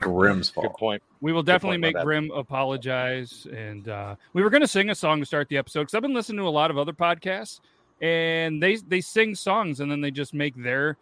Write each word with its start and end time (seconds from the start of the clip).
Grimm's 0.00 0.50
fault. 0.50 0.68
Good 0.68 0.78
point. 0.78 1.02
We 1.20 1.32
will 1.32 1.42
definitely 1.42 1.78
make. 1.78 1.96
Grim 1.96 2.30
apologize. 2.34 3.46
And 3.52 3.88
uh, 3.88 4.16
we 4.32 4.42
were 4.42 4.50
going 4.50 4.60
to 4.60 4.68
sing 4.68 4.90
a 4.90 4.94
song 4.94 5.20
to 5.20 5.26
start 5.26 5.48
the 5.48 5.56
episode 5.56 5.82
because 5.82 5.94
I've 5.94 6.02
been 6.02 6.14
listening 6.14 6.38
to 6.38 6.48
a 6.48 6.50
lot 6.50 6.70
of 6.70 6.78
other 6.78 6.92
podcasts, 6.92 7.60
and 8.00 8.62
they 8.62 8.76
they 8.76 9.00
sing 9.00 9.34
songs 9.34 9.80
and 9.80 9.90
then 9.90 10.00
they 10.00 10.10
just 10.10 10.34
make 10.34 10.54
their, 10.54 10.98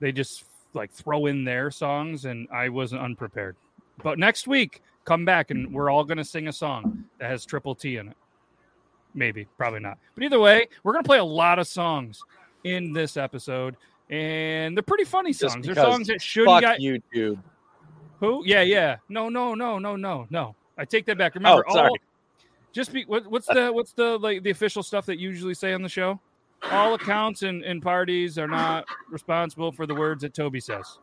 they 0.00 0.12
just 0.12 0.44
like 0.74 0.92
throw 0.92 1.26
in 1.26 1.44
their 1.44 1.70
songs, 1.70 2.24
and 2.24 2.46
I 2.52 2.68
wasn't 2.68 3.02
unprepared. 3.02 3.56
But 4.02 4.18
next 4.18 4.46
week, 4.46 4.82
come 5.04 5.24
back 5.24 5.50
and 5.50 5.72
we're 5.72 5.90
all 5.90 6.04
going 6.04 6.18
to 6.18 6.24
sing 6.24 6.48
a 6.48 6.52
song 6.52 7.04
that 7.18 7.30
has 7.30 7.44
triple 7.46 7.74
T 7.74 7.96
in 7.96 8.08
it. 8.08 8.16
Maybe, 9.14 9.48
probably 9.56 9.80
not. 9.80 9.98
But 10.14 10.24
either 10.24 10.38
way, 10.38 10.68
we're 10.82 10.92
going 10.92 11.02
to 11.02 11.08
play 11.08 11.18
a 11.18 11.24
lot 11.24 11.58
of 11.58 11.66
songs 11.66 12.22
in 12.64 12.92
this 12.92 13.16
episode, 13.16 13.76
and 14.10 14.76
they're 14.76 14.82
pretty 14.82 15.04
funny 15.04 15.32
songs. 15.32 15.64
They're 15.66 15.74
songs 15.74 16.08
that 16.08 16.20
should 16.20 16.44
Fuck 16.44 16.60
got 16.60 16.78
YouTube. 16.80 17.38
Who? 18.20 18.42
Yeah, 18.46 18.62
yeah. 18.62 18.96
No, 19.08 19.28
no, 19.28 19.54
no, 19.54 19.78
no, 19.78 19.96
no, 19.96 20.26
no. 20.30 20.54
I 20.78 20.84
take 20.84 21.06
that 21.06 21.18
back. 21.18 21.34
Remember, 21.34 21.64
Oh, 21.68 21.74
sorry. 21.74 21.88
all 21.90 21.96
just 22.72 22.92
be 22.92 23.04
what, 23.04 23.26
what's 23.28 23.46
the 23.46 23.70
what's 23.72 23.92
the 23.92 24.18
like 24.18 24.42
the 24.42 24.50
official 24.50 24.82
stuff 24.82 25.06
that 25.06 25.18
you 25.18 25.30
usually 25.30 25.54
say 25.54 25.72
on 25.72 25.82
the 25.82 25.88
show? 25.88 26.20
All 26.70 26.94
accounts 26.94 27.42
and, 27.42 27.62
and 27.62 27.80
parties 27.82 28.38
are 28.38 28.48
not 28.48 28.84
responsible 29.10 29.72
for 29.72 29.86
the 29.86 29.94
words 29.94 30.22
that 30.22 30.34
Toby 30.34 30.60
says. 30.60 30.98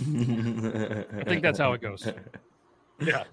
I 0.00 1.24
think 1.26 1.42
that's 1.42 1.58
how 1.58 1.72
it 1.72 1.80
goes. 1.80 2.06
Yeah. 3.02 3.24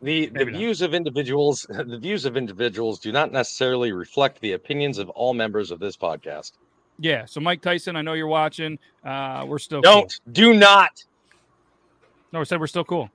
The 0.00 0.26
the 0.28 0.32
Maybe 0.38 0.52
not. 0.52 0.58
views 0.58 0.80
of 0.80 0.94
individuals 0.94 1.66
the 1.68 1.98
views 1.98 2.24
of 2.24 2.38
individuals 2.38 2.98
do 2.98 3.12
not 3.12 3.32
necessarily 3.32 3.92
reflect 3.92 4.40
the 4.40 4.52
opinions 4.52 4.96
of 4.96 5.10
all 5.10 5.34
members 5.34 5.70
of 5.70 5.78
this 5.78 5.94
podcast. 5.94 6.52
Yeah. 6.98 7.26
So 7.26 7.38
Mike 7.38 7.60
Tyson, 7.60 7.96
I 7.96 8.00
know 8.02 8.14
you're 8.14 8.26
watching. 8.28 8.78
Uh, 9.04 9.44
we're 9.46 9.58
still. 9.58 9.82
Don't 9.82 10.18
do 10.32 10.54
not. 10.54 11.04
No, 12.32 12.38
we 12.38 12.44
said 12.44 12.60
we're 12.60 12.66
still 12.66 12.84
cool. 12.84 13.10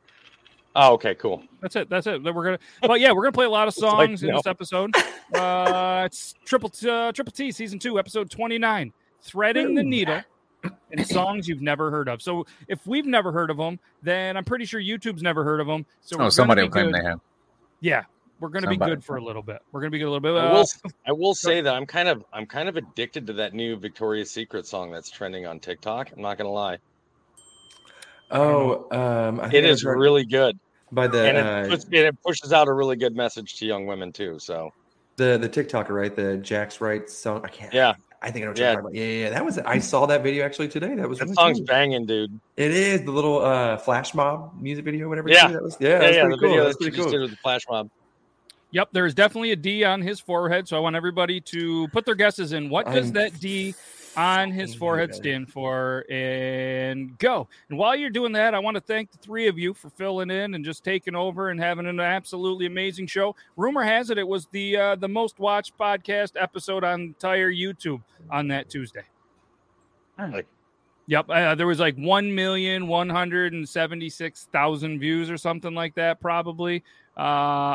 Oh, 0.78 0.94
okay, 0.96 1.16
cool. 1.16 1.42
That's 1.62 1.76
it. 1.78 1.90
That's 1.90 2.06
it. 2.06 2.22
We're 2.22 2.34
gonna. 2.44 2.60
But 2.82 3.00
yeah, 3.00 3.14
we're 3.14 3.22
gonna 3.24 3.32
play 3.32 3.46
a 3.46 3.50
lot 3.50 3.68
of 3.68 3.74
It's 3.78 3.82
like, 3.82 4.08
songs 4.10 4.24
in 4.24 4.30
no. 4.30 4.36
this 4.38 4.46
episode. 4.48 4.94
Uh, 5.34 6.04
it's 6.06 6.34
triple 6.44 6.70
T, 6.70 6.90
uh, 6.90 7.12
triple 7.14 7.32
T 7.32 7.52
season 7.52 7.80
two, 7.80 7.98
episode 7.98 8.30
twenty 8.30 8.58
nine, 8.58 8.92
threading 9.22 9.74
the 9.76 9.84
needle. 9.84 10.22
And 10.92 11.06
songs 11.08 11.48
you've 11.48 11.62
never 11.62 11.92
heard 11.92 12.10
of. 12.10 12.22
So 12.24 12.46
if 12.68 12.86
we've 12.88 13.06
never 13.06 13.32
heard 13.32 13.52
of 13.52 13.58
them, 13.58 13.80
then 14.02 14.36
I'm 14.36 14.44
pretty 14.44 14.66
sure 14.66 14.82
YouTube's 14.82 15.22
never 15.22 15.44
heard 15.44 15.60
of 15.60 15.68
them. 15.68 15.86
So 16.02 16.18
we're 16.18 16.26
Oh, 16.26 16.30
somebody 16.30 16.64
will 16.64 16.70
claim 16.70 16.88
good. 16.92 16.96
they 16.96 17.04
have. 17.06 17.20
Yeah, 17.82 18.04
we're 18.40 18.50
gonna 18.50 18.68
be 18.68 18.76
good 18.78 19.04
for 19.04 19.18
a 19.18 19.24
little 19.24 19.44
bit. 19.44 19.62
We're 19.72 19.82
gonna 19.82 19.92
be 19.92 20.00
good 20.00 20.08
a 20.08 20.12
little 20.12 20.20
bit. 20.22 20.34
I 20.36 20.48
Uh, 20.48 20.54
will 20.54 20.66
I 21.08 21.12
will 21.12 21.36
say 21.36 21.62
that 21.62 21.74
I'm 21.76 21.86
kind 21.86 22.10
of 22.10 22.26
I'm 22.34 22.48
kind 22.48 22.68
of 22.68 22.78
addicted 22.78 23.28
to 23.28 23.34
that 23.34 23.54
new 23.54 23.76
Victoria's 23.78 24.32
Secret 24.32 24.66
song 24.66 24.92
that's 24.92 25.10
trending 25.12 25.46
on 25.46 25.60
TikTok. 25.60 26.12
I'm 26.16 26.22
not 26.22 26.38
gonna 26.38 26.50
lie. 26.50 26.80
Oh, 28.32 28.88
um, 28.92 29.40
I 29.40 29.44
think 29.44 29.54
It 29.54 29.66
I 29.66 29.70
is 29.70 29.84
heard 29.84 29.98
really 30.00 30.26
good. 30.26 30.58
by 30.92 31.08
the 31.08 31.28
And 31.28 31.38
it, 31.38 31.46
uh, 31.46 31.68
puts, 31.70 31.86
and 31.86 31.94
it 31.96 32.22
pushes 32.24 32.54
out 32.54 32.68
a 32.68 32.74
really 32.74 32.96
good 32.96 33.16
message 33.16 33.58
to 33.58 33.66
young 33.66 33.86
women 33.86 34.12
too. 34.12 34.40
So 34.40 34.72
the 35.18 35.38
the 35.38 35.48
TikToker, 35.50 35.90
right? 35.90 36.16
The 36.16 36.38
Jack's 36.38 36.82
Right 36.82 37.10
song. 37.10 37.42
I 37.44 37.48
can't. 37.48 37.74
yeah, 37.74 37.94
I 38.22 38.32
think 38.32 38.44
I 38.44 38.46
know 38.46 38.52
what 38.52 38.58
Yeah. 38.60 38.66
you're 38.66 38.82
talking 38.82 38.86
about. 38.86 38.94
Yeah, 38.96 39.04
yeah, 39.06 39.24
yeah. 39.26 39.30
That 39.30 39.46
was. 39.46 39.60
I 39.60 39.80
saw 39.80 40.06
that 40.08 40.24
video 40.24 40.44
actually 40.46 40.68
today. 40.68 40.96
That 40.96 41.08
was. 41.08 41.20
that 41.20 41.26
really 41.26 41.36
song's 41.36 41.58
cool. 41.60 41.66
banging, 41.68 42.06
dude. 42.06 42.40
It 42.58 42.72
is 42.72 43.04
the 43.04 43.12
little 43.12 43.40
uh, 43.44 43.78
flash 43.78 44.14
mob 44.14 44.54
music 44.60 44.86
video, 44.86 45.08
whatever. 45.10 45.30
Yeah. 45.30 45.48
That 45.50 45.64
was, 45.64 45.78
yeah, 45.80 45.90
Yeah, 45.90 46.00
that 46.00 46.14
yeah, 46.14 46.22
pretty 46.24 46.36
the 46.36 46.40
cool. 46.42 46.50
video 46.50 46.64
That's 46.66 46.78
that 46.78 46.84
pretty 46.84 46.98
just 46.98 47.04
cool. 47.10 47.12
did 47.12 47.22
with 47.22 47.32
the 47.32 47.38
flash 47.38 47.62
mob. 47.70 47.90
Yep, 48.72 48.90
there 48.92 49.06
is 49.06 49.14
definitely 49.14 49.52
a 49.52 49.56
D 49.56 49.86
on 49.86 50.02
his 50.02 50.20
forehead. 50.20 50.68
So 50.68 50.76
I 50.76 50.80
want 50.82 50.98
everybody 50.98 51.40
to 51.40 51.88
put 51.90 52.06
their 52.06 52.16
guesses 52.16 52.52
in. 52.52 52.70
What 52.70 52.86
does 52.88 53.08
I'm 53.08 53.14
that 53.14 53.40
D 53.40 53.74
on 54.18 54.52
his 54.52 54.74
forehead 54.74 55.14
stand 55.14 55.52
for? 55.52 56.06
And 56.10 57.18
go. 57.18 57.48
And 57.70 57.78
while 57.78 57.96
you're 57.96 58.10
doing 58.10 58.32
that, 58.34 58.54
I 58.54 58.60
want 58.60 58.76
to 58.76 58.82
thank 58.82 59.12
the 59.12 59.18
three 59.18 59.48
of 59.48 59.58
you 59.58 59.74
for 59.74 59.90
filling 59.90 60.30
in 60.30 60.56
and 60.56 60.64
just 60.64 60.84
taking 60.84 61.16
over 61.16 61.50
and 61.50 61.60
having 61.60 61.86
an 61.86 62.00
absolutely 62.00 62.66
amazing 62.66 63.08
show. 63.08 63.36
Rumor 63.58 63.84
has 63.84 64.10
it 64.10 64.18
it 64.18 64.28
was 64.28 64.48
the 64.52 64.78
uh, 64.78 64.96
the 64.96 65.08
most 65.08 65.40
watched 65.40 65.78
podcast 65.78 66.34
episode 66.36 66.84
on 66.84 67.02
entire 67.02 67.52
YouTube 67.52 68.02
on 68.30 68.48
that 68.50 68.70
Tuesday. 68.70 69.04
Like, 70.18 70.48
Yep, 71.08 71.30
uh, 71.30 71.56
there 71.56 71.68
was 71.68 71.80
like 71.80 71.96
one 71.98 72.34
million 72.34 72.88
one 72.88 73.10
hundred 73.10 73.54
and 73.54 73.68
seventy 73.68 74.10
six 74.10 74.48
thousand 74.52 75.00
views 75.00 75.30
or 75.30 75.38
something 75.38 75.76
like 75.76 75.94
that. 75.96 76.20
Probably. 76.20 76.84
Uh, 77.16 77.22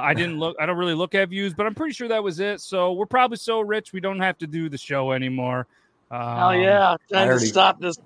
I 0.03 0.15
didn't 0.15 0.39
look. 0.41 0.57
I 0.59 0.67
don't 0.67 0.77
really 0.77 0.95
look 0.95 1.15
at 1.15 1.29
views, 1.29 1.55
but 1.55 1.67
I'm 1.67 1.75
pretty 1.75 1.95
sure 1.95 2.09
that 2.09 2.23
was 2.23 2.41
it. 2.41 2.61
So 2.61 2.93
we're 2.93 3.07
probably 3.07 3.37
so 3.37 3.61
rich 3.61 3.93
we 3.93 4.01
don't 4.01 4.19
have 4.19 4.37
to 4.39 4.47
do 4.49 4.69
the 4.69 4.79
show 4.79 5.13
anymore. 5.13 5.69
Um, 6.11 6.21
oh 6.21 6.51
yeah, 6.51 6.97
trying 7.11 7.29
already- 7.29 7.45
to 7.45 7.47
stop 7.47 7.81
this 7.81 7.97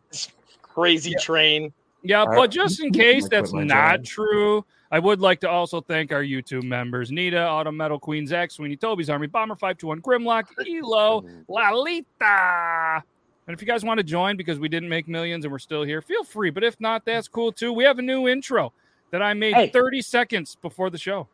crazy 0.63 1.15
train. 1.21 1.73
Yeah, 2.03 2.25
I- 2.25 2.35
but 2.37 2.51
just 2.51 2.81
in 2.83 2.93
case 2.93 3.29
that's 3.29 3.53
not 3.53 3.99
job. 4.01 4.05
true, 4.05 4.65
I 4.91 4.99
would 4.99 5.21
like 5.21 5.41
to 5.41 5.49
also 5.49 5.81
thank 5.81 6.13
our 6.13 6.23
YouTube 6.23 6.65
members: 6.65 7.11
Nita, 7.11 7.49
Auto 7.49 7.71
Metal 7.71 7.99
Queen, 7.99 8.27
Zach 8.27 8.51
Sweeney, 8.51 8.77
Toby's 8.77 9.09
Army, 9.09 9.27
Bomber 9.27 9.57
Five 9.57 9.79
Two 9.79 9.87
One, 9.89 10.01
Grimlock, 10.03 10.45
Elo, 10.69 11.25
Lalita. 11.49 13.03
And 13.47 13.55
if 13.55 13.61
you 13.61 13.67
guys 13.67 13.85
want 13.85 13.99
to 13.99 14.05
join 14.05 14.37
because 14.39 14.59
we 14.59 14.69
didn't 14.69 14.89
make 14.89 15.07
millions 15.07 15.45
and 15.45 15.53
we're 15.53 15.59
still 15.59 15.83
here, 15.83 16.01
feel 16.01 16.25
free. 16.25 16.49
But 16.51 16.65
if 16.65 16.81
not, 16.81 17.05
that's 17.05 17.29
cool 17.29 17.53
too. 17.53 17.73
We 17.75 17.85
have 17.85 17.99
a 17.99 18.03
new 18.03 18.27
intro 18.27 18.73
that 19.11 19.21
I 19.23 19.35
made 19.35 19.55
Hey. 19.55 19.69
30 19.69 20.01
seconds 20.01 20.57
before 20.63 20.89
the 20.89 20.97
show. 20.99 21.29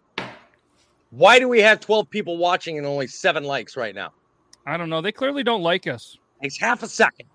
Why 1.10 1.38
do 1.38 1.48
we 1.48 1.60
have 1.60 1.78
12 1.80 2.10
people 2.10 2.36
watching 2.36 2.78
and 2.78 2.86
only 2.86 3.06
seven 3.06 3.44
likes 3.44 3.76
right 3.76 3.94
now? 3.94 4.12
I 4.66 4.76
don't 4.76 4.90
know. 4.90 5.00
They 5.00 5.12
clearly 5.12 5.42
don't 5.44 5.62
like 5.62 5.86
us. 5.86 6.16
Takes 6.42 6.58
half 6.58 6.82
a 6.82 6.88
second. 6.88 7.26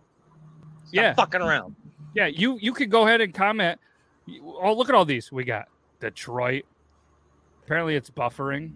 Stop 0.85 0.93
Yeah. 0.93 1.13
fucking 1.13 1.41
around. 1.41 1.75
Yeah, 2.13 2.27
you 2.27 2.57
you 2.61 2.73
could 2.73 2.89
go 2.89 3.05
ahead 3.07 3.21
and 3.21 3.33
comment. 3.33 3.79
Oh, 4.43 4.73
look 4.73 4.89
at 4.89 4.95
all 4.95 5.05
these. 5.05 5.31
We 5.31 5.43
got 5.43 5.67
Detroit. 5.99 6.63
Apparently, 7.63 7.95
it's 7.95 8.09
buffering. 8.09 8.71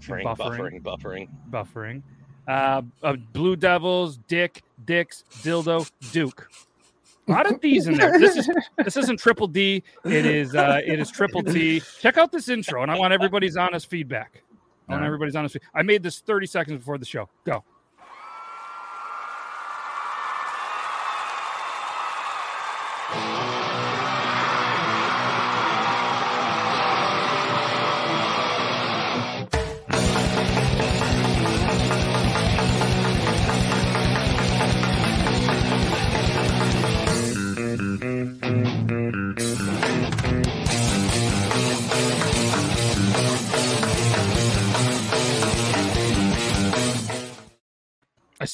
Buffering, 0.00 0.24
Buffering. 0.36 0.82
buffering, 0.82 1.28
buffering. 1.50 2.02
Uh, 2.46 2.82
uh, 3.02 3.14
Blue 3.32 3.56
Devils, 3.56 4.18
Dick, 4.28 4.62
Dicks, 4.84 5.24
Dildo, 5.42 5.90
Duke. 6.12 6.48
A 7.28 7.32
lot 7.32 7.50
of 7.50 7.60
these 7.60 7.88
in 7.88 7.94
there. 7.96 8.18
This 8.20 8.36
is 8.36 8.48
this 8.76 8.96
isn't 8.96 9.18
triple 9.18 9.48
D. 9.48 9.82
It 10.04 10.26
is 10.26 10.54
uh 10.54 10.80
it 10.84 11.00
is 11.00 11.10
triple 11.10 11.42
T. 11.42 11.80
Check 12.00 12.18
out 12.18 12.30
this 12.30 12.48
intro, 12.48 12.82
and 12.82 12.90
I 12.90 12.96
want 12.96 13.12
everybody's 13.12 13.56
honest 13.56 13.90
feedback. 13.90 14.42
I 14.88 14.92
want 14.92 15.04
everybody's 15.04 15.34
honest. 15.34 15.54
Feedback. 15.54 15.70
I 15.74 15.82
made 15.82 16.04
this 16.04 16.20
30 16.20 16.46
seconds 16.46 16.78
before 16.78 16.98
the 16.98 17.04
show. 17.04 17.28
Go. 17.44 17.64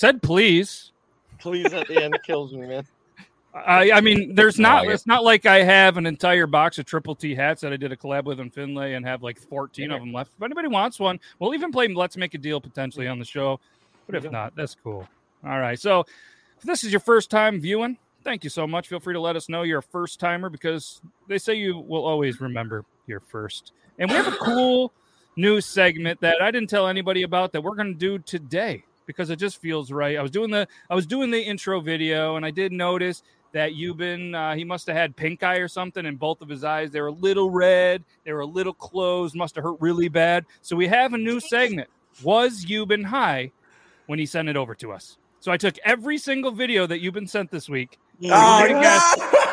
Said 0.03 0.21
please. 0.21 0.91
Please 1.39 1.73
at 1.73 1.87
the 1.87 2.03
end 2.03 2.19
kills 2.27 2.53
me, 2.53 2.67
man. 2.67 2.85
I, 3.55 3.93
I 3.93 4.01
mean, 4.01 4.35
there's 4.35 4.59
not. 4.59 4.83
Oh, 4.83 4.89
yeah. 4.89 4.95
It's 4.95 5.07
not 5.07 5.23
like 5.23 5.47
I 5.47 5.63
have 5.63 5.97
an 5.97 6.07
entire 6.07 6.49
box 6.49 6.77
of 6.81 6.87
triple 6.87 7.15
T 7.15 7.37
hats 7.37 7.61
that 7.61 7.73
I 7.73 7.77
did 7.77 7.93
a 7.93 7.97
collab 7.97 8.25
with 8.25 8.41
in 8.41 8.51
Findlay 8.51 8.95
and 8.95 9.07
have 9.07 9.23
like 9.23 9.39
14 9.39 9.93
of 9.93 10.01
them 10.01 10.13
left. 10.13 10.33
If 10.37 10.43
anybody 10.43 10.67
wants 10.67 10.99
one, 10.99 11.21
we'll 11.39 11.55
even 11.55 11.71
play 11.71 11.87
Let's 11.87 12.17
Make 12.17 12.35
a 12.35 12.39
Deal 12.39 12.61
potentially 12.61 13.07
on 13.07 13.21
the 13.21 13.25
show. 13.25 13.61
But 14.07 14.17
if 14.17 14.29
not, 14.29 14.57
that's 14.57 14.75
cool. 14.75 15.07
All 15.45 15.61
right. 15.61 15.79
So 15.79 16.01
if 16.01 16.65
this 16.65 16.83
is 16.83 16.91
your 16.91 16.99
first 16.99 17.31
time 17.31 17.61
viewing, 17.61 17.97
thank 18.25 18.43
you 18.43 18.51
so 18.51 18.67
much. 18.67 18.89
Feel 18.89 18.99
free 18.99 19.15
to 19.15 19.21
let 19.21 19.37
us 19.37 19.49
know 19.49 19.63
you're 19.63 19.79
a 19.79 19.83
first 19.85 20.19
timer 20.19 20.51
because 20.51 21.01
they 21.29 21.39
say 21.39 21.55
you 21.55 21.79
will 21.79 22.05
always 22.05 22.41
remember 22.41 22.85
your 23.07 23.21
first. 23.21 23.71
And 24.01 24.11
we 24.11 24.17
have 24.17 24.27
a 24.27 24.37
cool 24.37 24.93
new 25.37 25.61
segment 25.61 26.21
that 26.23 26.43
I 26.43 26.51
didn't 26.51 26.71
tell 26.71 26.89
anybody 26.89 27.23
about 27.23 27.53
that 27.53 27.61
we're 27.61 27.77
going 27.77 27.93
to 27.93 27.99
do 28.01 28.19
today 28.19 28.83
because 29.07 29.31
it 29.31 29.37
just 29.37 29.61
feels 29.61 29.91
right. 29.93 30.17
I 30.19 30.23
was 30.23 30.31
doing 30.31 30.51
the 30.51 30.67
I 30.91 30.95
was 30.95 31.07
doing 31.07 31.31
the 31.31 31.41
intro 31.41 31.81
video 31.81 32.37
and 32.37 32.45
I 32.47 32.51
did 32.51 32.73
notice 32.73 33.23
that 33.53 33.73
Euban 33.73 34.35
uh, 34.35 34.55
he 34.57 34.65
must 34.65 34.87
have 34.87 34.97
had 34.97 35.15
pink 35.15 35.43
eye 35.43 35.57
or 35.57 35.69
something 35.69 36.07
in 36.07 36.17
both 36.17 36.41
of 36.41 36.49
his 36.49 36.65
eyes. 36.65 36.91
They 36.91 37.01
were 37.01 37.09
a 37.09 37.13
little 37.13 37.51
red, 37.51 38.03
they 38.25 38.33
were 38.33 38.41
a 38.41 38.47
little 38.47 38.73
closed, 38.73 39.35
must 39.35 39.55
have 39.57 39.65
hurt 39.65 39.77
really 39.81 40.09
bad. 40.09 40.47
So 40.63 40.75
we 40.77 40.87
have 40.89 41.13
a 41.13 41.19
new 41.19 41.39
segment. 41.41 41.91
Was 42.23 42.65
Euban 42.65 43.05
high 43.05 43.53
when 44.07 44.19
he 44.19 44.27
sent 44.27 44.49
it 44.49 44.57
over 44.57 44.75
to 44.77 44.93
us? 44.93 45.19
So 45.41 45.51
I 45.53 45.57
took 45.57 45.77
every 45.85 46.19
single 46.19 46.53
video 46.53 46.87
that 46.87 47.03
Euban 47.03 47.29
sent 47.29 47.51
this 47.51 47.69
week. 47.69 47.99
Guess- 48.81 49.19
We 49.21 49.52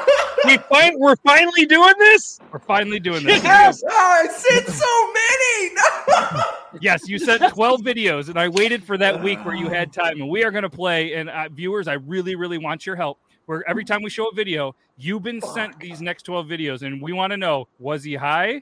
find 0.70 0.96
we're 1.00 1.16
finally 1.18 1.66
doing 1.66 1.94
this. 2.00 2.40
We're 2.52 2.60
finally 2.60 3.00
doing 3.00 3.24
this. 3.24 3.44
Yes! 3.44 3.84
Oh, 3.88 3.90
I 3.90 4.28
said 4.28 4.68
so 4.68 5.14
many. 5.14 6.46
Yes, 6.82 7.10
you 7.10 7.18
sent 7.18 7.42
12 7.42 7.82
videos, 7.82 8.30
and 8.30 8.38
I 8.38 8.48
waited 8.48 8.84
for 8.84 8.96
that 8.98 9.24
week 9.24 9.44
where 9.44 9.56
you 9.56 9.70
had 9.70 9.92
time. 9.92 10.22
And 10.22 10.30
we 10.30 10.44
are 10.44 10.52
going 10.52 10.64
to 10.64 10.70
play. 10.70 11.16
And 11.16 11.28
uh, 11.28 11.50
viewers, 11.52 11.88
I 11.88 11.94
really, 11.94 12.36
really 12.36 12.60
want 12.60 12.86
your 12.86 12.96
help. 12.96 13.20
Where 13.48 13.68
every 13.68 13.84
time 13.84 14.04
we 14.04 14.12
show 14.12 14.28
a 14.28 14.36
video, 14.36 14.76
you've 14.96 15.24
been 15.24 15.42
sent 15.42 15.80
these 15.80 16.00
next 16.00 16.24
12 16.24 16.46
videos, 16.46 16.84
and 16.84 17.02
we 17.02 17.12
want 17.12 17.32
to 17.32 17.38
know 17.38 17.68
was 17.80 18.04
he 18.04 18.14
high 18.14 18.62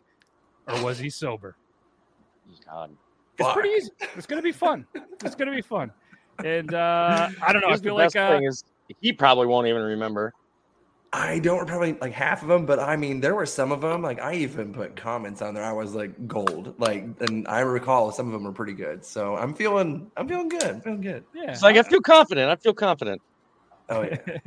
or 0.68 0.82
was 0.82 0.98
he 0.98 1.10
sober? 1.10 1.58
God. 2.66 2.92
It's 3.38 3.54
pretty 3.54 3.70
easy. 3.70 3.92
It's 4.16 4.26
going 4.26 4.42
to 4.42 4.44
be 4.44 4.52
fun. 4.52 4.86
It's 5.24 5.36
going 5.36 5.50
to 5.50 5.56
be 5.56 5.62
fun. 5.62 5.92
And 6.44 6.74
uh, 6.74 7.30
I 7.46 7.54
don't 7.54 7.62
know. 7.62 7.68
I 7.68 7.72
Here's 7.72 7.82
the 7.82 7.90
feel 7.90 7.96
like 7.96 8.14
best 8.14 8.16
uh, 8.16 8.38
thing 8.38 8.46
is 8.46 8.64
he 9.02 9.14
probably 9.14 9.48
won't 9.48 9.68
even 9.68 9.82
remember. 9.82 10.34
I 11.14 11.40
don't 11.40 11.66
probably 11.68 11.94
like 11.94 12.12
half 12.12 12.42
of 12.42 12.50
them, 12.50 12.66
but 12.66 12.80
I 12.80 12.96
mean, 12.98 13.22
there 13.22 13.34
were 13.34 13.46
some 13.46 13.72
of 13.72 13.82
them. 13.82 14.02
Like 14.02 14.20
I 14.22 14.34
even 14.36 14.74
put 14.74 14.96
comments 14.96 15.42
on 15.42 15.54
there. 15.54 15.64
I 15.64 15.72
was 15.72 15.96
like 15.96 16.28
gold, 16.28 16.76
like, 16.80 17.06
and 17.22 17.48
I 17.48 17.62
recall 17.62 18.12
some 18.12 18.28
of 18.28 18.34
them 18.34 18.44
were 18.44 18.52
pretty 18.52 18.74
good. 18.74 19.06
So 19.06 19.36
I'm 19.38 19.54
feeling, 19.54 20.12
I'm 20.18 20.28
feeling 20.28 20.50
good. 20.50 20.64
I'm 20.64 20.82
feeling 20.82 21.02
good. 21.02 21.24
yeah. 21.34 21.52
It's 21.52 21.64
like 21.64 21.78
I 21.78 21.84
feel 21.84 22.02
confident. 22.02 22.50
I 22.52 22.56
feel 22.58 22.74
confident. 22.74 23.22
Oh 23.90 24.02
yeah. 24.04 24.18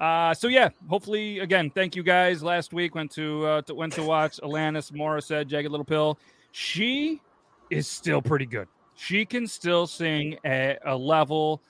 Uh, 0.00 0.32
so 0.32 0.48
yeah, 0.48 0.70
hopefully 0.88 1.40
again, 1.40 1.70
thank 1.74 1.94
you 1.94 2.02
guys. 2.02 2.42
Last 2.42 2.72
week 2.72 2.94
went 2.94 3.10
to, 3.10 3.44
uh, 3.44 3.60
to 3.62 3.74
went 3.74 3.92
to 3.92 4.02
watch 4.02 4.40
Alanis 4.42 4.90
Morissette, 4.92 5.46
Jagged 5.46 5.70
Little 5.70 5.84
Pill. 5.84 6.18
She 6.52 7.20
is 7.68 7.86
still 7.86 8.22
pretty 8.22 8.46
good. 8.46 8.66
She 8.96 9.26
can 9.26 9.46
still 9.46 9.86
sing 9.86 10.38
at 10.42 10.78
a 10.86 10.96
level 10.96 11.60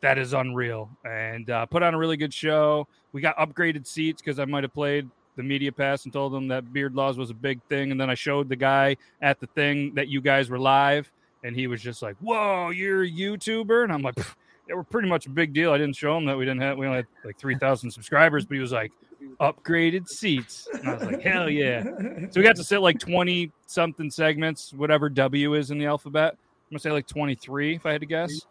that 0.00 0.18
is 0.18 0.32
unreal, 0.32 0.90
and 1.04 1.48
uh, 1.50 1.66
put 1.66 1.82
on 1.82 1.94
a 1.94 1.98
really 1.98 2.16
good 2.16 2.32
show. 2.32 2.86
We 3.12 3.20
got 3.20 3.36
upgraded 3.36 3.86
seats 3.86 4.20
because 4.20 4.38
I 4.38 4.44
might 4.44 4.64
have 4.64 4.74
played 4.74 5.08
the 5.36 5.42
media 5.42 5.72
pass 5.72 6.04
and 6.04 6.12
told 6.12 6.32
them 6.32 6.48
that 6.48 6.72
beard 6.72 6.94
laws 6.94 7.18
was 7.18 7.30
a 7.30 7.34
big 7.34 7.60
thing, 7.68 7.90
and 7.90 8.00
then 8.00 8.10
I 8.10 8.14
showed 8.14 8.48
the 8.48 8.56
guy 8.56 8.96
at 9.22 9.40
the 9.40 9.46
thing 9.48 9.94
that 9.94 10.08
you 10.08 10.20
guys 10.20 10.50
were 10.50 10.58
live, 10.58 11.10
and 11.44 11.54
he 11.54 11.66
was 11.66 11.80
just 11.80 12.02
like, 12.02 12.16
"Whoa, 12.20 12.70
you're 12.70 13.04
a 13.04 13.10
YouTuber," 13.10 13.84
and 13.84 13.92
I'm 13.92 14.02
like. 14.02 14.14
"Pff, 14.16 14.34
they 14.66 14.74
were 14.74 14.84
pretty 14.84 15.08
much 15.08 15.26
a 15.26 15.30
big 15.30 15.52
deal. 15.52 15.72
I 15.72 15.78
didn't 15.78 15.96
show 15.96 16.16
him 16.16 16.24
that 16.26 16.36
we 16.36 16.44
didn't 16.44 16.62
have 16.62 16.76
we 16.76 16.86
only 16.86 16.98
had 16.98 17.06
like 17.24 17.38
three 17.38 17.56
thousand 17.56 17.90
subscribers, 17.90 18.44
but 18.44 18.54
he 18.54 18.60
was 18.60 18.72
like 18.72 18.92
upgraded 19.40 20.08
seats, 20.08 20.68
and 20.72 20.88
I 20.88 20.94
was 20.94 21.02
like, 21.04 21.22
hell 21.22 21.48
yeah! 21.48 21.84
So 22.30 22.40
we 22.40 22.42
got 22.42 22.56
to 22.56 22.64
sit 22.64 22.80
like 22.80 22.98
twenty 22.98 23.52
something 23.66 24.10
segments, 24.10 24.72
whatever 24.72 25.08
W 25.08 25.54
is 25.54 25.70
in 25.70 25.78
the 25.78 25.86
alphabet. 25.86 26.32
I'm 26.32 26.70
gonna 26.70 26.80
say 26.80 26.90
like 26.90 27.06
twenty 27.06 27.34
three 27.34 27.76
if 27.76 27.86
I 27.86 27.92
had 27.92 28.00
to 28.00 28.06
guess. 28.06 28.46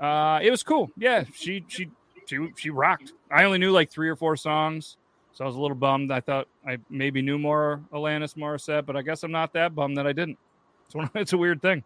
Uh, 0.00 0.40
it 0.42 0.50
was 0.50 0.62
cool. 0.62 0.90
Yeah, 0.96 1.24
she 1.34 1.64
she 1.68 1.90
she 2.26 2.48
she 2.56 2.70
rocked. 2.70 3.12
I 3.30 3.44
only 3.44 3.58
knew 3.58 3.72
like 3.72 3.90
three 3.90 4.08
or 4.08 4.16
four 4.16 4.36
songs, 4.36 4.96
so 5.32 5.44
I 5.44 5.46
was 5.46 5.56
a 5.56 5.60
little 5.60 5.76
bummed. 5.76 6.10
I 6.10 6.20
thought 6.20 6.48
I 6.66 6.78
maybe 6.90 7.22
knew 7.22 7.38
more 7.38 7.80
Alanis 7.92 8.36
Morissette, 8.36 8.86
but 8.86 8.96
I 8.96 9.02
guess 9.02 9.22
I'm 9.22 9.32
not 9.32 9.52
that 9.54 9.74
bummed 9.74 9.96
that 9.96 10.06
I 10.06 10.12
didn't. 10.12 10.38
It's 10.86 10.94
one. 10.94 11.10
It's 11.14 11.32
a 11.32 11.38
weird 11.38 11.62
thing. 11.62 11.82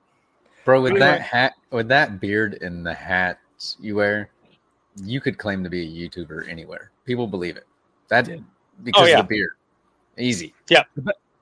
Bro, 0.64 0.82
with 0.82 0.92
Anyway. 0.92 1.06
that 1.06 1.20
hat, 1.22 1.54
with 1.70 1.88
that 1.88 2.20
beard 2.20 2.58
and 2.60 2.84
the 2.84 2.92
hats 2.92 3.76
you 3.80 3.96
wear, 3.96 4.30
you 5.04 5.20
could 5.20 5.38
claim 5.38 5.64
to 5.64 5.70
be 5.70 5.82
a 5.82 6.08
YouTuber 6.08 6.48
anywhere. 6.48 6.90
People 7.06 7.26
believe 7.26 7.56
it. 7.56 7.66
That 8.08 8.28
because 8.82 9.08
yeah. 9.08 9.20
of 9.20 9.28
the 9.28 9.34
beard. 9.34 9.52
Easy. 10.18 10.52
Yeah. 10.68 10.84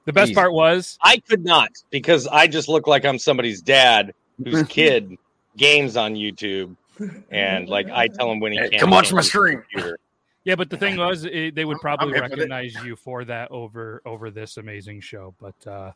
The 0.05 0.13
best 0.13 0.29
Easy. 0.29 0.35
part 0.35 0.53
was 0.53 0.99
I 1.03 1.19
could 1.19 1.45
not 1.45 1.71
because 1.91 2.27
I 2.29 2.47
just 2.47 2.69
look 2.69 2.87
like 2.87 3.05
I'm 3.05 3.19
somebody's 3.19 3.61
dad 3.61 4.15
whose 4.43 4.63
kid 4.69 5.17
games 5.59 5.97
on 5.97 6.15
YouTube, 6.15 6.75
and 7.31 7.69
like 7.69 7.91
I 7.91 8.09
tell 8.09 8.31
him 8.33 8.41
when 8.41 8.53
he 8.53 8.59
Hey, 8.59 8.69
can't. 8.71 8.81
come 8.81 8.91
watch 8.91 9.13
my 9.13 9.21
stream. 9.21 9.63
Yeah, 10.45 10.55
but 10.55 10.71
the 10.71 10.79
thing 10.79 10.97
was, 10.97 11.27
it, 11.27 11.55
they 11.55 11.67
would 11.67 11.79
probably 11.81 12.15
hip 12.15 12.23
with 12.23 12.31
recognize 12.33 12.75
you 12.83 12.97
for 12.97 13.25
that 13.27 13.51
over 13.51 14.01
over 14.07 14.31
this 14.31 14.57
amazing 14.57 15.01
show. 15.03 15.35
But 15.39 15.67
uh, 15.71 15.93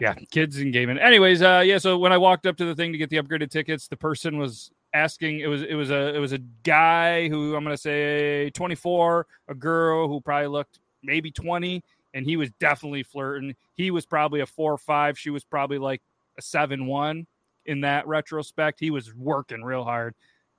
yeah, 0.00 0.14
kids 0.30 0.58
and 0.58 0.72
gaming. 0.72 0.98
Anyways, 0.98 1.42
uh, 1.42 1.62
yeah. 1.66 1.78
So 1.78 1.98
when 1.98 2.12
I 2.12 2.18
walked 2.18 2.46
up 2.46 2.56
to 2.58 2.64
the 2.64 2.76
thing 2.76 2.92
to 2.92 2.98
get 2.98 3.10
the 3.10 3.16
upgraded 3.16 3.50
tickets, 3.50 3.88
the 3.88 3.96
person 3.96 4.38
was 4.38 4.70
asking. 4.94 5.40
It 5.40 5.48
was 5.48 5.62
it 5.62 5.74
was 5.74 5.90
a 5.90 6.14
it 6.14 6.18
was 6.20 6.32
a 6.32 6.38
guy 6.62 7.28
who 7.28 7.56
I'm 7.56 7.64
gonna 7.64 7.76
say 7.76 8.50
24, 8.50 9.26
a 9.48 9.54
girl 9.54 10.06
who 10.06 10.20
probably 10.20 10.48
looked 10.48 10.78
maybe 11.02 11.32
20, 11.32 11.82
and 12.14 12.24
he 12.24 12.36
was 12.36 12.50
definitely 12.60 13.02
flirting. 13.02 13.56
He 13.74 13.90
was 13.90 14.06
probably 14.06 14.40
a 14.40 14.46
four 14.46 14.72
or 14.72 14.78
five. 14.78 15.18
She 15.18 15.30
was 15.30 15.42
probably 15.42 15.78
like 15.78 16.02
a 16.38 16.42
seven 16.42 16.86
one. 16.86 17.26
In 17.66 17.82
that 17.82 18.06
retrospect, 18.06 18.80
he 18.80 18.90
was 18.90 19.14
working 19.14 19.62
real 19.62 19.84
hard. 19.84 20.14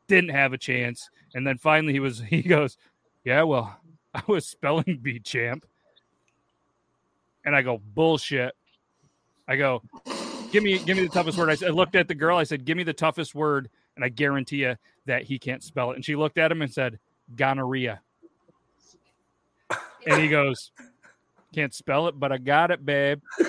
Didn't 0.07 0.31
have 0.31 0.53
a 0.53 0.57
chance, 0.57 1.09
and 1.33 1.45
then 1.45 1.57
finally 1.57 1.93
he 1.93 1.99
was. 1.99 2.19
He 2.29 2.41
goes, 2.41 2.77
yeah, 3.23 3.43
well, 3.43 3.77
I 4.13 4.21
was 4.27 4.47
spelling 4.47 4.99
bee 5.01 5.19
champ. 5.19 5.65
And 7.45 7.55
I 7.55 7.61
go, 7.61 7.81
bullshit. 7.93 8.55
I 9.47 9.57
go, 9.57 9.81
give 10.51 10.63
me 10.63 10.79
give 10.79 10.95
me 10.95 11.03
the 11.03 11.09
toughest 11.09 11.37
word. 11.37 11.49
I, 11.49 11.55
said, 11.55 11.69
I 11.69 11.71
looked 11.71 11.95
at 11.95 12.07
the 12.07 12.15
girl, 12.15 12.37
I 12.37 12.43
said, 12.43 12.63
give 12.63 12.77
me 12.77 12.83
the 12.83 12.93
toughest 12.93 13.35
word, 13.35 13.69
and 13.95 14.05
I 14.05 14.09
guarantee 14.09 14.57
you 14.57 14.77
that 15.05 15.23
he 15.23 15.37
can't 15.37 15.61
spell 15.61 15.91
it. 15.91 15.95
And 15.95 16.05
she 16.05 16.15
looked 16.15 16.37
at 16.37 16.51
him 16.51 16.61
and 16.61 16.71
said, 16.71 16.99
gonorrhea. 17.35 17.99
And 20.05 20.21
he 20.21 20.29
goes, 20.29 20.71
can't 21.53 21.73
spell 21.73 22.07
it, 22.07 22.19
but 22.19 22.31
I 22.31 22.37
got 22.37 22.71
it, 22.71 22.85
babe. 22.85 23.21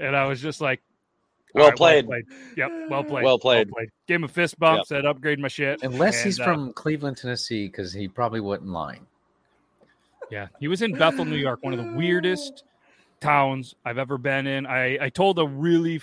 And 0.00 0.16
I 0.16 0.26
was 0.26 0.40
just 0.40 0.60
like, 0.60 0.80
Well 1.54 1.64
"All 1.64 1.70
right, 1.70 1.76
played. 1.76 2.24
Yep, 2.56 2.70
well 2.88 3.04
played. 3.04 3.24
Well 3.24 3.38
played. 3.38 3.70
Gave 4.08 4.16
him 4.16 4.24
a 4.24 4.28
fist 4.28 4.58
bump, 4.58 4.78
Yep. 4.78 4.86
said 4.86 5.06
upgrade 5.06 5.38
my 5.38 5.48
shit. 5.48 5.82
Unless 5.82 6.22
he's 6.22 6.40
uh, 6.40 6.44
from 6.44 6.72
Cleveland, 6.72 7.18
Tennessee, 7.18 7.66
because 7.66 7.92
he 7.92 8.08
probably 8.08 8.40
wouldn't 8.40 8.70
lying. 8.70 9.06
Yeah, 10.30 10.46
he 10.60 10.68
was 10.68 10.82
in 10.82 10.92
Bethel, 10.92 11.24
New 11.24 11.36
York, 11.36 11.62
one 11.62 11.72
of 11.72 11.84
the 11.84 11.92
weirdest 11.92 12.64
towns 13.20 13.74
I've 13.84 13.98
ever 13.98 14.16
been 14.16 14.46
in. 14.46 14.64
I, 14.64 15.06
I 15.06 15.08
told 15.08 15.38
a 15.38 15.46
really 15.46 16.00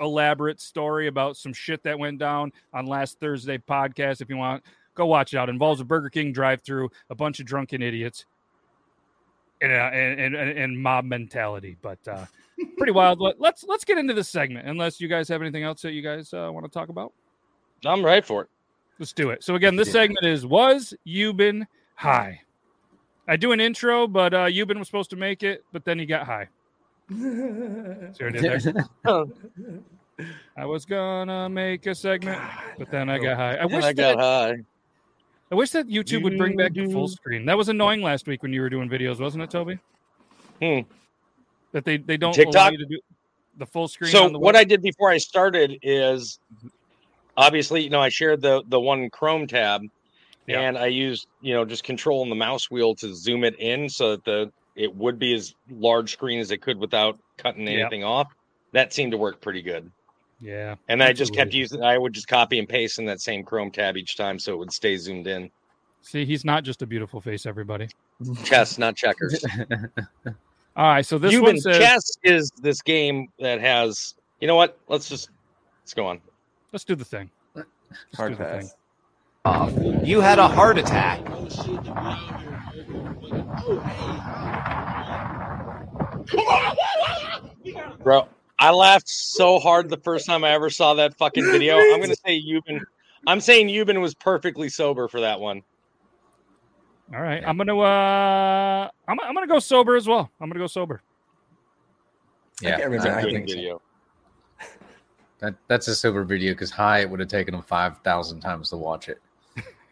elaborate 0.00 0.60
story 0.60 1.08
about 1.08 1.36
some 1.36 1.52
shit 1.52 1.82
that 1.82 1.98
went 1.98 2.18
down 2.18 2.52
on 2.72 2.86
last 2.86 3.20
Thursday 3.20 3.58
podcast. 3.58 4.22
If 4.22 4.30
you 4.30 4.38
want, 4.38 4.64
go 4.94 5.04
watch 5.06 5.34
it 5.34 5.36
out. 5.36 5.50
It 5.50 5.52
involves 5.52 5.80
a 5.80 5.84
Burger 5.84 6.08
King 6.08 6.32
drive-through, 6.32 6.88
a 7.10 7.14
bunch 7.14 7.38
of 7.38 7.44
drunken 7.46 7.82
idiots, 7.82 8.24
and 9.62 9.72
and, 9.72 10.34
and, 10.34 10.58
and 10.58 10.78
mob 10.78 11.04
mentality. 11.04 11.76
But 11.82 11.98
uh, 12.08 12.26
pretty 12.76 12.92
wild. 12.92 13.20
Let- 13.20 13.40
Let's 13.40 13.64
let's 13.64 13.84
get 13.84 13.98
into 13.98 14.14
this 14.14 14.28
segment. 14.28 14.66
Unless 14.68 15.00
you 15.00 15.08
guys 15.08 15.28
have 15.28 15.40
anything 15.42 15.62
else 15.64 15.82
that 15.82 15.92
you 15.92 16.02
guys 16.02 16.32
uh, 16.32 16.50
want 16.52 16.64
to 16.66 16.70
talk 16.72 16.88
about. 16.88 17.12
I'm 17.84 18.04
right 18.04 18.24
for 18.24 18.42
it. 18.42 18.48
Let's 18.98 19.12
do 19.14 19.30
it. 19.30 19.42
So 19.42 19.54
again, 19.54 19.76
this 19.76 19.90
segment 19.92 20.26
is 20.26 20.44
was 20.44 20.92
Euban 21.06 21.66
high? 21.94 22.42
I 23.28 23.36
do 23.36 23.52
an 23.52 23.60
intro, 23.60 24.06
but 24.06 24.34
uh 24.34 24.46
Euban 24.46 24.78
was 24.78 24.88
supposed 24.88 25.10
to 25.10 25.16
make 25.16 25.42
it, 25.42 25.64
but 25.72 25.84
then 25.84 25.98
he 25.98 26.04
got 26.04 26.26
high. 26.26 26.48
See 27.10 27.16
what 27.16 28.20
I 28.22 28.30
did 28.30 28.74
there? 29.06 29.24
I 30.56 30.66
was 30.66 30.84
gonna 30.84 31.48
make 31.48 31.86
a 31.86 31.94
segment, 31.94 32.40
but 32.78 32.90
then 32.90 33.08
I 33.08 33.18
got 33.18 33.36
high. 33.38 33.54
I 33.56 33.64
wish 33.64 33.84
I 33.84 33.92
got 33.94 34.18
that, 34.18 34.18
high. 34.18 34.56
I 35.50 35.54
wish 35.56 35.70
that 35.70 35.88
YouTube 35.88 36.22
would 36.22 36.38
bring 36.38 36.56
back 36.56 36.74
the 36.74 36.86
full 36.90 37.08
screen. 37.08 37.44
That 37.46 37.58
was 37.58 37.68
annoying 37.68 38.02
last 38.02 38.26
week 38.26 38.42
when 38.42 38.52
you 38.52 38.60
were 38.60 38.70
doing 38.70 38.88
videos, 38.88 39.18
wasn't 39.18 39.42
it, 39.42 39.50
Toby? 39.50 39.78
Hmm. 40.62 40.80
That 41.72 41.84
they 41.84 41.96
they 41.96 42.16
don't 42.16 42.32
TikTok? 42.32 42.72
you 42.72 42.78
to 42.78 42.84
do 42.84 43.00
the 43.56 43.66
full 43.66 43.88
screen. 43.88 44.12
So 44.12 44.24
on 44.24 44.32
the 44.32 44.38
what? 44.38 44.56
I 44.56 44.64
did 44.64 44.82
before 44.82 45.10
I 45.10 45.18
started 45.18 45.78
is 45.82 46.38
obviously, 47.36 47.82
you 47.82 47.90
know, 47.90 48.00
I 48.00 48.08
shared 48.08 48.40
the 48.42 48.62
the 48.68 48.78
one 48.80 49.10
Chrome 49.10 49.46
tab 49.46 49.82
Yeah. 50.46 50.60
and 50.60 50.78
I 50.78 50.86
used, 50.86 51.26
you 51.40 51.54
know, 51.54 51.64
just 51.64 51.84
controlling 51.84 52.28
the 52.28 52.36
mouse 52.36 52.70
wheel 52.70 52.94
to 52.96 53.14
zoom 53.14 53.44
it 53.44 53.58
in 53.58 53.88
so 53.88 54.12
that 54.12 54.24
the 54.24 54.52
it 54.76 54.94
would 54.94 55.18
be 55.18 55.34
as 55.34 55.54
large 55.68 56.12
screen 56.12 56.38
as 56.38 56.50
it 56.50 56.62
could 56.62 56.78
without 56.78 57.18
cutting 57.36 57.66
anything 57.68 58.04
off. 58.04 58.28
That 58.72 58.92
seemed 58.92 59.12
to 59.12 59.18
work 59.18 59.40
pretty 59.40 59.62
good. 59.62 59.90
Yeah, 60.40 60.76
And 60.88 61.02
I 61.02 61.12
just 61.12 61.34
kept 61.34 61.52
using 61.52 61.82
I 61.82 61.98
would 61.98 62.12
just 62.12 62.28
copy 62.28 62.58
and 62.58 62.68
paste 62.68 62.98
in 62.98 63.04
that 63.06 63.20
same 63.20 63.44
Chrome 63.44 63.70
tab 63.70 63.96
each 63.96 64.16
time 64.16 64.38
so 64.38 64.52
it 64.52 64.56
would 64.58 64.72
stay 64.72 64.96
zoomed 64.96 65.26
in. 65.26 65.50
See, 66.02 66.24
he's 66.24 66.44
not 66.44 66.64
just 66.64 66.80
a 66.82 66.86
beautiful 66.86 67.20
face, 67.20 67.44
everybody. 67.44 67.88
Chess, 68.44 68.78
not 68.78 68.96
checkers. 68.96 69.44
All 70.76 70.86
right, 70.86 71.04
so 71.04 71.18
this 71.18 71.32
You've 71.32 71.42
one 71.42 71.58
says 71.58 71.78
chess 71.78 72.12
is 72.22 72.50
this 72.62 72.80
game 72.80 73.28
that 73.38 73.60
has 73.60 74.14
you 74.40 74.46
know 74.46 74.56
what? 74.56 74.78
Let's 74.88 75.08
just 75.08 75.28
let's 75.82 75.92
go 75.92 76.06
on. 76.06 76.20
let's 76.72 76.84
do 76.84 76.94
the 76.94 77.04
thing. 77.04 77.30
Let's 77.54 77.68
Hard 78.16 78.38
pass. 78.38 78.74
thing. 79.44 80.04
You 80.04 80.20
had 80.20 80.38
a 80.38 80.48
heart 80.48 80.78
attack. 80.78 81.20
Bro, 88.02 88.28
I 88.60 88.70
laughed 88.70 89.08
so 89.08 89.58
hard 89.58 89.88
the 89.88 89.96
first 89.96 90.26
time 90.26 90.44
I 90.44 90.50
ever 90.50 90.68
saw 90.68 90.92
that 90.94 91.16
fucking 91.16 91.44
video. 91.44 91.76
I'm 91.78 91.98
gonna 92.00 92.14
say 92.14 92.40
Euban. 92.40 92.80
I'm 93.26 93.40
saying 93.40 93.68
Euban 93.68 94.00
was 94.02 94.14
perfectly 94.14 94.68
sober 94.68 95.08
for 95.08 95.20
that 95.20 95.40
one. 95.40 95.62
All 97.14 97.22
right, 97.22 97.42
I'm 97.44 97.56
gonna 97.56 97.78
uh, 97.78 98.90
I'm, 99.08 99.18
I'm 99.20 99.34
gonna 99.34 99.46
go 99.46 99.58
sober 99.58 99.96
as 99.96 100.06
well. 100.06 100.30
I'm 100.40 100.50
gonna 100.50 100.60
go 100.60 100.66
sober. 100.66 101.00
Yeah, 102.60 102.76
can't 102.76 102.90
remember. 102.90 103.10
I 103.10 103.18
I 103.18 103.22
Good 103.22 103.32
think 103.32 103.48
so. 103.48 103.80
That, 105.38 105.54
that's 105.68 105.88
a 105.88 105.94
sober 105.94 106.22
video 106.22 106.52
because 106.52 106.70
high 106.70 106.98
it 107.00 107.08
would 107.08 107.18
have 107.18 107.30
taken 107.30 107.52
them 107.52 107.62
five 107.62 107.98
thousand 108.00 108.40
times 108.40 108.68
to 108.70 108.76
watch 108.76 109.08
it 109.08 109.22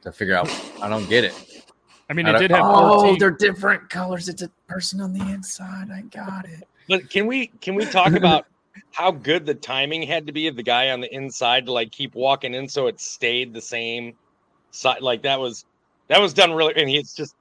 to 0.02 0.12
figure 0.12 0.34
out. 0.34 0.46
I 0.82 0.90
don't 0.90 1.08
get 1.08 1.24
it. 1.24 1.64
I 2.10 2.12
mean, 2.12 2.26
I 2.26 2.36
it 2.36 2.38
did 2.38 2.50
have 2.50 2.64
oh, 2.64 3.00
14. 3.00 3.18
they're 3.18 3.30
different 3.30 3.88
colors. 3.88 4.28
It's 4.28 4.42
a 4.42 4.50
person 4.66 5.00
on 5.00 5.14
the 5.14 5.26
inside. 5.32 5.90
I 5.90 6.02
got 6.02 6.44
it. 6.44 6.68
But 6.86 7.08
can 7.08 7.26
we 7.26 7.46
can 7.62 7.74
we 7.74 7.86
talk 7.86 8.12
about 8.12 8.46
how 8.92 9.10
good 9.10 9.46
the 9.46 9.54
timing 9.54 10.02
had 10.02 10.26
to 10.26 10.32
be 10.32 10.48
of 10.48 10.56
the 10.56 10.62
guy 10.62 10.90
on 10.90 11.00
the 11.00 11.14
inside 11.14 11.66
to 11.66 11.72
like 11.72 11.90
keep 11.90 12.14
walking 12.14 12.54
in 12.54 12.68
so 12.68 12.86
it 12.86 13.00
stayed 13.00 13.52
the 13.52 13.60
same 13.60 14.14
side? 14.70 15.02
Like 15.02 15.22
that 15.22 15.38
was 15.40 15.64
that 16.08 16.20
was 16.20 16.34
done 16.34 16.52
really. 16.52 16.74
And 16.76 16.90
it's 16.90 17.14
just 17.14 17.34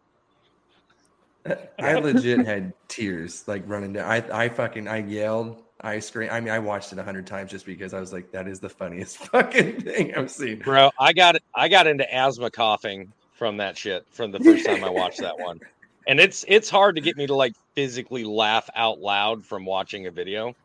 I 1.79 1.93
legit 1.95 2.45
had 2.45 2.73
tears 2.87 3.47
like 3.47 3.63
running 3.67 3.93
down. 3.93 4.09
I 4.09 4.45
I 4.45 4.49
fucking 4.49 4.87
I 4.87 4.97
yelled. 4.97 5.63
I 5.81 5.99
screamed. 5.99 6.31
I 6.31 6.39
mean, 6.39 6.49
I 6.49 6.59
watched 6.59 6.91
it 6.91 6.99
a 6.99 7.03
hundred 7.03 7.27
times 7.27 7.51
just 7.51 7.65
because 7.65 7.93
I 7.93 7.99
was 7.99 8.11
like, 8.11 8.31
that 8.31 8.47
is 8.47 8.59
the 8.59 8.69
funniest 8.69 9.17
fucking 9.31 9.81
thing 9.81 10.15
I've 10.15 10.31
seen. 10.31 10.59
bro. 10.59 10.89
I 10.99 11.13
got 11.13 11.37
I 11.55 11.67
got 11.67 11.87
into 11.87 12.11
asthma 12.13 12.49
coughing 12.51 13.11
from 13.33 13.57
that 13.57 13.77
shit 13.77 14.05
from 14.11 14.31
the 14.31 14.39
first 14.39 14.65
time 14.65 14.83
I 14.83 14.89
watched 14.89 15.19
that 15.19 15.37
one. 15.37 15.59
And 16.07 16.19
it's 16.19 16.43
it's 16.47 16.69
hard 16.69 16.95
to 16.95 17.01
get 17.01 17.17
me 17.17 17.27
to 17.27 17.35
like 17.35 17.53
physically 17.75 18.23
laugh 18.23 18.69
out 18.75 18.99
loud 18.99 19.45
from 19.45 19.65
watching 19.65 20.07
a 20.07 20.11
video. 20.11 20.55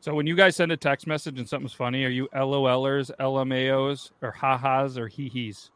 So 0.00 0.14
when 0.14 0.26
you 0.26 0.36
guys 0.36 0.54
send 0.56 0.70
a 0.70 0.76
text 0.76 1.06
message 1.06 1.38
and 1.38 1.48
something's 1.48 1.72
funny, 1.72 2.04
are 2.04 2.08
you 2.08 2.28
LOLers, 2.34 3.10
LMAOs, 3.18 4.10
or 4.22 4.30
ha-has 4.30 4.96
or 4.96 5.08
hee-hees? 5.08 5.70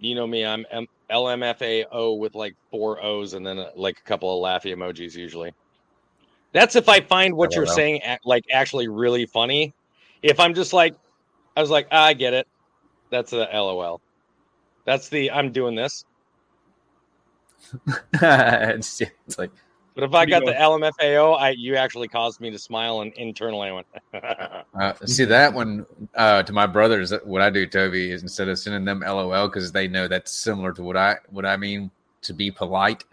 You 0.00 0.14
know 0.14 0.26
me, 0.26 0.44
I'm 0.44 0.66
M- 0.70 0.86
LMFAO 1.10 2.18
with 2.18 2.34
like 2.34 2.56
four 2.70 3.02
O's 3.02 3.34
and 3.34 3.46
then 3.46 3.58
uh, 3.58 3.70
like 3.76 3.98
a 3.98 4.02
couple 4.02 4.34
of 4.34 4.62
laughy 4.62 4.74
emojis 4.74 5.14
usually. 5.14 5.52
That's 6.52 6.74
if 6.74 6.88
I 6.88 7.00
find 7.00 7.34
what 7.34 7.54
you're 7.54 7.66
LOL. 7.66 7.74
saying 7.74 8.00
ac- 8.02 8.20
like 8.24 8.44
actually 8.50 8.88
really 8.88 9.26
funny. 9.26 9.72
If 10.22 10.40
I'm 10.40 10.54
just 10.54 10.72
like, 10.72 10.96
I 11.56 11.60
was 11.60 11.70
like, 11.70 11.86
ah, 11.92 12.06
I 12.06 12.14
get 12.14 12.34
it. 12.34 12.48
That's 13.10 13.32
a 13.32 13.48
LOL. 13.52 14.00
That's 14.84 15.08
the 15.08 15.30
I'm 15.30 15.52
doing 15.52 15.74
this. 15.74 16.04
it's, 18.14 19.00
it's 19.00 19.38
like 19.38 19.50
But 20.00 20.08
if 20.08 20.14
I 20.14 20.20
What 20.20 20.24
do 20.24 20.32
you 20.32 20.40
got 20.54 20.80
the 20.80 20.92
LMFAO, 21.02 21.38
I 21.38 21.50
you 21.50 21.76
actually 21.76 22.08
caused 22.08 22.40
me 22.40 22.50
to 22.50 22.58
smile 22.58 23.02
and 23.02 23.12
internally 23.14 23.68
I 23.68 23.72
went. 23.72 23.86
uh, 24.80 24.94
see 25.04 25.26
that 25.26 25.52
one 25.52 25.84
uh, 26.14 26.42
to 26.42 26.54
my 26.54 26.66
brothers. 26.66 27.12
What 27.24 27.42
I 27.42 27.50
do, 27.50 27.66
Toby, 27.66 28.10
is 28.10 28.22
instead 28.22 28.48
of 28.48 28.58
sending 28.58 28.86
them 28.86 29.00
LOL 29.00 29.48
because 29.48 29.72
they 29.72 29.88
know 29.88 30.08
that's 30.08 30.32
similar 30.32 30.72
to 30.72 30.82
what 30.82 30.96
I 30.96 31.16
what 31.28 31.44
I 31.44 31.58
mean 31.58 31.90
to 32.22 32.32
be 32.32 32.50
polite 32.50 33.04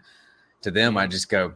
to 0.62 0.70
them. 0.70 0.96
I 0.96 1.06
just 1.06 1.28
go, 1.28 1.52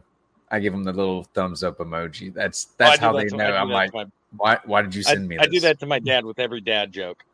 I 0.51 0.59
give 0.59 0.71
them 0.71 0.83
the 0.83 0.93
little 0.93 1.23
thumbs 1.23 1.63
up 1.63 1.79
emoji. 1.79 2.31
That's 2.31 2.67
Oh, 2.69 2.75
that's 2.77 2.99
do 2.99 3.05
how 3.05 3.13
that 3.13 3.31
they 3.31 3.35
know. 3.35 3.55
I'm 3.55 3.69
like, 3.69 3.91
my- 3.91 4.05
why 4.37 4.59
why 4.65 4.83
did 4.83 4.93
you 4.93 5.01
I, 5.07 5.13
send 5.13 5.27
me? 5.27 5.39
I 5.39 5.47
do 5.47 5.59
that 5.61 5.79
to 5.79 5.87
my 5.87 5.97
dad 5.97 6.25
with 6.25 6.37
every 6.37 6.61
dad 6.61 6.91
joke. 6.91 7.25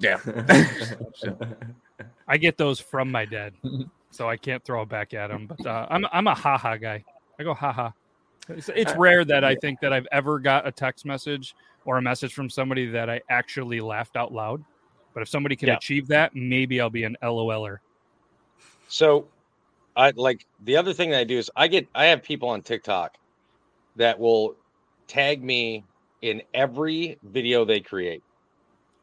Yeah. 0.00 0.18
I 2.26 2.36
get 2.36 2.56
those 2.56 2.80
from 2.80 3.12
my 3.12 3.26
dad, 3.26 3.52
so 4.10 4.28
I 4.28 4.36
can't 4.36 4.64
throw 4.64 4.82
it 4.82 4.88
back 4.88 5.14
at 5.14 5.30
him. 5.30 5.46
But 5.46 5.64
uh, 5.64 5.86
I'm 5.88 6.04
I'm 6.12 6.26
a 6.26 6.34
ha-ha 6.34 6.78
guy. 6.78 7.04
I 7.42 7.44
go 7.44 7.54
ha-ha. 7.54 7.92
It's, 8.48 8.68
it's 8.68 8.92
uh, 8.92 8.98
rare 8.98 9.24
that 9.24 9.44
I 9.44 9.56
think 9.56 9.80
that 9.80 9.92
I've 9.92 10.06
ever 10.12 10.38
got 10.38 10.66
a 10.66 10.72
text 10.72 11.04
message 11.04 11.54
or 11.84 11.98
a 11.98 12.02
message 12.02 12.34
from 12.34 12.48
somebody 12.48 12.86
that 12.86 13.10
I 13.10 13.20
actually 13.30 13.80
laughed 13.80 14.16
out 14.16 14.32
loud. 14.32 14.62
But 15.12 15.22
if 15.22 15.28
somebody 15.28 15.56
can 15.56 15.68
Yeah. 15.68 15.76
achieve 15.76 16.06
that, 16.08 16.34
maybe 16.34 16.80
I'll 16.80 16.90
be 16.90 17.04
an 17.04 17.16
LOLer. 17.22 17.78
So, 18.88 19.26
I 19.96 20.12
like 20.14 20.46
the 20.64 20.76
other 20.76 20.92
thing 20.92 21.10
that 21.10 21.18
I 21.18 21.24
do 21.24 21.36
is 21.36 21.50
I 21.56 21.66
get 21.66 21.86
I 21.94 22.06
have 22.06 22.22
people 22.22 22.48
on 22.48 22.62
TikTok 22.62 23.16
that 23.96 24.18
will 24.18 24.54
tag 25.06 25.42
me 25.42 25.84
in 26.22 26.42
every 26.54 27.18
video 27.24 27.64
they 27.64 27.80
create. 27.80 28.22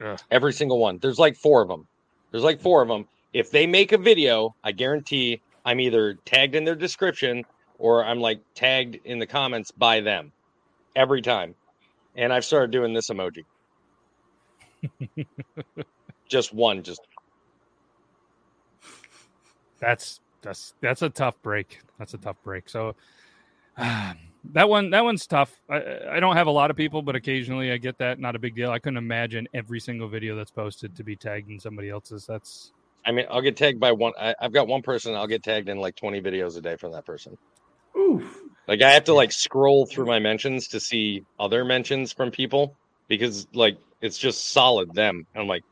Ugh. 0.01 0.19
Every 0.31 0.53
single 0.53 0.79
one. 0.79 0.97
There's 0.99 1.19
like 1.19 1.35
four 1.35 1.61
of 1.61 1.67
them. 1.67 1.87
There's 2.31 2.43
like 2.43 2.61
four 2.61 2.81
of 2.81 2.87
them. 2.87 3.05
If 3.33 3.51
they 3.51 3.67
make 3.67 3.91
a 3.91 3.97
video, 3.97 4.55
I 4.63 4.71
guarantee 4.71 5.41
I'm 5.65 5.79
either 5.79 6.15
tagged 6.25 6.55
in 6.55 6.63
their 6.63 6.75
description 6.75 7.43
or 7.79 8.03
I'm 8.05 8.19
like 8.19 8.41
tagged 8.53 8.99
in 9.05 9.19
the 9.19 9.25
comments 9.25 9.71
by 9.71 10.01
them 10.01 10.31
every 10.95 11.21
time. 11.21 11.55
And 12.15 12.31
I've 12.31 12.45
started 12.45 12.71
doing 12.71 12.93
this 12.93 13.09
emoji. 13.09 13.45
just 16.27 16.53
one, 16.53 16.83
just 16.83 17.01
That's 19.79 20.19
that's 20.41 20.73
that's 20.81 21.01
a 21.01 21.09
tough 21.09 21.41
break. 21.41 21.79
That's 21.97 22.13
a 22.13 22.17
tough 22.17 22.37
break. 22.43 22.69
So 22.69 22.95
that 23.77 24.69
one 24.69 24.89
that 24.91 25.03
one's 25.03 25.25
tough. 25.25 25.59
I, 25.69 25.99
I 26.11 26.19
don't 26.19 26.35
have 26.35 26.47
a 26.47 26.51
lot 26.51 26.69
of 26.69 26.77
people, 26.77 27.01
but 27.01 27.15
occasionally 27.15 27.71
I 27.71 27.77
get 27.77 27.97
that. 27.99 28.19
Not 28.19 28.35
a 28.35 28.39
big 28.39 28.55
deal. 28.55 28.71
I 28.71 28.79
couldn't 28.79 28.97
imagine 28.97 29.47
every 29.53 29.79
single 29.79 30.07
video 30.07 30.35
that's 30.35 30.51
posted 30.51 30.95
to 30.95 31.03
be 31.03 31.15
tagged 31.15 31.49
in 31.49 31.59
somebody 31.59 31.89
else's. 31.89 32.25
That's 32.25 32.73
I 33.05 33.11
mean, 33.11 33.25
I'll 33.29 33.41
get 33.41 33.55
tagged 33.55 33.79
by 33.79 33.91
one. 33.91 34.13
I, 34.19 34.35
I've 34.39 34.53
got 34.53 34.67
one 34.67 34.81
person. 34.81 35.15
I'll 35.15 35.27
get 35.27 35.43
tagged 35.43 35.69
in 35.69 35.77
like 35.77 35.95
20 35.95 36.21
videos 36.21 36.57
a 36.57 36.61
day 36.61 36.75
from 36.75 36.91
that 36.91 37.05
person. 37.05 37.37
Oof. 37.97 38.41
Like 38.67 38.81
I 38.81 38.91
have 38.91 39.05
to 39.05 39.13
like 39.13 39.31
scroll 39.31 39.85
through 39.85 40.05
my 40.05 40.19
mentions 40.19 40.67
to 40.69 40.79
see 40.79 41.23
other 41.39 41.65
mentions 41.65 42.13
from 42.13 42.31
people 42.31 42.75
because 43.07 43.47
like 43.53 43.77
it's 44.01 44.17
just 44.17 44.51
solid 44.51 44.93
them. 44.93 45.25
I'm 45.35 45.47
like, 45.47 45.63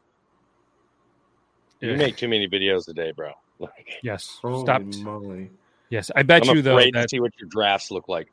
you 1.80 1.92
Yeah. 1.92 1.98
make 1.98 2.18
too 2.18 2.28
many 2.28 2.48
videos 2.48 2.88
a 2.90 2.94
day, 2.94 3.12
bro. 3.16 3.32
Like, 3.60 3.98
yes. 4.04 4.38
Stop. 4.40 4.84
Yes, 5.90 6.12
I 6.16 6.22
bet 6.22 6.48
I'm 6.48 6.58
you 6.58 6.62
though 6.62 6.74
afraid 6.78 6.92
to 6.92 7.00
that 7.00 7.10
see 7.10 7.20
what 7.20 7.32
your 7.40 7.50
drafts 7.50 7.90
look 7.90 8.08
like. 8.08 8.28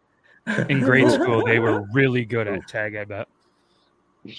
in 0.68 0.80
grade 0.80 1.10
school 1.10 1.42
they 1.46 1.58
were 1.58 1.82
really 1.94 2.26
good 2.26 2.46
at 2.46 2.68
tag. 2.68 2.94
I 2.94 3.04
bet. 3.04 3.26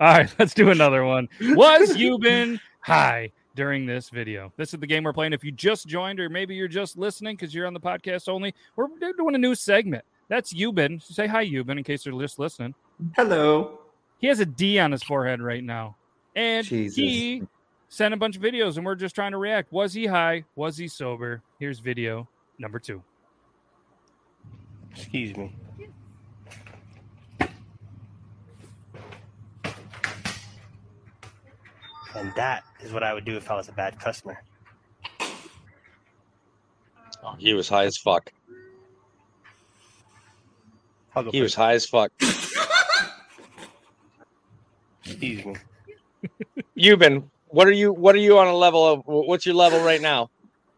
right, 0.00 0.34
let's 0.38 0.54
do 0.54 0.70
another 0.70 1.04
one. 1.04 1.28
Was 1.40 1.96
Euban 1.96 2.58
high 2.80 3.32
during 3.54 3.86
this 3.86 4.10
video? 4.10 4.52
This 4.56 4.72
is 4.74 4.80
the 4.80 4.86
game 4.86 5.04
we're 5.04 5.12
playing. 5.12 5.32
If 5.32 5.44
you 5.44 5.52
just 5.52 5.86
joined, 5.86 6.20
or 6.20 6.28
maybe 6.28 6.54
you're 6.54 6.68
just 6.68 6.96
listening 6.96 7.36
because 7.36 7.54
you're 7.54 7.66
on 7.66 7.74
the 7.74 7.80
podcast 7.80 8.28
only, 8.28 8.54
we're 8.76 8.88
doing 9.16 9.34
a 9.34 9.38
new 9.38 9.54
segment. 9.54 10.04
That's 10.28 10.52
Euban. 10.54 11.02
Say 11.02 11.26
hi, 11.26 11.44
Euban, 11.44 11.78
in 11.78 11.84
case 11.84 12.06
you're 12.06 12.20
just 12.20 12.38
listening. 12.38 12.74
Hello. 13.16 13.78
He 14.18 14.28
has 14.28 14.40
a 14.40 14.46
D 14.46 14.78
on 14.78 14.92
his 14.92 15.02
forehead 15.02 15.40
right 15.42 15.64
now, 15.64 15.96
and 16.36 16.66
Jesus. 16.66 16.96
he 16.96 17.42
sent 17.88 18.14
a 18.14 18.16
bunch 18.16 18.36
of 18.36 18.42
videos, 18.42 18.76
and 18.76 18.86
we're 18.86 18.94
just 18.94 19.14
trying 19.14 19.32
to 19.32 19.38
react. 19.38 19.72
Was 19.72 19.92
he 19.92 20.06
high? 20.06 20.44
Was 20.54 20.76
he 20.76 20.88
sober? 20.88 21.42
Here's 21.58 21.80
video 21.80 22.28
number 22.58 22.78
two. 22.78 23.02
Excuse 24.92 25.36
me. 25.36 25.54
And 32.14 32.32
that 32.34 32.64
is 32.82 32.92
what 32.92 33.02
I 33.02 33.14
would 33.14 33.24
do 33.24 33.36
if 33.36 33.50
I 33.50 33.54
was 33.54 33.68
a 33.68 33.72
bad 33.72 33.98
customer. 33.98 34.42
Oh, 37.24 37.34
he 37.38 37.54
was 37.54 37.68
high 37.68 37.84
as 37.84 37.96
fuck. 37.96 38.32
He 41.14 41.22
first. 41.22 41.40
was 41.40 41.54
high 41.54 41.74
as 41.74 41.86
fuck. 41.86 42.10
Excuse 45.04 45.44
me. 45.44 45.56
Euban, 46.76 47.24
what 47.48 47.66
are 47.66 47.72
you? 47.72 47.92
What 47.92 48.14
are 48.14 48.18
you 48.18 48.38
on 48.38 48.46
a 48.46 48.56
level 48.56 48.84
of? 48.84 49.02
What's 49.04 49.44
your 49.44 49.54
level 49.54 49.80
right 49.80 50.00
now? 50.00 50.30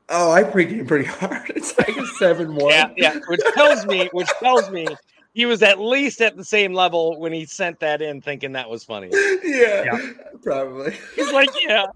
Oh, 0.08 0.32
I 0.32 0.42
pregame 0.42 0.86
pretty 0.86 1.04
hard. 1.08 1.50
It's 1.54 1.76
like 1.78 1.96
a 1.96 2.06
seven 2.18 2.54
one. 2.54 2.70
Yeah, 2.70 2.90
yeah. 2.96 3.20
Which 3.28 3.40
tells 3.54 3.86
me, 3.86 4.08
which 4.12 4.28
tells 4.40 4.70
me, 4.70 4.86
he 5.34 5.44
was 5.46 5.62
at 5.62 5.78
least 5.80 6.20
at 6.22 6.36
the 6.36 6.44
same 6.44 6.72
level 6.72 7.18
when 7.20 7.32
he 7.32 7.44
sent 7.44 7.78
that 7.80 8.00
in, 8.00 8.20
thinking 8.22 8.52
that 8.52 8.68
was 8.70 8.82
funny. 8.84 9.10
yeah, 9.44 9.98
probably. 10.42 10.96
He's 11.14 11.32
like, 11.32 11.50
yeah. 11.62 11.86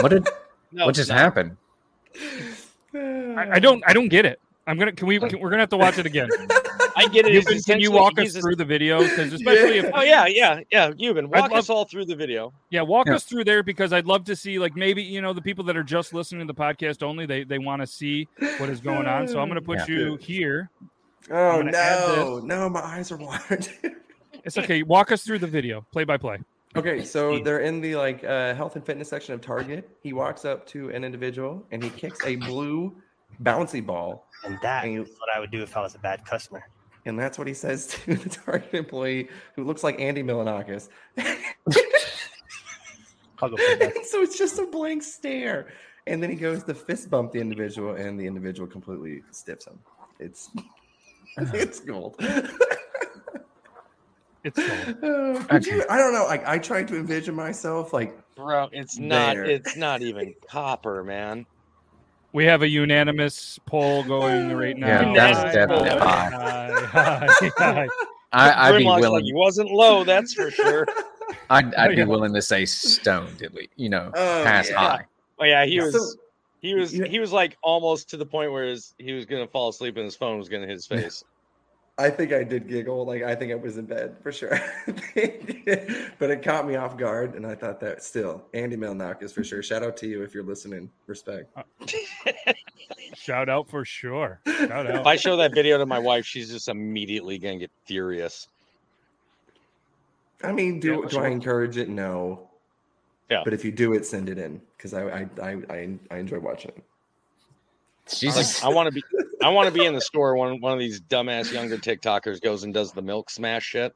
What 0.00 0.10
did 0.10 0.28
No, 0.72 0.84
what 0.86 0.94
just 0.94 1.08
no. 1.08 1.16
happened? 1.16 1.56
I, 2.94 3.48
I 3.52 3.58
don't 3.58 3.82
I 3.86 3.92
don't 3.92 4.08
get 4.08 4.24
it. 4.26 4.40
I'm 4.66 4.78
gonna 4.78 4.92
can 4.92 5.06
we 5.08 5.18
can, 5.18 5.40
we're 5.40 5.50
gonna 5.50 5.62
have 5.62 5.70
to 5.70 5.76
watch 5.78 5.98
it 5.98 6.04
again. 6.06 6.28
I 6.96 7.06
get 7.08 7.26
it. 7.26 7.32
You 7.32 7.38
It's 7.38 7.48
can, 7.48 7.60
can 7.62 7.80
you 7.80 7.90
walk 7.90 8.18
us 8.18 8.34
a- 8.34 8.40
through 8.40 8.56
the 8.56 8.64
video? 8.64 9.02
Because 9.02 9.32
especially 9.32 9.78
if 9.78 9.90
Oh 9.94 10.02
yeah, 10.02 10.26
yeah, 10.26 10.60
yeah. 10.70 10.90
Euban, 10.90 11.26
walk 11.28 11.50
love- 11.50 11.52
us 11.60 11.70
all 11.70 11.84
through 11.86 12.04
the 12.06 12.16
video. 12.16 12.52
Yeah, 12.70 12.82
walk 12.82 13.06
Yeah. 13.06 13.14
us 13.14 13.24
through 13.24 13.44
there 13.44 13.62
because 13.62 13.92
I'd 13.94 14.06
love 14.06 14.24
to 14.24 14.36
see 14.36 14.58
like 14.58 14.76
maybe 14.76 15.02
you 15.02 15.22
know 15.22 15.32
the 15.32 15.40
people 15.40 15.64
that 15.64 15.76
are 15.76 15.82
just 15.82 16.12
listening 16.12 16.46
to 16.46 16.52
the 16.52 16.58
podcast 16.58 17.02
only 17.02 17.24
they 17.24 17.44
they 17.44 17.58
want 17.58 17.80
to 17.82 17.86
see 17.86 18.28
what 18.58 18.68
is 18.68 18.80
going 18.80 19.06
on. 19.06 19.26
So 19.28 19.38
I'm 19.40 19.48
going 19.48 19.60
to 19.60 19.64
put 19.64 19.78
Yeah. 19.88 19.94
you 19.96 20.16
here. 20.16 20.70
Oh 21.30 21.62
no, 21.62 22.40
no, 22.44 22.68
my 22.68 22.80
eyes 22.80 23.10
are 23.12 23.16
watered. 23.16 23.68
It's 24.44 24.56
okay. 24.56 24.82
Walk 24.82 25.12
us 25.12 25.24
through 25.24 25.40
the 25.40 25.46
video, 25.46 25.84
play 25.92 26.04
by 26.04 26.16
play. 26.16 26.38
okay, 26.76 27.04
so 27.04 27.38
they're 27.40 27.58
in 27.60 27.80
the 27.82 27.96
like 27.96 28.24
uh, 28.24 28.54
health 28.54 28.76
and 28.76 28.86
fitness 28.86 29.08
section 29.10 29.34
of 29.34 29.40
Target. 29.42 29.90
He 30.02 30.12
walks 30.14 30.44
up 30.46 30.64
to 30.68 30.88
an 30.90 31.04
individual 31.04 31.66
and 31.70 31.82
he 31.82 31.90
kicks 31.90 32.24
a 32.24 32.36
blue 32.36 32.94
bouncy 33.42 33.84
ball, 33.84 34.26
And 34.44 34.58
that 34.62 34.84
And 34.84 34.94
you- 34.94 35.02
is 35.02 35.10
what 35.18 35.28
I 35.34 35.40
would 35.40 35.50
do 35.50 35.62
if 35.62 35.76
I 35.76 35.80
was 35.82 35.94
a 35.96 35.98
bad 35.98 36.24
customer. 36.24 36.62
and 37.04 37.18
that's 37.18 37.36
what 37.36 37.46
he 37.46 37.52
says 37.52 37.86
to 38.06 38.14
the 38.14 38.28
Target 38.30 38.72
employee 38.72 39.28
who 39.54 39.64
looks 39.64 39.82
like 39.84 40.00
Andy 40.00 40.22
Milonakis. 40.22 40.88
I'll 43.42 43.50
go 43.50 43.56
first. 43.56 44.10
so 44.10 44.22
it's 44.22 44.38
just 44.38 44.58
a 44.58 44.66
blank 44.66 45.02
stare. 45.02 45.68
And 46.06 46.22
then 46.22 46.30
he 46.30 46.36
goes 46.36 46.64
to 46.64 46.74
fist 46.74 47.10
bump 47.10 47.32
the 47.32 47.40
individual, 47.40 47.94
and 47.96 48.18
the 48.18 48.26
individual 48.26 48.66
completely 48.66 49.22
stiffs 49.30 49.66
him. 49.66 49.78
It's 50.18 50.50
it's 51.54 51.80
gold. 51.80 52.16
It's 54.44 54.56
cool. 54.56 55.36
Uh, 55.36 55.44
could 55.48 55.66
you, 55.66 55.84
I 55.90 55.98
don't 55.98 56.12
know. 56.14 56.24
Like 56.24 56.46
I 56.46 56.58
tried 56.58 56.86
to 56.88 56.96
envision 56.96 57.34
myself 57.34 57.92
like 57.92 58.16
Bro, 58.36 58.68
it's 58.72 58.96
not. 58.96 59.36
It's 59.36 59.76
not 59.76 60.00
even 60.00 60.32
copper, 60.48 61.02
man. 61.02 61.44
We 62.32 62.44
have 62.44 62.62
a 62.62 62.68
unanimous 62.68 63.58
poll 63.66 64.04
going 64.04 64.52
right 64.52 64.76
now. 64.76 65.12
Yeah, 65.12 65.32
that's 65.34 65.54
definitely 65.54 65.90
hi, 65.90 66.30
high. 66.30 66.86
hi, 66.86 67.50
hi. 67.58 67.88
I, 68.32 68.68
I'd 68.68 68.78
be 68.78 68.84
Grimlock's 68.84 68.86
like, 68.86 69.00
willing. 69.00 69.24
he 69.24 69.32
wasn't 69.34 69.70
low, 69.70 70.04
that's 70.04 70.34
for 70.34 70.50
sure. 70.52 70.86
I'd, 71.50 71.74
I'd 71.74 71.90
be 71.90 71.96
Yeah. 71.96 72.04
willing 72.04 72.32
to 72.34 72.42
say 72.42 72.64
stoned 72.64 73.42
at 73.42 73.54
least. 73.54 73.70
You 73.76 73.88
know, 73.88 74.12
Oh, 74.14 74.42
pass 74.44 74.70
yeah. 74.70 74.76
high. 74.76 75.06
Oh 75.40 75.44
yeah, 75.46 75.64
he 75.66 75.76
Yeah. 75.76 75.84
was. 75.84 75.94
So- 75.94 76.20
he 76.60 76.74
was. 76.74 76.90
He 76.90 77.18
was 77.18 77.32
like 77.32 77.56
almost 77.62 78.10
to 78.10 78.16
the 78.16 78.26
point 78.26 78.52
where 78.52 78.64
his, 78.64 78.94
he 78.98 79.12
was 79.12 79.24
gonna 79.24 79.46
fall 79.46 79.68
asleep 79.68 79.96
and 79.96 80.04
his 80.04 80.16
phone 80.16 80.38
was 80.38 80.48
gonna 80.48 80.66
hit 80.66 80.74
his 80.74 80.86
face. 80.86 81.24
I 82.00 82.10
think 82.10 82.32
I 82.32 82.44
did 82.44 82.68
giggle. 82.68 83.04
Like 83.04 83.22
I 83.22 83.34
think 83.34 83.50
I 83.50 83.56
was 83.56 83.76
in 83.76 83.86
bed 83.86 84.16
for 84.22 84.30
sure. 84.30 84.60
but 84.86 86.30
it 86.30 86.42
caught 86.42 86.66
me 86.66 86.76
off 86.76 86.96
guard, 86.96 87.34
and 87.34 87.44
I 87.44 87.56
thought 87.56 87.80
that 87.80 88.04
still 88.04 88.44
Andy 88.54 88.76
Milonakis 88.76 89.32
for 89.32 89.42
sure. 89.42 89.62
Shout 89.62 89.82
out 89.82 89.96
to 89.98 90.06
you 90.06 90.22
if 90.22 90.32
you're 90.32 90.44
listening. 90.44 90.90
Respect. 91.06 91.50
Uh, 91.56 91.62
shout 93.14 93.48
out 93.48 93.68
for 93.68 93.84
sure. 93.84 94.40
Shout 94.46 94.86
if. 94.86 95.06
I 95.06 95.16
show 95.16 95.36
that 95.38 95.52
video 95.52 95.76
to 95.78 95.86
my 95.86 95.98
wife, 95.98 96.24
she's 96.24 96.50
just 96.50 96.68
immediately 96.68 97.38
gonna 97.38 97.58
get 97.58 97.72
furious. 97.84 98.48
I 100.44 100.52
mean, 100.52 100.78
do 100.78 100.88
Yeah, 100.88 101.00
do 101.02 101.08
sure. 101.10 101.24
I 101.24 101.30
encourage 101.30 101.76
it? 101.78 101.88
No. 101.88 102.47
Yeah. 103.30 103.42
But 103.44 103.52
if 103.52 103.64
you 103.64 103.70
do 103.72 103.92
it, 103.92 104.06
send 104.06 104.28
it 104.28 104.38
in 104.38 104.60
because 104.76 104.94
I, 104.94 105.02
I 105.02 105.28
I 105.42 105.50
I 105.70 105.98
I 106.10 106.16
enjoy 106.18 106.38
watching 106.38 106.72
it. 106.76 106.84
Jesus. 108.08 108.62
Like 108.62 108.70
I 108.70 108.74
want 108.74 108.86
to 108.86 108.92
be. 108.92 109.02
I 109.42 109.50
want 109.50 109.66
to 109.68 109.72
be 109.72 109.84
in 109.84 109.94
the 109.94 110.00
store 110.00 110.36
when 110.36 110.60
one 110.60 110.72
of 110.72 110.78
these 110.78 111.00
dumbass 111.00 111.52
younger 111.52 111.76
TikTokers 111.76 112.40
goes 112.40 112.64
and 112.64 112.74
does 112.74 112.92
the 112.92 113.02
milk 113.02 113.30
smash 113.30 113.64
shit. 113.64 113.92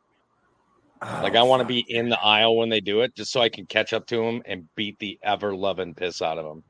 Like 1.01 1.35
I 1.35 1.41
Oh, 1.41 1.47
want 1.47 1.61
to 1.63 1.67
be 1.67 1.81
in 1.89 2.09
the 2.09 2.21
aisle 2.21 2.57
when 2.57 2.69
they 2.69 2.81
do 2.81 3.01
it, 3.01 3.15
just 3.17 3.33
so 3.33 3.41
I 3.41 3.49
can 3.49 3.67
catch 3.67 3.93
up 3.93 4.07
to 4.09 4.19
them 4.19 4.43
and 4.47 4.69
beat 4.77 4.99
the 5.01 5.19
ever 5.25 5.55
loving 5.55 5.95
piss 5.95 6.23
out 6.23 6.39
of 6.39 6.45
them. 6.45 6.63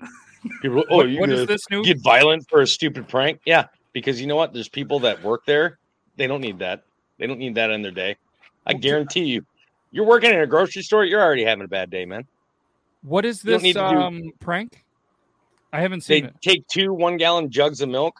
People, 0.62 0.84
oh, 0.90 0.96
What- 0.98 1.10
you 1.10 1.20
what 1.20 1.28
is 1.30 1.46
this 1.46 1.60
new? 1.70 1.82
get 1.84 2.00
violent 2.00 2.48
for 2.48 2.62
a 2.62 2.66
stupid 2.66 3.08
prank? 3.08 3.40
Yeah, 3.44 3.66
because 3.92 4.20
you 4.20 4.26
know 4.26 4.36
what? 4.36 4.54
There's 4.54 4.70
people 4.70 5.00
that 5.00 5.22
work 5.22 5.44
there. 5.46 5.78
They 6.16 6.26
don't 6.26 6.40
need 6.40 6.60
that. 6.60 6.84
They 7.18 7.26
don't 7.26 7.38
need 7.38 7.56
that 7.56 7.70
in 7.70 7.82
their 7.82 7.90
day. 7.92 8.16
I 8.64 8.72
guarantee 8.72 9.24
you. 9.24 9.44
You're 9.90 10.06
working 10.06 10.30
in 10.30 10.40
a 10.40 10.46
grocery 10.46 10.82
store. 10.82 11.04
You're 11.04 11.20
already 11.20 11.44
having 11.44 11.64
a 11.64 11.68
bad 11.68 11.90
day, 11.90 12.06
man. 12.06 12.24
What 13.02 13.24
is 13.24 13.42
this 13.42 13.62
need 13.62 13.74
to 13.74 13.78
do- 13.80 13.84
um 13.84 14.22
prank? 14.40 14.84
I 15.72 15.80
haven't 15.80 16.04
They 16.04 16.16
seen 16.20 16.24
it. 16.26 16.34
take 16.42 16.66
two 16.68 16.92
one 16.92 17.16
gallon 17.16 17.50
jugs 17.50 17.80
of 17.80 17.88
milk. 17.88 18.14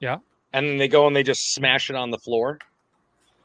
Yeah. 0.00 0.18
And 0.52 0.68
then 0.68 0.76
they 0.78 0.88
go 0.88 1.06
and 1.06 1.16
they 1.16 1.22
just 1.22 1.54
smash 1.54 1.90
it 1.90 1.96
on 1.96 2.10
the 2.10 2.18
floor 2.18 2.58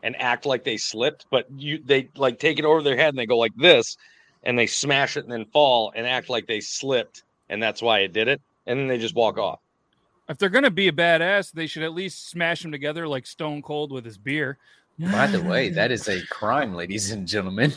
and 0.03 0.15
act 0.21 0.45
like 0.45 0.63
they 0.63 0.77
slipped, 0.77 1.25
but 1.31 1.45
you 1.57 1.79
they 1.83 2.09
like 2.15 2.39
take 2.39 2.59
it 2.59 2.65
over 2.65 2.81
their 2.83 2.97
head 2.97 3.09
and 3.09 3.17
they 3.17 3.25
go 3.25 3.37
like 3.37 3.55
this 3.55 3.97
and 4.43 4.57
they 4.57 4.67
smash 4.67 5.17
it 5.17 5.23
and 5.23 5.31
then 5.33 5.45
fall 5.45 5.91
and 5.95 6.05
act 6.05 6.29
like 6.29 6.47
they 6.47 6.59
slipped 6.59 7.23
and 7.49 7.61
that's 7.63 7.81
why 7.81 7.99
it 7.99 8.13
did 8.13 8.27
it. 8.27 8.41
And 8.67 8.79
then 8.79 8.87
they 8.87 8.97
just 8.97 9.15
walk 9.15 9.37
off. 9.37 9.59
If 10.27 10.37
they're 10.37 10.49
gonna 10.49 10.69
be 10.69 10.87
a 10.89 10.91
badass, 10.91 11.51
they 11.51 11.65
should 11.65 11.81
at 11.83 11.93
least 11.93 12.29
smash 12.29 12.61
them 12.61 12.71
together 12.71 13.07
like 13.07 13.25
Stone 13.25 13.63
Cold 13.63 13.91
with 13.91 14.05
his 14.05 14.17
beer. 14.17 14.57
By 14.99 15.27
the 15.27 15.41
way, 15.41 15.69
that 15.79 15.91
is 15.91 16.07
a 16.09 16.23
crime, 16.27 16.75
ladies 16.75 17.09
and 17.11 17.25
gentlemen. 17.27 17.73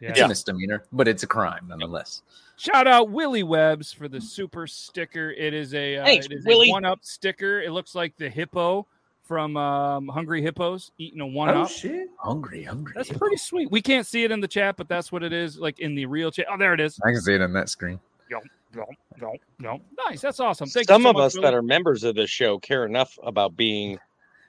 It's 0.00 0.18
Yeah. 0.18 0.26
a 0.26 0.28
misdemeanor, 0.28 0.84
but 0.92 1.08
it's 1.08 1.22
a 1.22 1.26
crime 1.26 1.66
nonetheless. 1.68 2.22
Shout 2.58 2.86
out 2.86 3.10
Willie 3.10 3.42
Webbs 3.42 3.92
for 3.92 4.08
the 4.08 4.20
super 4.20 4.66
sticker. 4.66 5.30
It 5.32 5.54
is 5.54 5.74
a 5.74 5.96
uh, 5.98 6.04
Thanks, 6.04 6.26
it 6.26 6.32
is 6.32 6.44
Willie. 6.44 6.68
a 6.70 6.72
one 6.72 6.84
up 6.84 7.00
sticker. 7.02 7.60
It 7.62 7.70
looks 7.72 7.94
like 7.94 8.16
the 8.16 8.28
hippo 8.28 8.86
from 9.22 9.56
um, 9.56 10.06
Hungry 10.08 10.40
Hippos 10.42 10.92
eating 10.98 11.20
a 11.20 11.26
one 11.26 11.48
up. 11.48 11.56
Oh, 11.56 11.66
shit! 11.66 12.08
Hungry, 12.18 12.62
hungry. 12.62 12.92
That's 12.96 13.10
pretty 13.12 13.36
sweet. 13.36 13.70
We 13.70 13.82
can't 13.82 14.06
see 14.06 14.24
it 14.24 14.30
in 14.30 14.40
the 14.40 14.48
chat, 14.48 14.76
but 14.76 14.88
that's 14.88 15.10
what 15.10 15.22
it 15.22 15.32
is, 15.32 15.58
like 15.58 15.78
in 15.80 15.94
the 15.94 16.06
real 16.06 16.30
chat. 16.30 16.46
Oh, 16.50 16.56
there 16.58 16.72
it 16.74 16.80
is. 16.80 16.98
I 17.04 17.10
can 17.12 17.20
see 17.20 17.34
it 17.34 17.42
on 17.42 17.52
that 17.54 17.68
screen. 17.68 17.98
No, 18.30 18.40
no, 18.74 18.84
no. 19.20 19.34
No. 19.58 19.80
Nice. 20.08 20.20
That's 20.20 20.38
awesome. 20.40 20.68
Thank 20.68 20.86
Some 20.88 21.02
you 21.02 21.06
so 21.06 21.10
of 21.10 21.16
much, 21.16 21.22
us 21.24 21.34
Willie. 21.34 21.46
that 21.46 21.54
are 21.54 21.62
members 21.62 22.04
of 22.04 22.14
this 22.14 22.30
show 22.30 22.58
care 22.58 22.84
enough 22.86 23.18
about 23.22 23.56
being 23.56 23.98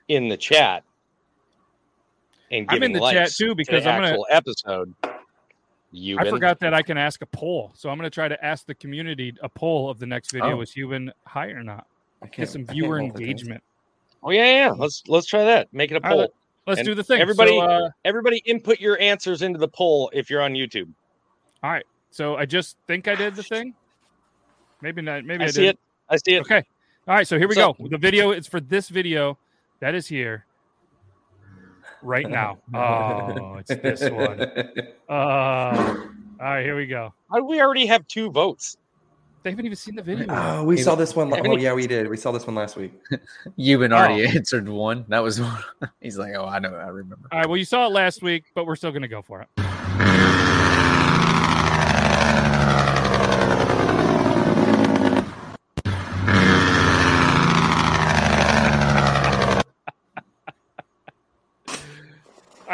in 0.08 0.28
the 0.28 0.36
chat 0.36 0.84
and 2.50 2.66
I'm 2.70 2.76
in 2.76 2.92
giving 2.92 2.92
the 2.94 3.10
chat 3.10 3.30
too 3.32 3.48
to 3.48 3.54
because 3.54 3.84
the 3.84 3.90
I'm 3.90 3.98
gonna- 4.00 4.08
actual 4.10 4.26
episode. 4.30 4.94
You 5.90 6.18
I 6.18 6.28
forgot 6.28 6.60
that 6.60 6.74
I 6.74 6.82
can 6.82 6.98
ask 6.98 7.22
a 7.22 7.26
poll, 7.26 7.72
so 7.74 7.88
I'm 7.88 7.96
going 7.96 8.04
to 8.10 8.14
try 8.14 8.28
to 8.28 8.44
ask 8.44 8.66
the 8.66 8.74
community 8.74 9.34
a 9.42 9.48
poll 9.48 9.88
of 9.88 9.98
the 9.98 10.06
next 10.06 10.32
video: 10.32 10.58
Oh. 10.58 10.60
is 10.60 10.72
Euban 10.74 11.10
high 11.24 11.46
or 11.48 11.62
not? 11.62 11.86
Get 12.32 12.48
some 12.50 12.66
viewer 12.66 12.98
engagement. 13.00 13.62
Oh 14.22 14.30
yeah, 14.30 14.52
yeah. 14.66 14.70
Let's 14.70 15.02
let's 15.08 15.26
try 15.26 15.44
that. 15.44 15.72
Make 15.72 15.90
it 15.90 15.94
a 15.94 16.04
All 16.04 16.10
right, 16.10 16.16
poll. 16.28 16.34
Let's 16.66 16.80
And 16.80 16.86
do 16.86 16.94
the 16.94 17.02
thing. 17.04 17.20
everybody- 17.20 17.52
So, 17.52 17.60
uh, 17.60 17.88
Everybody 18.04 18.42
input 18.44 18.78
your 18.80 19.00
answers 19.00 19.40
into 19.40 19.58
the 19.58 19.68
poll 19.68 20.10
if 20.12 20.28
you're 20.28 20.42
on 20.42 20.52
YouTube. 20.52 20.92
all 21.62 21.70
right. 21.70 21.86
So 22.10 22.36
I 22.36 22.44
just 22.44 22.76
think 22.86 23.08
I 23.08 23.14
did 23.14 23.34
the 23.36 23.42
thing. 23.42 23.74
Maybe 24.82 25.00
not. 25.00 25.24
Maybe 25.24 25.44
I, 25.44 25.46
I, 25.46 25.50
see 25.50 25.62
did. 25.62 25.68
it. 25.70 25.78
I 26.10 26.16
see 26.16 26.34
it. 26.34 26.40
Okay. 26.42 26.62
All 27.06 27.14
right. 27.14 27.26
So 27.26 27.38
here 27.38 27.48
we 27.48 27.54
So- 27.54 27.72
go. 27.72 27.88
The 27.88 27.96
video 27.96 28.32
is 28.32 28.46
for 28.46 28.60
this 28.60 28.90
video 28.90 29.38
that 29.80 29.94
is 29.94 30.06
here 30.06 30.44
right 32.02 32.28
now. 32.28 32.58
Oh, 32.74 33.56
it's 33.56 33.68
this 33.82 34.10
one. 34.10 34.40
Uh, 35.08 35.12
all 35.12 36.06
right. 36.38 36.62
Here 36.62 36.76
we 36.76 36.86
go. 36.86 37.12
How 37.30 37.38
do 37.38 37.44
we 37.44 37.60
already 37.62 37.86
have 37.86 38.06
two 38.08 38.30
votes? 38.30 38.76
They 39.42 39.50
haven't 39.50 39.64
even 39.64 39.76
seen 39.76 39.94
the 39.94 40.02
video. 40.02 40.26
Oh, 40.28 40.64
we 40.64 40.76
saw 40.76 40.94
this 40.94 41.16
one. 41.16 41.30
Haven't 41.30 41.46
Oh 41.50 41.56
you- 41.56 41.62
yeah, 41.62 41.72
we 41.72 41.86
did. 41.86 42.08
We 42.08 42.16
saw 42.18 42.30
this 42.32 42.46
one 42.46 42.54
last 42.56 42.76
week. 42.76 42.92
You've 43.56 43.80
been 43.80 43.92
already 43.92 44.26
Oh. 44.26 44.30
answered 44.30 44.68
one. 44.68 45.06
That 45.08 45.20
was 45.22 45.40
one. 45.40 45.62
He's 46.00 46.18
like, 46.18 46.34
oh, 46.36 46.44
I 46.44 46.58
know, 46.58 46.74
I 46.74 46.88
remember. 46.88 47.26
All 47.32 47.38
right. 47.38 47.48
Well, 47.48 47.56
you 47.56 47.64
saw 47.64 47.86
it 47.86 47.92
last 47.92 48.22
week, 48.22 48.44
but 48.54 48.66
we're 48.66 48.76
still 48.76 48.90
going 48.90 49.02
to 49.02 49.08
go 49.08 49.22
for 49.22 49.40
it. 49.42 49.48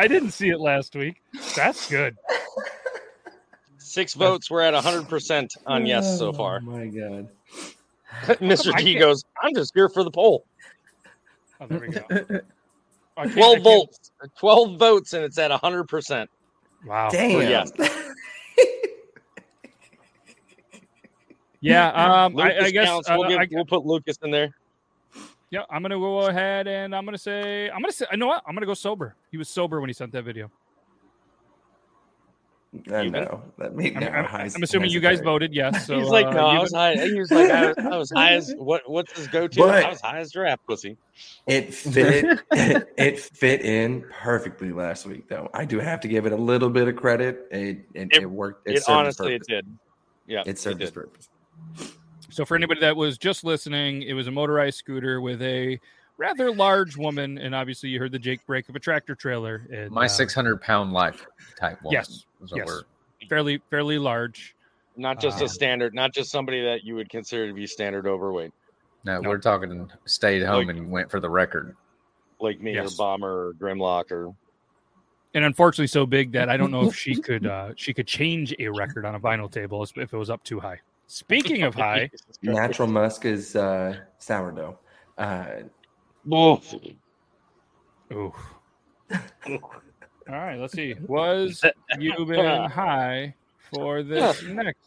I 0.05 0.09
didn't 0.09 0.33
see 0.33 0.51
it 0.51 0.61
last 0.61 0.95
week. 0.95 1.23
That's 1.57 1.89
good. 1.89 2.15
Six 3.79 4.13
votes. 4.13 4.51
We're 4.51 4.61
at 4.61 4.75
100% 4.75 5.51
on 5.67 5.87
yes 5.87 6.19
so 6.19 6.29
Oh 6.29 6.33
far. 6.35 6.61
my 6.61 6.87
god. 6.89 7.29
Mr. 8.39 8.75
I 8.75 8.81
T 8.83 8.93
can't- 8.93 8.99
goes, 9.01 9.25
I'm 9.43 9.55
just 9.55 9.73
here 9.75 9.89
for 9.89 10.05
the 10.05 10.11
poll. 10.11 10.45
Oh, 11.59 11.67
there 11.67 11.79
we 11.81 11.89
go. 11.89 12.03
I 12.11 12.15
can't- 12.17 12.45
I 13.17 13.27
12 13.29 13.35
can't- 13.55 13.65
votes. 13.65 14.11
12 14.39 14.79
votes, 14.79 15.13
and 15.15 15.25
it's 15.25 15.39
at 15.39 15.51
100%. 15.51 16.27
Wow. 16.85 17.09
Damn. 17.11 17.41
yeah. 17.41 17.65
Yeah, 21.61 22.25
um, 22.25 22.39
I, 22.39 22.59
I 22.67 22.71
guess 22.71 22.89
uh, 22.91 23.01
we'll, 23.17 23.27
give, 23.31 23.39
I- 23.39 23.49
we'll 23.51 23.65
put 23.65 23.87
Lucas 23.87 24.19
in 24.23 24.31
there. 24.31 24.51
Yeah, 25.55 25.63
I'm 25.71 25.83
gonna 25.83 25.99
go 25.99 26.27
ahead 26.27 26.67
and 26.67 26.97
I'm 26.97 27.05
gonna 27.05 27.17
say 27.17 27.71
I'm 27.71 27.81
gonna 27.81 27.93
say 27.93 28.07
you 28.11 28.19
know 28.19 28.27
what 28.27 28.43
I'm 28.45 28.55
gonna 28.55 28.67
go 28.67 28.75
sober. 28.75 29.15
He 29.31 29.37
was 29.37 29.49
sober 29.49 29.81
when 29.81 29.89
he 29.89 29.95
sent 29.95 30.11
that 30.11 30.25
video. 30.25 30.51
I 32.93 33.07
know 33.07 33.41
that 33.59 33.77
made 33.77 33.97
I'm, 33.97 34.03
I'm- 34.03 34.51
I'm 34.53 34.63
assuming 34.65 34.91
you 34.91 34.99
guys 34.99 35.21
voted 35.21 35.55
yes. 35.55 35.87
So 35.87 35.97
He's 35.97 36.09
like, 36.09 36.27
uh, 36.27 36.33
no, 36.33 36.47
I 36.47 36.59
was 36.59 36.73
high. 36.73 36.97
He 36.97 37.21
was 37.21 37.31
like, 37.31 37.49
I 37.49 37.69
was, 37.69 37.79
I 37.79 37.97
was 37.97 38.11
high 38.11 38.33
as 38.33 38.53
what? 38.59 38.83
What's 38.91 39.17
his 39.17 39.29
go-to? 39.29 39.61
But- 39.61 39.85
I 39.85 39.91
was 39.91 40.01
high 40.01 40.19
as 40.19 40.33
giraffe 40.33 40.59
pussy. 40.67 40.97
It 41.47 41.73
fit. 41.73 42.41
it 42.51 43.21
fit 43.21 43.61
in 43.61 44.05
perfectly 44.11 44.73
last 44.73 45.07
week, 45.07 45.29
though. 45.29 45.49
I 45.55 45.67
do 45.67 45.79
have 45.79 46.01
to 46.01 46.09
give 46.09 46.27
it 46.27 46.33
a 46.33 46.37
little 46.37 46.69
bit 46.69 46.89
of 46.89 46.97
credit. 46.97 47.47
It 47.53 47.87
it, 47.95 48.09
it, 48.13 48.29
worked. 48.29 48.67
It, 48.67 48.71
served 48.71 48.79
its 48.79 48.89
honestly, 48.89 49.35
it 49.37 49.43
did. 49.47 49.67
Yeah, 50.27 50.43
It 50.45 50.59
served 50.59 50.83
its 50.83 50.91
purpose. 50.91 51.29
So 52.35 52.45
for 52.45 52.57
anybody 52.57 52.81
that 52.81 52.97
was 52.97 53.17
just 53.17 53.45
listening, 53.45 54.03
it 54.03 54.13
was 54.13 54.27
a 54.27 54.31
motorized 54.33 54.77
scooter 54.77 55.21
with 55.21 55.41
a 55.41 55.79
rather 56.19 56.51
large 56.53 56.97
woman, 56.97 57.39
and 57.39 57.55
obviously 57.55 57.91
you 57.91 58.01
heard 58.01 58.11
the 58.11 58.19
Jake 58.19 58.45
brake 58.45 58.69
of 58.69 58.75
a 58.75 58.81
tractor 58.81 59.15
trailer. 59.15 59.69
And, 59.73 59.93
My 59.93 60.07
uh, 60.07 60.09
600 60.09 60.61
pound 60.61 60.93
life 60.93 61.25
type 61.61 61.81
one. 61.83 61.93
Yes, 61.93 62.27
yes, 62.53 62.67
we're- 62.67 62.83
fairly 63.29 63.63
fairly 63.71 63.99
large. 64.01 64.57
Not 64.97 65.21
just 65.21 65.41
Uh, 65.41 65.45
a 65.45 65.49
standard, 65.49 65.95
not 65.95 66.13
just 66.13 66.33
somebody 66.33 66.61
that 66.65 66.83
you 66.83 66.97
would 66.97 67.09
consider 67.09 67.47
to 67.47 67.55
be 67.55 67.69
standard 67.69 68.05
overweight, 68.07 68.53
No, 69.05 69.21
No. 69.21 69.29
we're 69.29 69.39
talking 69.39 69.89
stayed 70.05 70.43
home 70.43 70.67
Like- 70.67 70.77
and 70.77 70.91
went 70.91 71.11
for 71.13 71.21
the 71.21 71.31
record. 71.31 71.77
like 72.41 72.61
me 72.61 72.75
Yes. 72.75 72.95
or 72.95 72.97
Bomber 72.97 73.49
or 73.49 73.53
Grimlock 73.55 74.11
or 74.11 74.35
and 75.35 75.45
unfortunately 75.45 75.87
so 75.87 76.05
big 76.05 76.33
that 76.33 76.49
I 76.49 76.57
don't 76.57 76.73
know 76.73 76.89
if 76.89 76.97
she 76.97 77.15
could 77.15 77.47
uh, 77.47 77.75
she 77.77 77.95
could 77.95 78.09
change 78.09 78.53
a 78.59 78.69
record 78.71 79.05
on 79.07 79.15
a 79.15 79.21
vinyl 79.21 79.49
table 79.51 79.85
if 79.85 80.13
it 80.13 80.17
was 80.17 80.31
up 80.31 80.43
too 80.43 80.59
high. 80.59 80.81
Speaking 81.07 81.63
of 81.63 81.75
high, 81.75 82.11
Natural 82.43 82.89
musk 82.89 83.25
is 83.25 83.57
uh, 83.57 83.97
sourdough. 84.19 84.79
Uh, 85.19 85.47
Oof. 86.33 86.75
ooh. 88.13 88.33
All 90.27 90.37
right, 90.37 90.59
let's 90.59 90.73
see. 90.73 90.95
Was 91.07 91.63
you 91.99 92.25
been 92.27 92.71
high 92.71 93.35
for 93.73 94.03
this 94.03 94.43
next 94.49 94.79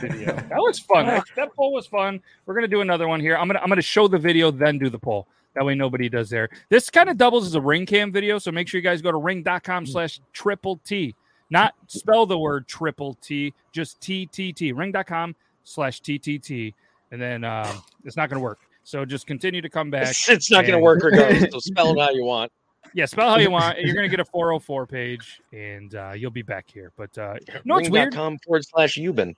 video? 0.00 0.34
That 0.34 0.50
was 0.56 0.80
fun. 0.80 1.06
That, 1.06 1.24
that 1.36 1.54
poll 1.54 1.72
was 1.72 1.86
fun. 1.86 2.20
We're 2.46 2.54
gonna 2.54 2.66
do 2.66 2.80
another 2.80 3.06
one 3.06 3.20
here. 3.20 3.36
I'm 3.36 3.46
gonna 3.46 3.60
I'm 3.60 3.68
gonna 3.68 3.80
show 3.80 4.08
the 4.08 4.18
video, 4.18 4.50
then 4.50 4.78
do 4.78 4.90
the 4.90 4.98
poll. 4.98 5.28
That 5.54 5.64
way 5.64 5.74
nobody 5.76 6.08
does 6.08 6.30
there. 6.30 6.48
This 6.68 6.90
kind 6.90 7.08
of 7.08 7.16
doubles 7.16 7.46
as 7.46 7.54
a 7.54 7.60
ring 7.60 7.86
cam 7.86 8.10
video, 8.10 8.38
so 8.38 8.50
make 8.50 8.66
sure 8.66 8.78
you 8.78 8.82
guys 8.82 9.02
go 9.02 9.12
to 9.12 9.18
ring.com 9.18 9.86
slash 9.86 10.20
triple 10.32 10.80
T. 10.84 11.14
Not 11.52 11.74
spell 11.86 12.24
the 12.24 12.38
word 12.38 12.66
triple 12.66 13.12
T, 13.20 13.52
just 13.72 14.00
TTT. 14.00 14.74
Ring.com 14.74 15.36
slash 15.64 16.00
TTT. 16.00 16.72
And 17.10 17.20
then 17.20 17.44
um, 17.44 17.82
it's 18.06 18.16
not 18.16 18.30
gonna 18.30 18.40
work. 18.40 18.60
So 18.84 19.04
just 19.04 19.26
continue 19.26 19.60
to 19.60 19.68
come 19.68 19.90
back. 19.90 20.14
It's, 20.28 20.50
not 20.50 20.62
going 20.62 20.72
to 20.72 20.78
work 20.78 21.04
regardless. 21.04 21.52
So 21.52 21.58
spell 21.60 21.92
it 21.92 22.00
how 22.00 22.10
you 22.10 22.24
want. 22.24 22.50
Yeah, 22.94 23.04
spell 23.04 23.28
how 23.30 23.38
you 23.38 23.50
want. 23.50 23.78
You're 23.78 23.94
gonna 23.94 24.08
get 24.08 24.18
a 24.18 24.24
404 24.24 24.86
page, 24.86 25.40
and 25.52 25.94
uh, 25.94 26.12
you'll 26.16 26.30
be 26.30 26.42
back 26.42 26.66
here. 26.72 26.90
But 26.96 27.16
uh, 27.16 27.34
no, 27.64 27.76
it's 27.76 27.90
weird. 27.90 28.06
Ring.com 28.06 28.38
forward 28.38 28.64
slash 28.66 28.96
Euban. 28.96 29.36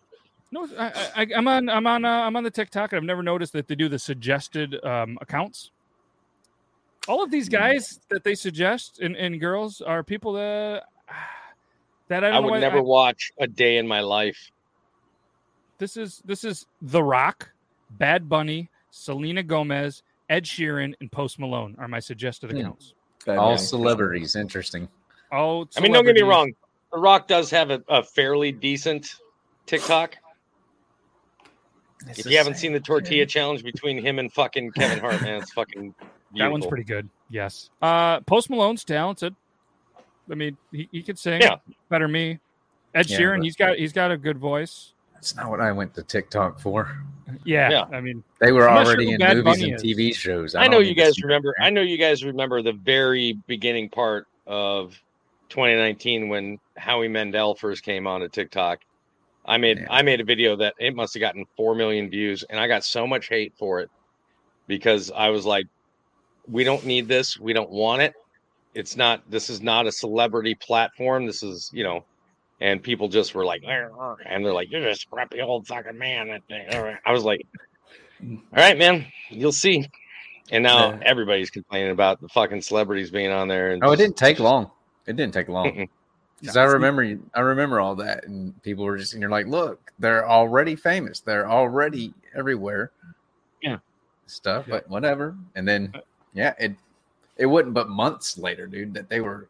No, 0.51 0.69
I, 0.79 1.11
I, 1.17 1.27
I'm 1.37 1.49
on. 1.49 1.69
I'm 1.69 1.87
on. 1.87 2.05
Uh, 2.05 2.09
I'm 2.09 2.37
on 2.37 2.45
the 2.45 2.51
TikTok, 2.51 2.93
and 2.93 2.99
I've 2.99 3.05
never 3.05 3.23
noticed 3.25 3.53
that 3.55 3.67
they 3.67 3.75
do 3.75 3.89
the 3.89 3.99
suggested 3.99 4.83
um, 4.85 5.19
accounts. 5.21 5.73
All 7.09 7.23
of 7.23 7.29
Hmm. 7.29 7.33
these 7.33 7.49
guys 7.49 8.01
that 8.09 8.23
they 8.25 8.35
suggest 8.37 9.01
and, 9.01 9.17
and 9.17 9.41
girls 9.41 9.81
are 9.81 10.03
people 10.03 10.33
that 10.35 10.85
that 12.09 12.25
I 12.25 12.31
don't 12.31 12.37
I 12.45 12.51
would 12.51 12.61
never 12.61 12.79
I- 12.79 12.83
watch 12.83 13.33
a 13.39 13.47
day 13.47 13.77
in 13.79 13.87
my 13.89 14.01
life. 14.01 14.51
this 15.79 15.97
is 15.97 16.23
this 16.25 16.45
is 16.45 16.67
The 16.83 17.03
Rock, 17.03 17.51
Bad 17.91 18.29
Bunny, 18.29 18.71
Selena 18.91 19.43
Gomez, 19.43 20.03
Ed 20.29 20.45
Sheeran, 20.45 20.95
and 21.01 21.11
Post 21.11 21.39
Malone 21.39 21.75
are 21.79 21.89
my 21.89 22.01
suggested 22.01 22.51
Hmm. 22.51 22.59
accounts. 22.59 22.95
bad 23.27 23.39
All 23.39 23.51
man. 23.51 23.59
celebrities. 23.59 24.37
Interesting. 24.37 24.89
Oh, 25.33 25.67
I 25.77 25.81
mean, 25.81 25.93
don't 25.93 26.05
get 26.05 26.15
me 26.15 26.23
wrong. 26.23 26.53
The 26.93 26.99
Rock 26.99 27.27
does 27.27 27.51
have 27.51 27.71
a, 27.71 27.83
a 27.89 28.03
fairly 28.05 28.53
decent 28.53 29.15
TikTok. 29.67 30.17
if 32.09 32.27
you 32.27 32.37
haven't 32.37 32.57
seen 32.57 32.73
the 32.73 32.81
tortilla 32.81 33.27
challenge 33.27 33.65
between 33.65 33.99
him 34.05 34.19
and 34.19 34.33
fucking 34.33 34.73
Kevin 34.73 34.99
Hart, 35.01 35.23
man, 35.23 35.41
it's 35.43 35.53
fucking 35.53 35.95
That 36.37 36.53
one's 36.53 36.67
pretty 36.67 36.85
good. 36.85 37.09
Yes. 37.31 37.71
Uh 37.81 38.21
Post 38.21 38.51
Malone's 38.51 38.85
talented. 38.85 39.35
I 40.31 40.35
mean, 40.35 40.57
he, 40.73 40.89
he 40.93 41.03
could 41.03 41.19
sing 41.19 41.41
Yeah. 41.43 41.57
better 41.89 42.05
than 42.05 42.13
me. 42.13 42.39
Ed 42.95 43.09
Yeah, 43.11 43.19
Sheeran, 43.19 43.39
but- 43.39 43.45
he's 43.45 43.57
got 43.57 43.77
he's 43.77 43.93
got 43.93 44.11
a 44.11 44.17
good 44.17 44.39
voice. 44.39 44.93
That's 45.15 45.35
not 45.37 45.49
what 45.51 45.61
I 45.61 45.73
went 45.73 45.95
to 45.95 46.03
TikTok 46.03 46.61
for. 46.61 46.99
Yeah. 47.45 47.71
Yeah. 47.71 47.85
I 47.93 48.01
mean, 48.01 48.23
They 48.41 48.53
were 48.53 48.69
I'm 48.69 48.85
sure 48.85 48.95
already 48.95 49.13
in 49.13 49.19
Bad 49.19 49.39
movies 49.39 49.45
Bunny 49.61 49.73
and 49.73 49.77
is. 49.77 49.83
TV 49.83 50.15
shows. 50.15 50.55
I 50.55 50.63
don't 50.65 50.71
know 50.73 50.79
you 50.81 50.95
guys 50.95 51.23
remember. 51.23 51.55
that. 51.59 51.65
I 51.65 51.71
know 51.71 51.81
you 51.81 51.97
guys 51.97 52.23
remember 52.25 52.61
the 52.63 52.73
very 52.75 53.39
beginning 53.47 53.89
part 53.89 54.27
of 54.47 54.91
2019 55.49 56.29
when 56.29 56.59
Howie 56.77 57.09
Mandel 57.09 57.55
first 57.55 57.83
came 57.83 58.07
on 58.07 58.21
to 58.21 58.29
TikTok. 58.29 58.81
I 59.47 59.57
made 59.57 59.79
Yeah. 59.79 59.87
I 59.91 60.03
made 60.03 60.21
a 60.21 60.25
video 60.25 60.57
that 60.57 60.75
it 60.79 60.95
must 60.95 61.15
have 61.15 61.21
gotten 61.21 61.45
four 61.57 61.75
million 61.75 62.11
views, 62.11 62.43
and 62.45 62.59
I 62.61 62.67
got 62.67 62.85
so 62.85 63.07
much 63.07 63.29
hate 63.29 63.55
for 63.59 63.81
it 63.81 63.91
because 64.67 65.11
I 65.11 65.29
was 65.31 65.45
like, 65.47 65.67
"We 66.49 66.65
don't 66.65 66.85
need 66.85 67.09
this. 67.09 67.39
We 67.39 67.53
don't 67.55 67.71
want 67.71 68.03
it. 68.03 68.15
It's 68.75 68.97
not. 68.97 69.23
This 69.31 69.49
is 69.51 69.61
not 69.61 69.87
a 69.87 69.93
celebrity 69.93 70.55
platform. 70.55 71.27
This 71.27 71.43
is 71.43 71.71
you 71.73 71.85
know." 71.85 72.05
And 72.61 72.83
people 72.83 73.09
just 73.09 73.35
were 73.35 73.45
like, 73.45 73.63
and 73.67 74.45
they're 74.45 74.53
like, 74.53 74.71
"You're 74.71 74.89
a 74.89 74.95
scrappy 74.95 75.41
old 75.41 75.67
fucking 75.67 75.99
man." 75.99 76.41
I 77.05 77.13
was 77.13 77.25
like, 77.25 77.47
"All 78.23 78.39
right, 78.53 78.79
man, 78.79 79.07
you'll 79.29 79.53
see." 79.53 79.89
And 80.51 80.63
now 80.63 80.91
Yeah. 80.91 81.01
everybody's 81.03 81.51
complaining 81.51 81.91
about 81.91 82.21
the 82.21 82.29
fucking 82.29 82.63
celebrities 82.63 83.11
being 83.11 83.31
on 83.31 83.49
there. 83.49 83.73
And 83.73 83.83
Oh, 83.85 83.93
it 83.93 83.97
didn't 83.97 84.17
take 84.17 84.39
long. 84.39 84.71
It 85.07 85.17
didn't 85.17 85.35
take 85.35 85.49
long. 85.49 85.89
Because 86.41 86.57
I 86.57 86.65
remember, 86.65 87.19
I 87.35 87.41
remember 87.41 87.81
all 87.81 87.95
that, 87.97 88.25
and 88.27 88.61
people 88.63 88.85
were 88.85 88.99
just, 88.99 89.15
and 89.15 89.23
you're 89.23 89.31
like, 89.31 89.47
look, 89.47 89.91
they're 89.99 90.29
already 90.29 90.77
famous. 90.77 91.21
They're 91.21 91.49
already 91.51 92.13
everywhere. 92.37 92.91
Yeah. 93.63 93.79
Stuff, 94.27 94.67
Yeah. 94.69 94.75
but 94.75 94.89
whatever. 94.91 95.35
And 95.55 95.67
then, 95.67 95.93
uh, 95.95 96.01
yeah, 96.35 96.55
it 96.59 96.77
it 97.37 97.47
wasn't 97.47 97.75
but 97.75 97.89
months 97.89 98.39
later, 98.39 98.67
dude, 98.67 98.95
that 98.95 99.09
they 99.09 99.21
were. 99.21 99.49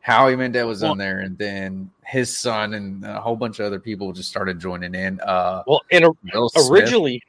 Howie 0.00 0.36
Mandel 0.36 0.68
was 0.68 0.82
Well- 0.82 0.90
on 0.90 0.98
there, 0.98 1.20
and 1.20 1.38
then 1.38 1.90
his 2.04 2.36
son 2.38 2.74
and 2.74 3.02
a 3.06 3.20
whole 3.22 3.36
bunch 3.36 3.58
of 3.58 3.64
other 3.64 3.80
people 3.80 4.12
just 4.12 4.28
started 4.28 4.60
joining 4.60 4.94
in. 4.94 5.18
Uh, 5.20 5.62
Well, 5.66 5.80
in 5.90 6.04
a, 6.04 6.10
originally, 6.68 7.22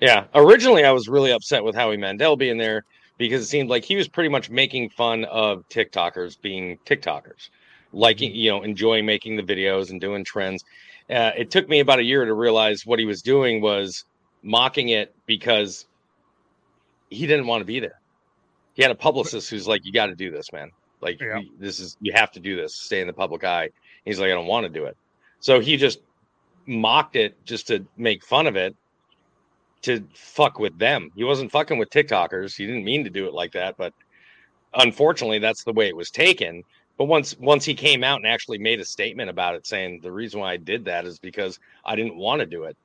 yeah, 0.00 0.24
originally 0.34 0.84
I 0.84 0.90
was 0.90 1.08
really 1.08 1.30
upset 1.30 1.62
with 1.62 1.76
Howie 1.76 1.96
Mandel 1.96 2.34
being 2.36 2.58
there 2.58 2.84
because 3.18 3.42
it 3.42 3.46
seemed 3.46 3.70
like 3.70 3.84
he 3.84 3.94
was 3.94 4.08
pretty 4.08 4.28
much 4.28 4.50
making 4.50 4.90
fun 4.90 5.24
of 5.26 5.62
TikTokers 5.68 6.40
being 6.42 6.76
TikTokers, 6.84 7.50
liking, 7.92 8.34
you 8.34 8.50
know, 8.50 8.64
enjoying 8.64 9.06
making 9.06 9.36
the 9.36 9.42
videos 9.44 9.90
and 9.90 10.00
doing 10.00 10.24
trends. 10.24 10.64
Uh, 11.08 11.30
it 11.36 11.52
took 11.52 11.68
me 11.68 11.78
about 11.78 12.00
a 12.00 12.02
year 12.02 12.24
to 12.24 12.34
realize 12.34 12.84
what 12.84 12.98
he 12.98 13.04
was 13.04 13.22
doing 13.22 13.60
was 13.60 14.06
mocking 14.42 14.88
it 14.88 15.14
because 15.26 15.86
he 17.10 17.28
didn't 17.28 17.46
want 17.46 17.60
to 17.60 17.64
be 17.64 17.78
there. 17.78 18.00
He 18.74 18.82
had 18.82 18.90
a 18.90 18.96
publicist 18.96 19.50
who's 19.50 19.66
like, 19.68 19.84
"You 19.84 19.92
got 19.92 20.06
to 20.06 20.14
do 20.14 20.30
this, 20.30 20.52
man. 20.52 20.70
Like, 21.00 21.20
Yeah. 21.20 21.40
this 21.58 21.80
is 21.80 21.96
you 22.00 22.12
have 22.12 22.30
to 22.32 22.40
do 22.40 22.56
this. 22.56 22.74
Stay 22.74 23.00
in 23.00 23.06
the 23.06 23.12
public 23.12 23.44
eye." 23.44 23.70
He's 24.04 24.18
like, 24.18 24.30
"I 24.30 24.34
don't 24.34 24.46
want 24.46 24.64
to 24.64 24.70
do 24.72 24.84
it." 24.86 24.96
So 25.40 25.60
he 25.60 25.76
just 25.76 26.00
mocked 26.66 27.16
it 27.16 27.44
just 27.44 27.66
to 27.68 27.84
make 27.96 28.24
fun 28.24 28.46
of 28.46 28.56
it 28.56 28.76
to 29.82 30.06
fuck 30.14 30.58
with 30.58 30.78
them. 30.78 31.10
He 31.16 31.24
wasn't 31.24 31.50
fucking 31.50 31.78
with 31.78 31.90
TikTokers. 31.90 32.56
He 32.56 32.66
didn't 32.66 32.84
mean 32.84 33.04
to 33.04 33.10
do 33.10 33.26
it 33.26 33.34
like 33.34 33.52
that, 33.52 33.76
but 33.76 33.92
unfortunately 34.74 35.40
that's 35.40 35.64
the 35.64 35.72
way 35.72 35.88
it 35.88 35.96
was 35.96 36.10
taken. 36.10 36.62
But 36.98 37.06
once 37.06 37.36
once 37.38 37.64
he 37.64 37.74
came 37.74 38.04
out 38.04 38.18
and 38.18 38.26
actually 38.26 38.58
made 38.58 38.80
a 38.80 38.84
statement 38.84 39.28
about 39.30 39.54
it 39.54 39.66
saying 39.66 40.00
the 40.02 40.12
reason 40.12 40.40
why 40.40 40.52
I 40.52 40.56
did 40.56 40.84
that 40.84 41.04
is 41.04 41.18
because 41.18 41.58
I 41.84 41.96
didn't 41.96 42.16
want 42.16 42.40
to 42.40 42.46
do 42.46 42.64
it. 42.64 42.76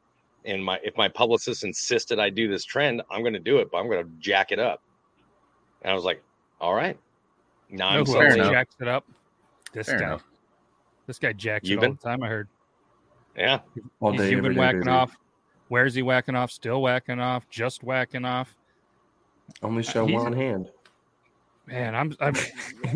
And 0.45 0.63
my 0.63 0.79
if 0.83 0.97
my 0.97 1.07
publicist 1.07 1.63
insisted 1.63 2.19
I 2.19 2.29
do 2.29 2.47
this 2.47 2.63
trend, 2.65 3.01
I'm 3.11 3.21
going 3.21 3.33
to 3.33 3.39
do 3.39 3.57
it, 3.59 3.69
but 3.71 3.77
I'm 3.77 3.87
going 3.87 4.03
to 4.03 4.11
jack 4.19 4.51
it 4.51 4.59
up. 4.59 4.81
And 5.81 5.91
I 5.91 5.95
was 5.95 6.03
like, 6.03 6.21
"All 6.59 6.73
right." 6.73 6.97
Now 7.69 7.91
know 7.93 7.99
I'm 7.99 8.05
who 8.05 8.13
fair 8.13 8.21
suddenly, 8.31 8.39
enough. 8.39 8.51
jacks 8.53 8.75
it 8.79 8.87
up? 8.87 9.05
This 9.73 9.87
Fair 9.87 9.99
guy. 9.99 10.05
enough. 10.05 10.23
This 11.05 11.19
guy 11.19 11.33
jacks 11.33 11.67
You 11.67 11.75
it 11.75 11.77
all 11.77 11.81
been? 11.81 11.97
the 12.01 12.09
time. 12.09 12.23
I 12.23 12.27
heard. 12.27 12.47
yeah. 13.37 13.59
All 13.99 14.11
He's 14.11 14.21
day, 14.21 14.31
you've 14.31 14.43
been 14.43 14.53
day, 14.53 14.59
whacking 14.59 14.79
baby. 14.81 14.91
off. 14.91 15.15
Where's 15.67 15.93
he 15.93 16.01
whacking 16.01 16.35
off? 16.35 16.51
Still 16.51 16.81
whacking 16.81 17.19
off. 17.19 17.47
Just 17.49 17.83
whacking 17.83 18.23
off. 18.25 18.55
Only 19.61 19.83
show 19.83 20.05
He's- 20.05 20.21
one 20.21 20.33
hand. 20.33 20.69
Man, 21.65 21.95
I'm. 21.95 22.15
I'm. 22.21 22.33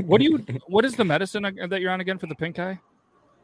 What 0.06 0.20
do 0.20 0.24
you? 0.26 0.38
What 0.68 0.86
is 0.86 0.96
the 0.96 1.04
medicine 1.04 1.44
that 1.44 1.82
you're 1.82 1.92
on 1.92 2.00
again 2.00 2.18
for 2.18 2.28
the 2.28 2.36
pink 2.36 2.58
eye? 2.58 2.80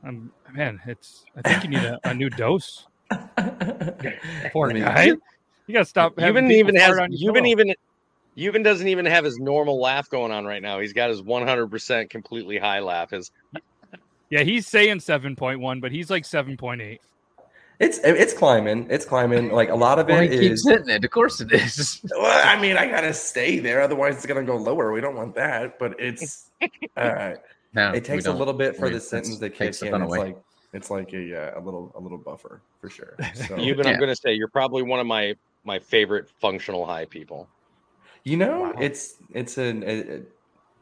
Um, 0.05 0.31
man, 0.53 0.79
it's. 0.85 1.25
I 1.35 1.41
think 1.41 1.63
you 1.65 1.69
need 1.71 1.83
a, 1.83 1.99
a 2.05 2.13
new 2.13 2.29
dose. 2.29 2.87
Poor 4.53 4.69
I 4.69 4.73
mean, 4.73 4.83
guy. 4.83 5.03
You 5.67 5.73
gotta 5.73 5.83
stop. 5.85 6.17
having 6.17 6.45
Euban 6.45 6.49
people 6.49 6.69
even 6.69 6.75
has 6.77 6.87
fart 6.87 6.99
on 7.01 7.11
your 7.11 7.33
Euban 7.33 7.35
pillow. 7.35 7.45
even 7.47 7.75
Euban 8.37 8.63
doesn't 8.63 8.87
even 8.87 9.05
have 9.05 9.23
his 9.25 9.37
normal 9.39 9.79
laugh 9.81 10.09
going 10.09 10.31
on 10.31 10.45
right 10.45 10.61
now. 10.61 10.79
He's 10.79 10.93
got 10.93 11.09
his 11.09 11.21
100% 11.21 12.09
completely 12.09 12.57
high 12.57 12.79
laugh. 12.79 13.09
His 13.11 13.31
Yeah, 14.29 14.43
he's 14.43 14.67
saying 14.67 14.99
seven 14.99 15.35
point 15.35 15.59
one, 15.59 15.79
but 15.79 15.91
he's 15.91 16.09
like 16.09 16.25
seven 16.25 16.57
point 16.57 16.81
eight. 16.81 17.01
It's 17.79 17.99
it's 18.03 18.33
climbing. 18.33 18.87
It's 18.89 19.05
climbing. 19.05 19.51
Like 19.51 19.69
a 19.69 19.75
lot 19.75 19.99
of 19.99 20.07
Well, 20.07 20.21
it 20.21 20.31
he 20.31 20.39
keeps 20.39 20.67
hitting 20.67 20.89
it. 20.89 21.05
Of 21.05 21.11
course 21.11 21.41
it 21.41 21.51
is. 21.51 22.01
Well, 22.11 22.41
I 22.47 22.59
mean, 22.59 22.75
I 22.77 22.87
gotta 22.87 23.13
stay 23.13 23.59
there, 23.59 23.81
otherwise 23.81 24.15
it's 24.15 24.25
gonna 24.25 24.43
go 24.43 24.57
lower. 24.57 24.91
We 24.91 25.01
don't 25.01 25.15
want 25.15 25.35
that. 25.35 25.77
But 25.79 25.99
it's 25.99 26.49
all 26.61 26.69
right. 27.13 27.37
No, 27.73 27.91
It 27.91 28.03
takes 28.05 28.25
a 28.25 28.33
little 28.33 28.53
bit 28.53 28.75
for 28.75 28.87
We- 28.87 28.93
the 28.93 28.99
sentence 28.99 29.37
to 29.39 29.49
takes 29.49 29.79
kick 29.79 29.93
in. 29.93 30.01
It's 30.01 30.09
away. 30.11 30.19
like 30.19 30.37
it's 30.73 30.89
like 30.89 31.13
a 31.13 31.53
uh, 31.55 31.59
a 31.59 31.61
little 31.61 31.91
a 31.95 31.99
little 31.99 32.17
buffer 32.17 32.61
for 32.81 32.89
sure. 32.89 33.15
So, 33.35 33.57
Even 33.59 33.85
Yeah. 33.85 33.93
I'm 33.93 33.99
going 33.99 34.09
to 34.09 34.15
say 34.15 34.33
you're 34.33 34.47
probably 34.49 34.81
one 34.83 34.99
of 34.99 35.05
my 35.07 35.35
my 35.63 35.77
favorite 35.79 36.29
functional 36.41 36.85
high 36.85 37.05
people. 37.05 37.47
You 38.27 38.37
know, 38.37 38.61
Wow. 38.61 38.73
it's 38.79 39.15
it's 39.33 39.57
an. 39.57 39.83
It, 39.83 40.07
it- 40.09 40.31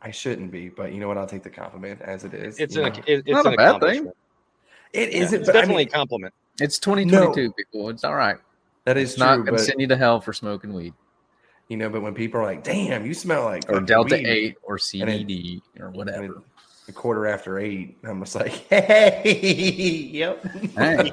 I 0.02 0.12
shouldn't 0.12 0.52
be, 0.52 0.70
but 0.70 0.94
you 0.94 1.00
know 1.00 1.08
what? 1.08 1.18
I'll 1.18 1.26
take 1.26 1.42
the 1.42 1.50
compliment 1.50 2.00
as 2.04 2.24
it 2.26 2.34
is. 2.36 2.60
It's 2.60 2.76
you 2.76 2.84
an 2.84 2.94
it, 3.08 3.24
it's 3.26 3.28
Not 3.28 3.48
a 3.48 3.58
bad 3.58 3.58
thing. 3.58 3.66
accomplishment. 4.06 4.18
It 4.94 5.12
Yeah, 5.12 5.18
isn't. 5.24 5.40
it's 5.42 5.48
but 5.50 5.56
I 5.56 5.60
definitely 5.62 5.86
mean, 5.86 5.94
a 5.94 5.98
compliment. 5.98 6.34
It's 6.62 6.78
2022, 6.78 7.54
people. 7.54 7.90
It's 7.90 8.04
all 8.04 8.14
right. 8.14 8.38
that 8.84 8.98
is 8.98 9.12
It's 9.14 9.20
not 9.20 9.36
true. 9.38 9.46
going 9.46 9.58
to 9.58 9.64
send 9.64 9.82
you 9.82 9.88
to 9.88 9.98
hell 9.98 10.22
for 10.22 10.32
smoking 10.34 10.74
weed 10.74 10.94
you 11.70 11.78
know, 11.78 11.90
but 11.90 12.04
when 12.04 12.14
people 12.14 12.40
are 12.40 12.44
like, 12.44 12.64
"Damn, 12.64 13.04
you 13.08 13.16
smell 13.16 13.46
like 13.46 13.64
or 13.68 13.74
fucking 13.74 13.86
Delta 13.88 14.16
weed," 14.18 14.28
8 14.28 14.58
or 14.62 14.78
CBD 14.78 15.62
or 15.80 15.88
and 15.88 15.96
whatever. 15.96 16.44
It- 16.88 16.90
a 16.90 16.94
quarter 16.94 17.28
after 17.28 17.60
eight, 17.60 17.98
I'm 18.04 18.22
just 18.24 18.36
like, 18.36 18.52
"Hey, 18.70 20.10
yep." 20.12 20.44
Hey. 20.78 21.12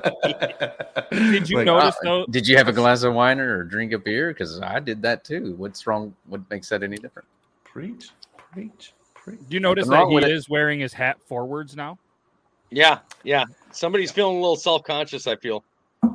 Did 1.11 1.49
you 1.49 1.59
Like, 1.59 1.67
notice 1.67 1.95
Uh, 1.97 2.05
though? 2.05 2.27
did 2.27 2.47
you 2.49 2.57
have 2.57 2.69
a 2.69 2.73
glass 2.73 3.03
of 3.03 3.15
wine 3.15 3.39
or 3.41 3.65
drink 3.65 3.93
a 3.93 3.99
beer? 3.99 4.29
Because 4.33 4.61
I 4.61 4.81
did 4.81 5.03
that 5.03 5.25
too. 5.25 5.55
What's 5.57 5.87
wrong? 5.87 6.15
What 6.27 6.41
makes 6.51 6.69
that 6.71 6.83
any 6.83 6.97
different? 6.97 7.29
Preach, 7.65 8.11
preach, 8.53 8.93
preach. 9.15 9.39
Do 9.49 9.55
you 9.55 9.61
notice 9.61 9.89
that 9.89 10.07
he 10.09 10.17
is 10.17 10.25
it. 10.25 10.31
is 10.31 10.49
wearing 10.49 10.81
his 10.81 10.93
hat 10.93 11.19
forwards 11.27 11.77
now? 11.77 11.99
Yeah, 12.71 13.01
yeah. 13.25 13.45
Somebody's 13.73 14.11
feeling 14.11 14.37
a 14.37 14.41
little 14.41 14.57
self 14.57 14.85
conscious. 14.85 15.27
I 15.27 15.37
feel. 15.37 15.65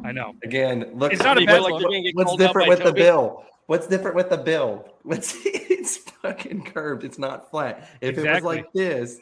I 0.04 0.12
know. 0.12 0.34
Again, 0.44 0.90
look. 0.94 1.14
It's 1.14 1.22
not 1.24 1.38
a 1.38 1.42
You 1.42 1.48
bad 1.48 1.62
like 1.62 1.74
look. 1.74 1.82
you're 1.82 1.90
gonna 1.92 2.02
get 2.04 2.16
What's 2.16 2.36
different 2.36 2.68
by 2.70 2.76
with 2.76 2.84
the 2.84 2.94
bill? 2.94 3.44
What's 3.68 3.88
different 3.88 4.16
with 4.16 4.30
the 4.30 4.38
bill? 4.38 4.94
What's 5.04 5.36
it's 5.46 5.98
fucking 5.98 6.64
curved. 6.64 7.04
It's 7.04 7.20
not 7.20 7.50
flat. 7.52 7.90
If 8.02 8.18
it 8.18 8.28
was 8.28 8.44
like 8.44 8.66
this, 8.74 9.20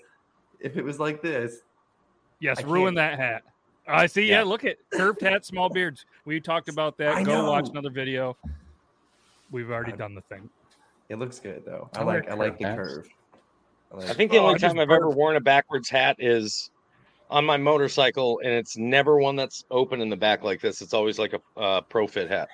if 0.66 0.78
it 0.78 0.84
was 0.84 1.00
like 1.00 1.22
this, 1.22 1.60
Yes, 2.40 2.60
I 2.60 2.64
ruin 2.64 2.96
can't- 2.96 3.18
that 3.18 3.20
hat. 3.20 3.44
I 3.88 4.08
see. 4.08 4.24
Yeah. 4.26 4.40
Yeah. 4.40 4.44
look 4.46 4.66
at 4.66 4.78
curved 4.92 5.22
hat, 5.22 5.46
small 5.46 5.70
beards. 5.70 6.06
We 6.26 6.40
talked 6.42 6.70
about 6.70 6.98
that. 6.98 7.16
I 7.16 7.24
Go 7.24 7.48
watch 7.50 7.70
another 7.70 7.92
video. 7.92 8.36
We've 9.52 9.70
already 9.70 9.94
I- 9.94 9.96
done 9.96 10.16
the 10.16 10.22
thing. 10.22 10.50
it 11.10 11.18
looks 11.20 11.40
good 11.40 11.64
though. 11.66 11.88
I 11.94 12.00
I 12.00 12.04
like 12.04 12.30
I 12.30 12.34
like 12.34 12.58
the 12.58 12.66
hats. 12.66 12.78
curve. 12.78 13.08
I, 13.94 13.98
like 13.98 14.10
I 14.10 14.14
think 14.14 14.32
the 14.32 14.38
Oh, 14.40 14.48
only 14.48 14.60
time 14.60 14.80
I've 14.80 14.90
ever 14.90 15.10
worn 15.12 15.36
a 15.36 15.40
backwards 15.40 15.88
hat 15.88 16.16
is 16.20 16.72
on 17.30 17.46
my 17.46 17.58
motorcycle, 17.58 18.40
and 18.44 18.52
it's 18.54 18.76
never 18.76 19.18
one 19.20 19.36
that's 19.36 19.64
open 19.70 20.02
in 20.02 20.10
the 20.10 20.18
back 20.18 20.44
like 20.44 20.62
this. 20.62 20.82
It's 20.82 20.94
always 20.96 21.20
like 21.20 21.34
a 21.34 21.60
uh, 21.60 21.82
pro 21.82 22.08
fit 22.08 22.28
hat. 22.30 22.50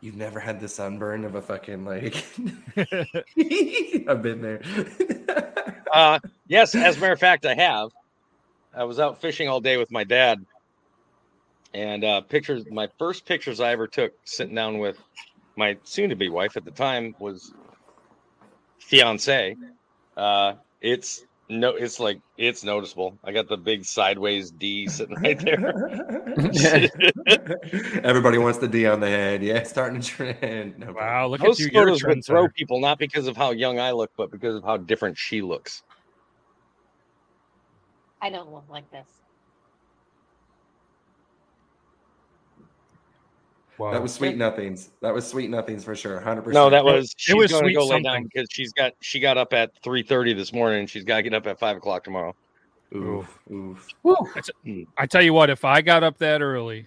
You've 0.00 0.16
never 0.16 0.40
had 0.40 0.58
the 0.60 0.68
sunburn 0.68 1.24
of 1.26 1.34
a 1.34 1.42
fucking 1.42 1.84
like. 1.84 2.24
I've 4.08 4.22
been 4.22 4.40
there. 4.40 4.62
Uh, 5.92 6.18
yes, 6.46 6.74
as 6.74 6.96
a 6.96 7.00
matter 7.00 7.12
of 7.12 7.18
fact, 7.20 7.46
I 7.46 7.54
have. 7.54 7.90
I 8.74 8.84
was 8.84 9.00
out 9.00 9.20
fishing 9.20 9.48
all 9.48 9.60
day 9.60 9.76
with 9.76 9.90
my 9.90 10.04
dad, 10.04 10.44
and 11.72 12.04
uh, 12.04 12.20
pictures. 12.20 12.64
My 12.70 12.88
first 12.98 13.26
pictures 13.26 13.60
I 13.60 13.72
ever 13.72 13.86
took 13.86 14.12
sitting 14.24 14.54
down 14.54 14.78
with 14.78 14.98
my 15.56 15.78
soon-to-be 15.84 16.28
wife 16.28 16.56
at 16.56 16.64
the 16.64 16.70
time 16.70 17.14
was 17.18 17.52
fiance. 18.80 19.56
Uh, 20.16 20.54
it's 20.80 21.24
no, 21.48 21.70
it's 21.70 21.98
like 21.98 22.20
it's 22.36 22.62
noticeable. 22.62 23.18
I 23.24 23.32
got 23.32 23.48
the 23.48 23.56
big 23.56 23.84
sideways 23.84 24.50
D 24.50 24.86
sitting 24.88 25.16
right 25.16 25.38
there. 25.44 25.58
Everybody 28.04 28.38
wants 28.38 28.58
the 28.58 28.68
D 28.68 28.86
on 28.86 29.00
the 29.00 29.08
head. 29.08 29.42
Yeah, 29.42 29.62
starting 29.64 29.98
a 29.98 30.02
trend. 30.02 30.78
No 30.78 30.92
wow, 30.92 31.26
look 31.28 31.40
Those 31.40 31.58
at 31.60 31.60
you. 31.60 31.70
You're 31.72 31.86
photos 31.86 32.04
would 32.04 32.24
throw 32.24 32.48
trendsetter. 32.48 32.54
people 32.54 32.80
not 32.80 32.98
because 32.98 33.26
of 33.26 33.36
how 33.36 33.50
young 33.52 33.78
I 33.78 33.92
look, 33.92 34.10
but 34.16 34.30
because 34.30 34.56
of 34.56 34.64
how 34.64 34.76
different 34.76 35.16
she 35.16 35.40
looks. 35.42 35.82
I 38.20 38.30
don't 38.30 38.52
look 38.52 38.64
like 38.68 38.90
this. 38.90 39.06
Wow. 43.78 43.92
That 43.92 44.02
was 44.02 44.12
sweet 44.12 44.36
nothings. 44.36 44.90
That 45.02 45.14
was 45.14 45.26
sweet 45.26 45.50
nothings 45.50 45.84
for 45.84 45.94
sure. 45.94 46.20
Hundred 46.20 46.42
percent. 46.42 46.54
No, 46.54 46.70
that 46.70 46.84
was 46.84 47.14
she's 47.16 47.34
was 47.36 47.52
going 47.52 47.62
to 47.62 47.68
sweet 47.68 47.76
go 47.76 47.86
lay 47.86 48.02
down 48.02 48.24
because 48.24 48.48
she's 48.50 48.72
got 48.72 48.92
she 49.00 49.20
got 49.20 49.38
up 49.38 49.52
at 49.52 49.70
three 49.82 50.02
thirty 50.02 50.32
this 50.32 50.52
morning. 50.52 50.86
She's 50.86 51.04
got 51.04 51.16
to 51.18 51.22
get 51.22 51.34
up 51.34 51.46
at 51.46 51.60
five 51.60 51.76
o'clock 51.76 52.02
tomorrow. 52.04 52.34
oof, 52.94 53.38
oof. 53.50 53.88
That's- 54.34 54.50
I 54.96 55.06
tell 55.06 55.22
you 55.22 55.32
what, 55.32 55.50
if 55.50 55.64
I 55.64 55.80
got 55.80 56.02
up 56.02 56.18
that 56.18 56.42
early 56.42 56.86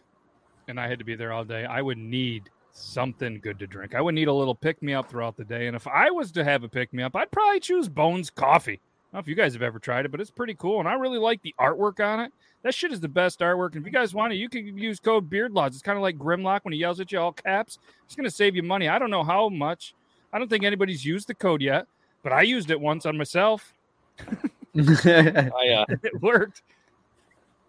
and 0.67 0.79
I 0.79 0.87
had 0.87 0.99
to 0.99 1.05
be 1.05 1.15
there 1.15 1.31
all 1.31 1.45
day, 1.45 1.63
I 1.65 1.81
would 1.81 1.97
need 1.97 2.49
something 2.73 3.39
good 3.41 3.59
to 3.59 3.67
drink. 3.67 3.95
I 3.95 4.01
would 4.01 4.15
need 4.15 4.27
a 4.27 4.33
little 4.33 4.55
pick 4.55 4.81
me 4.81 4.93
up 4.93 5.09
throughout 5.09 5.37
the 5.37 5.43
day. 5.45 5.67
And 5.67 5.75
if 5.75 5.87
I 5.87 6.09
was 6.09 6.31
to 6.33 6.43
have 6.43 6.63
a 6.63 6.69
pick 6.69 6.93
me 6.93 7.03
up, 7.03 7.15
I'd 7.15 7.31
probably 7.31 7.59
choose 7.59 7.87
Bones 7.87 8.29
Coffee. 8.29 8.73
I 8.73 8.75
don't 8.75 9.13
know 9.13 9.19
if 9.19 9.27
you 9.27 9.35
guys 9.35 9.53
have 9.53 9.61
ever 9.61 9.77
tried 9.79 10.05
it, 10.05 10.11
but 10.11 10.21
it's 10.21 10.31
pretty 10.31 10.55
cool. 10.55 10.79
And 10.79 10.87
I 10.87 10.93
really 10.93 11.17
like 11.19 11.41
the 11.41 11.53
artwork 11.59 11.99
on 11.99 12.21
it. 12.21 12.31
That 12.63 12.75
shit 12.75 12.91
is 12.91 12.99
the 12.99 13.07
best 13.07 13.39
artwork. 13.39 13.73
And 13.73 13.77
if 13.77 13.85
you 13.85 13.91
guys 13.91 14.13
want 14.13 14.33
it, 14.33 14.35
you 14.35 14.47
can 14.49 14.77
use 14.77 14.99
code 14.99 15.29
Beardlaws. 15.29 15.67
It's 15.69 15.81
kind 15.81 15.97
of 15.97 16.03
like 16.03 16.17
Grimlock 16.17 16.59
when 16.63 16.73
he 16.73 16.79
yells 16.79 16.99
at 16.99 17.11
you 17.11 17.19
all 17.19 17.31
caps. 17.33 17.79
It's 18.05 18.15
going 18.15 18.25
to 18.25 18.31
save 18.35 18.55
you 18.55 18.61
money. 18.63 18.87
I 18.87 18.99
don't 18.99 19.09
know 19.09 19.23
how 19.23 19.49
much. 19.49 19.95
I 20.31 20.37
don't 20.39 20.47
think 20.47 20.63
anybody's 20.63 21.03
used 21.03 21.27
the 21.27 21.33
code 21.33 21.61
yet, 21.61 21.87
but 22.23 22.31
I 22.31 22.43
used 22.43 22.69
it 22.69 22.79
once 22.79 23.05
on 23.05 23.17
myself. 23.17 23.73
I 24.75 24.75
uh, 24.77 25.85
it 26.03 26.21
worked. 26.21 26.61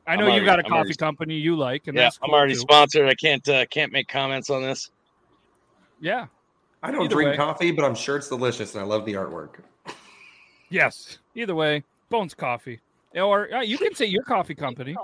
I 0.06 0.12
I'm 0.14 0.18
know 0.20 0.26
you 0.26 0.32
already- 0.32 0.44
got 0.46 0.58
a 0.58 0.64
I'm 0.64 0.70
coffee 0.70 0.74
already- 0.78 0.94
company 0.94 1.34
you 1.36 1.56
like, 1.56 1.86
and 1.88 1.96
yeah, 1.96 2.04
that's 2.04 2.18
I'm 2.22 2.30
already 2.30 2.54
too. 2.54 2.60
sponsored. 2.60 3.08
I 3.08 3.14
can't 3.14 3.48
uh, 3.48 3.64
can't 3.66 3.92
make 3.92 4.08
comments 4.08 4.50
on 4.50 4.62
this. 4.62 4.90
Yeah. 6.00 6.26
I 6.82 6.90
don't 6.90 7.02
Either 7.06 7.14
drink 7.14 7.30
way. 7.30 7.36
coffee, 7.36 7.70
but 7.72 7.84
I'm 7.84 7.94
sure 7.94 8.16
it's 8.16 8.28
delicious, 8.28 8.74
and 8.74 8.82
I 8.82 8.86
love 8.86 9.04
the 9.06 9.14
artwork. 9.14 9.60
Yes. 10.68 11.18
Either 11.34 11.54
way, 11.54 11.84
Bones 12.08 12.34
Coffee, 12.34 12.80
or 13.16 13.52
uh, 13.54 13.60
you 13.62 13.78
can 13.78 13.94
say 13.94 14.06
your 14.06 14.22
coffee 14.22 14.54
company. 14.54 14.96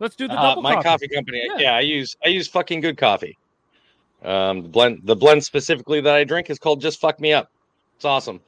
Let's 0.00 0.14
do 0.16 0.28
the 0.28 0.34
Uh, 0.38 0.60
my 0.60 0.74
coffee. 0.74 0.84
coffee, 0.84 1.08
company. 1.08 1.42
Yeah. 1.46 1.58
Yeah. 1.58 1.74
I 1.76 1.80
use 1.80 2.16
I 2.24 2.28
use 2.28 2.48
fucking 2.48 2.80
good 2.80 2.96
coffee. 2.96 3.36
Um, 4.24 4.62
the 4.62 4.68
blend 4.68 5.00
the 5.04 5.16
blend 5.16 5.44
specifically 5.44 6.00
that 6.00 6.14
I 6.14 6.24
drink 6.24 6.50
is 6.50 6.58
called 6.58 6.80
Just 6.80 7.00
Fuck 7.00 7.20
Me 7.20 7.32
Up. 7.32 7.50
It's 7.96 8.04
awesome. 8.04 8.40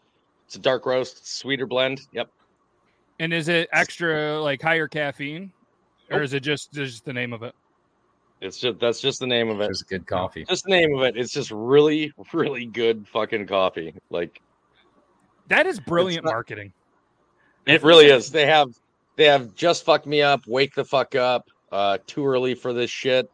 It's 0.46 0.56
a 0.56 0.60
dark 0.60 0.86
roast, 0.86 1.26
sweeter 1.38 1.66
blend. 1.66 2.00
Yep. 2.12 2.28
And 3.20 3.32
is 3.32 3.48
it 3.48 3.68
extra 3.72 4.40
like 4.40 4.62
higher 4.62 4.88
caffeine, 4.88 5.52
or 6.10 6.18
Nope. 6.18 6.24
is 6.24 6.32
it 6.34 6.40
just 6.40 6.72
just 6.72 7.04
the 7.04 7.12
name 7.12 7.32
of 7.32 7.42
it? 7.42 7.54
It's 8.40 8.58
just 8.58 8.78
that's 8.80 9.00
just 9.00 9.20
the 9.20 9.26
name 9.26 9.48
of 9.50 9.60
it. 9.60 9.68
Just 9.68 9.88
good 9.88 10.06
coffee. 10.06 10.44
Just 10.48 10.64
the 10.64 10.70
name 10.70 10.94
of 10.96 11.02
it. 11.02 11.16
It's 11.16 11.32
just 11.32 11.50
really, 11.50 12.12
really 12.32 12.64
good 12.66 13.06
fucking 13.08 13.46
coffee. 13.46 13.92
Like 14.08 14.40
That 15.48 15.66
is 15.66 15.78
brilliant 15.80 16.24
not- 16.24 16.32
marketing. 16.32 16.72
It 17.66 17.82
really 17.82 18.06
is. 18.06 18.30
They 18.30 18.46
have 18.46 18.74
they 19.16 19.24
have 19.24 19.54
just 19.54 19.84
fuck 19.84 20.06
me 20.06 20.22
up, 20.22 20.46
wake 20.46 20.74
the 20.74 20.84
fuck 20.84 21.14
up, 21.14 21.48
uh 21.72 21.98
too 22.06 22.26
early 22.26 22.54
for 22.54 22.72
this 22.72 22.90
shit. 22.90 23.30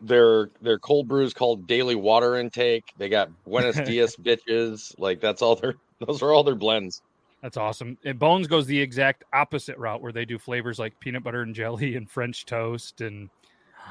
Their 0.00 0.50
their 0.60 0.78
cold 0.78 1.08
brews 1.08 1.32
called 1.32 1.66
daily 1.66 1.94
water 1.94 2.36
intake. 2.36 2.84
They 2.98 3.08
got 3.08 3.30
Buenos 3.44 3.76
Dias 3.86 4.16
bitches. 4.16 4.94
Like 4.98 5.20
that's 5.20 5.42
all 5.42 5.56
their 5.56 5.74
those 6.06 6.22
are 6.22 6.32
all 6.32 6.44
their 6.44 6.54
blends. 6.54 7.02
That's 7.42 7.56
awesome. 7.56 7.98
And 8.04 8.20
Bones 8.20 8.46
goes 8.46 8.66
the 8.66 8.80
exact 8.80 9.24
opposite 9.32 9.76
route 9.76 10.00
where 10.00 10.12
they 10.12 10.24
do 10.24 10.38
flavors 10.38 10.78
like 10.78 10.98
peanut 11.00 11.24
butter 11.24 11.42
and 11.42 11.54
jelly 11.54 11.96
and 11.96 12.08
French 12.08 12.46
toast. 12.46 13.00
And 13.00 13.30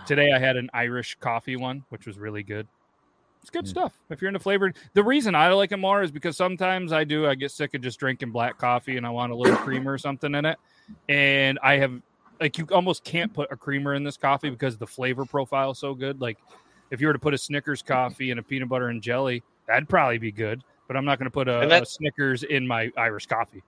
today 0.06 0.32
I 0.34 0.40
had 0.40 0.56
an 0.56 0.70
Irish 0.74 1.18
coffee 1.20 1.58
one, 1.58 1.84
which 1.90 2.08
was 2.08 2.18
really 2.18 2.44
good. 2.44 2.66
It's 3.42 3.50
good 3.50 3.66
Mm. 3.66 3.70
stuff. 3.70 3.98
If 4.10 4.22
you're 4.22 4.30
into 4.30 4.40
flavored, 4.40 4.78
the 4.94 5.04
reason 5.04 5.34
I 5.36 5.52
like 5.54 5.72
it 5.72 5.78
more 5.78 6.04
is 6.04 6.12
because 6.12 6.38
sometimes 6.38 6.92
I 6.94 7.04
do, 7.04 7.28
I 7.28 7.36
get 7.36 7.52
sick 7.52 7.74
of 7.74 7.82
just 7.82 8.00
drinking 8.00 8.32
black 8.32 8.58
coffee 8.58 8.98
and 8.98 9.06
I 9.06 9.10
want 9.10 9.32
a 9.32 9.36
little 9.36 9.58
creamer 9.58 9.94
or 9.94 9.98
something 9.98 10.36
in 10.36 10.46
it. 10.46 10.58
And 11.10 11.58
I 11.64 11.78
have, 11.78 12.00
like, 12.40 12.58
you 12.58 12.68
almost 12.72 13.04
can't 13.04 13.34
put 13.34 13.52
a 13.52 13.56
creamer 13.56 13.96
in 13.96 14.04
this 14.04 14.18
coffee 14.18 14.50
because 14.50 14.78
the 14.78 14.86
flavor 14.88 15.26
profile 15.26 15.72
is 15.72 15.80
so 15.80 15.94
good. 15.96 16.22
Like, 16.22 16.38
if 16.92 17.02
you 17.02 17.08
were 17.08 17.14
to 17.14 17.20
put 17.20 17.34
a 17.34 17.38
Snickers 17.38 17.82
coffee 17.82 18.32
and 18.32 18.40
a 18.40 18.44
peanut 18.44 18.70
butter 18.70 18.90
and 18.90 19.02
jelly, 19.02 19.42
that'd 19.68 19.90
probably 19.90 20.18
be 20.20 20.32
good. 20.32 20.62
But 20.88 20.98
I'm 20.98 21.06
not 21.06 21.18
going 21.18 21.26
to 21.26 21.32
put 21.32 21.48
a, 21.48 21.66
that- 21.68 21.84
a 21.84 21.86
Snickers 21.86 22.44
in 22.44 22.68
my 22.68 22.92
Irish 22.98 23.26
coffee. 23.26 23.64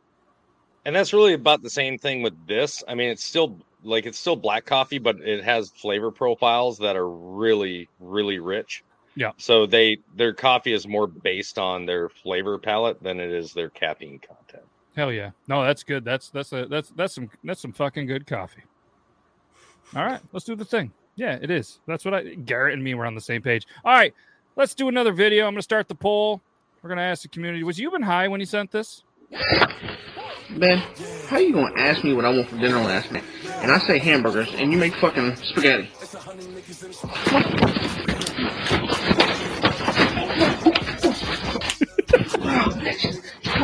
And 0.86 0.94
that's 0.94 1.14
really 1.14 1.34
about 1.34 1.62
the 1.62 1.70
same 1.70 1.98
thing 1.98 2.22
with 2.22 2.34
this. 2.46 2.84
I 2.88 2.94
mean, 2.94 3.10
it's 3.10 3.24
still 3.24 3.58
like 3.86 4.06
it's 4.06 4.20
still 4.20 4.36
black 4.36 4.66
coffee, 4.66 5.00
but 5.00 5.22
it 5.22 5.42
has 5.44 5.70
flavor 5.70 6.12
profiles 6.12 6.78
that 6.80 6.98
are 6.98 7.08
really, 7.10 7.88
really 8.02 8.40
rich. 8.40 8.84
Yeah. 9.16 9.32
So 9.38 9.66
they 9.66 9.98
their 10.16 10.34
coffee 10.34 10.74
is 10.74 10.88
more 10.88 11.08
based 11.08 11.58
on 11.60 11.86
their 11.86 12.10
flavor 12.10 12.58
palette 12.58 13.02
than 13.02 13.20
it 13.20 13.32
is 13.32 13.54
their 13.54 13.70
caffeine 13.70 14.20
content. 14.20 14.64
Hell 14.96 15.12
yeah. 15.12 15.32
No, 15.48 15.64
that's 15.64 15.84
good. 15.84 16.04
That's 16.04 16.30
that's 16.30 16.52
a 16.52 16.66
that's 16.66 16.90
that's 16.90 17.14
some 17.14 17.30
that's 17.44 17.62
some 17.62 17.74
fucking 17.74 18.08
good 18.08 18.26
coffee. 18.26 18.64
All 19.96 20.04
right, 20.04 20.22
let's 20.32 20.46
do 20.46 20.56
the 20.56 20.66
thing. 20.66 20.92
Yeah, 21.16 21.38
it 21.42 21.52
is. 21.52 21.80
That's 21.86 22.06
what 22.06 22.14
I 22.14 22.24
Garrett 22.34 22.74
and 22.74 22.84
me 22.84 22.96
were 22.96 23.06
on 23.06 23.16
the 23.16 23.22
same 23.22 23.42
page. 23.42 23.68
All 23.86 23.94
right, 23.94 24.14
let's 24.56 24.74
do 24.74 24.88
another 24.88 25.12
video. 25.12 25.46
I'm 25.46 25.54
gonna 25.54 25.62
start 25.62 25.88
the 25.88 25.96
poll. 25.96 26.42
We're 26.82 26.90
gonna 26.90 27.02
ask 27.02 27.22
the 27.22 27.28
community. 27.28 27.64
Was 27.64 27.78
Euban 27.78 28.04
high 28.04 28.28
when 28.28 28.40
you 28.40 28.46
sent 28.46 28.72
this? 28.72 29.04
Ben, 30.58 30.84
how 31.28 31.38
you 31.38 31.54
gonna 31.54 31.80
ask 31.80 32.04
me 32.04 32.14
what 32.14 32.26
I 32.26 32.30
want 32.30 32.50
for 32.50 32.58
dinner 32.58 32.78
last 32.78 33.12
night? 33.12 33.24
And 33.62 33.72
I 33.72 33.80
say 33.80 33.98
hamburgers, 34.00 34.54
and 34.54 34.72
you 34.72 34.78
make 34.78 34.94
fucking 34.96 35.36
spaghetti. 35.38 35.90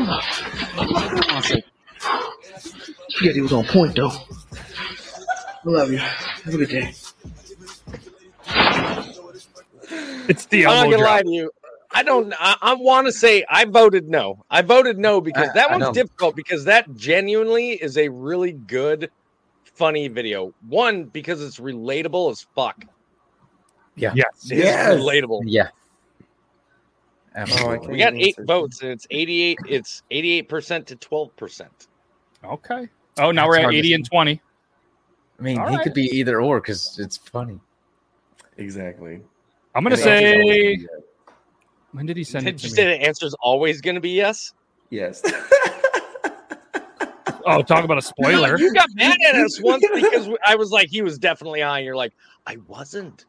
Come 0.10 1.36
on. 1.36 1.44
Spaghetti 3.10 3.42
was 3.42 3.54
on 3.54 3.66
point, 3.66 3.96
though. 3.96 4.10
I 4.12 4.16
love 5.66 5.92
you. 5.92 5.98
Have 5.98 6.54
a 6.54 6.58
good 6.58 6.70
day. 6.70 6.94
It's 10.28 10.46
the 10.46 10.66
I'm 10.68 10.74
not 10.76 10.84
gonna 10.86 10.98
drop. 10.98 11.10
lie 11.10 11.22
to 11.24 11.30
you. 11.30 11.52
I 11.92 12.04
don't. 12.04 12.34
I, 12.40 12.56
I 12.62 12.74
want 12.76 13.08
to 13.08 13.12
say 13.14 13.44
I 13.50 13.66
voted 13.66 14.08
no. 14.10 14.46
I 14.50 14.62
voted 14.62 15.00
no 15.00 15.22
because 15.22 15.50
I- 15.50 15.54
that 15.54 15.72
I 15.72 15.78
one's 15.78 15.96
difficult 15.96 16.36
because 16.36 16.66
that 16.66 16.94
genuinely 16.96 17.72
is 17.72 17.98
a 17.98 18.10
really 18.10 18.52
good, 18.52 19.10
funny 19.74 20.08
video. 20.08 20.54
One 20.68 21.06
because 21.06 21.42
it's 21.44 21.60
relatable 21.60 22.32
as 22.32 22.46
fuck. 22.56 22.86
Yeah. 23.96 24.14
Yes. 24.16 24.28
It's 24.44 24.52
Yes. 24.52 25.00
relatable. 25.00 25.42
Yeah. 25.46 25.70
Oh, 27.40 27.42
I 27.42 27.44
Absolutely. 27.44 27.78
can't 27.78 27.92
We 27.92 27.98
got 27.98 28.14
eight 28.16 28.36
votes 28.46 28.82
and 28.82 28.92
it's 28.92 29.08
eighty-eight. 29.12 29.60
It's 29.68 30.04
eighty-eight 30.12 30.50
percent 30.50 30.88
to 30.88 30.96
twelve 30.98 31.36
percent. 31.38 31.88
Okay. 32.44 32.90
Oh, 33.18 33.32
now 33.32 33.50
That's 33.50 33.60
we're 33.60 33.68
at 33.68 33.74
80 33.74 33.94
and 33.96 34.06
20. 34.10 34.42
I 35.40 35.42
mean, 35.42 35.58
All 35.58 35.68
he 35.68 35.76
right. 35.76 35.84
could 35.84 35.94
be 35.94 36.04
either 36.06 36.42
or 36.42 36.62
because 36.62 36.98
it's 37.00 37.18
funny. 37.18 37.60
Exactly. 38.58 39.22
I'm 39.76 39.84
going 39.84 39.96
to 39.96 40.02
And 40.02 40.06
the 40.06 40.28
answer's 40.28 40.42
always 40.42 40.82
say, 40.82 40.88
when 41.92 42.06
did 42.06 42.18
he 42.18 42.24
send 42.24 42.48
it 42.48 42.52
Did 42.52 42.60
to 42.60 42.68
you 42.68 42.72
me? 42.72 42.76
say 42.76 42.98
the 42.98 43.06
answer's 43.06 43.34
always 43.42 43.82
going 43.82 43.96
to 43.96 44.02
be 44.02 44.12
yes? 44.12 44.54
Yes. 44.90 45.22
Oh, 47.46 47.64
talk 47.64 47.84
about 47.84 47.98
a 47.98 48.02
spoiler. 48.02 48.60
You 48.60 48.72
got 48.74 48.90
mad 48.94 49.18
at 49.28 49.34
us 49.34 49.60
once 49.62 49.84
because 49.96 50.30
I 50.46 50.56
was 50.56 50.72
like, 50.72 50.90
he 50.90 51.02
was 51.02 51.18
definitely 51.18 51.62
high. 51.62 51.80
And 51.80 51.86
you're 51.86 51.96
like, 51.96 52.14
I 52.46 52.58
wasn't. 52.68 53.26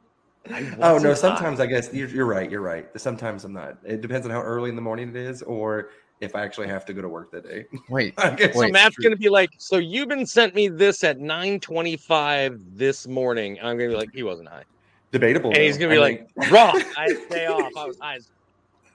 I 0.49 0.61
oh 0.81 0.99
no, 0.99 1.11
wasn't 1.11 1.19
sometimes. 1.19 1.61
I 1.61 1.67
guess 1.67 1.93
you're, 1.93 2.09
you're 2.09 2.27
right. 2.27 2.51
You're 2.51 2.61
right. 2.63 2.87
Sometimes 2.97 3.45
I'm 3.45 3.53
not. 3.53 3.79
It 3.85 4.01
depends 4.01 4.27
on 4.27 4.33
how 4.33 4.43
early 4.43 4.71
in 4.71 4.77
the 4.77 4.83
morning 4.83 5.11
it 5.11 5.17
is, 5.17 5.43
or 5.43 5.91
if 6.21 6.35
I 6.35 6.43
actually 6.43 6.69
have 6.69 6.85
to 6.87 6.93
go 6.95 7.01
to 7.03 7.09
work 7.09 7.31
that 7.33 7.45
day. 7.45 7.65
Wait, 7.89 8.15
I 8.19 8.31
guess 8.31 8.55
So 8.55 8.61
Wait. 8.61 8.73
Matt's 8.73 8.97
going 8.97 9.13
to 9.13 9.19
be 9.19 9.29
like, 9.29 9.51
so 9.59 9.77
you've 9.77 10.09
been 10.09 10.27
sent 10.27 10.55
me 10.55 10.69
this 10.69 11.03
at 11.05 11.19
9:25 11.19 12.61
this 12.77 13.07
morning. 13.07 13.59
I'm 13.63 13.77
going 13.79 13.91
to 13.91 13.97
be 13.97 14.01
like, 14.01 14.11
he 14.13 14.23
wasn't 14.23 14.49
high, 14.49 14.65
debatable. 15.13 15.51
and 15.53 15.63
he's 15.63 15.79
going 15.79 15.91
to 15.91 15.95
be 15.97 15.99
I 15.99 16.03
like, 16.03 16.27
mean, 16.37 16.51
raw. 16.51 16.73
I 16.97 17.09
stay 17.29 17.47
off. 17.47 17.71
I 17.77 17.87
was 17.87 17.99
high, 18.01 18.17
as- 18.17 18.31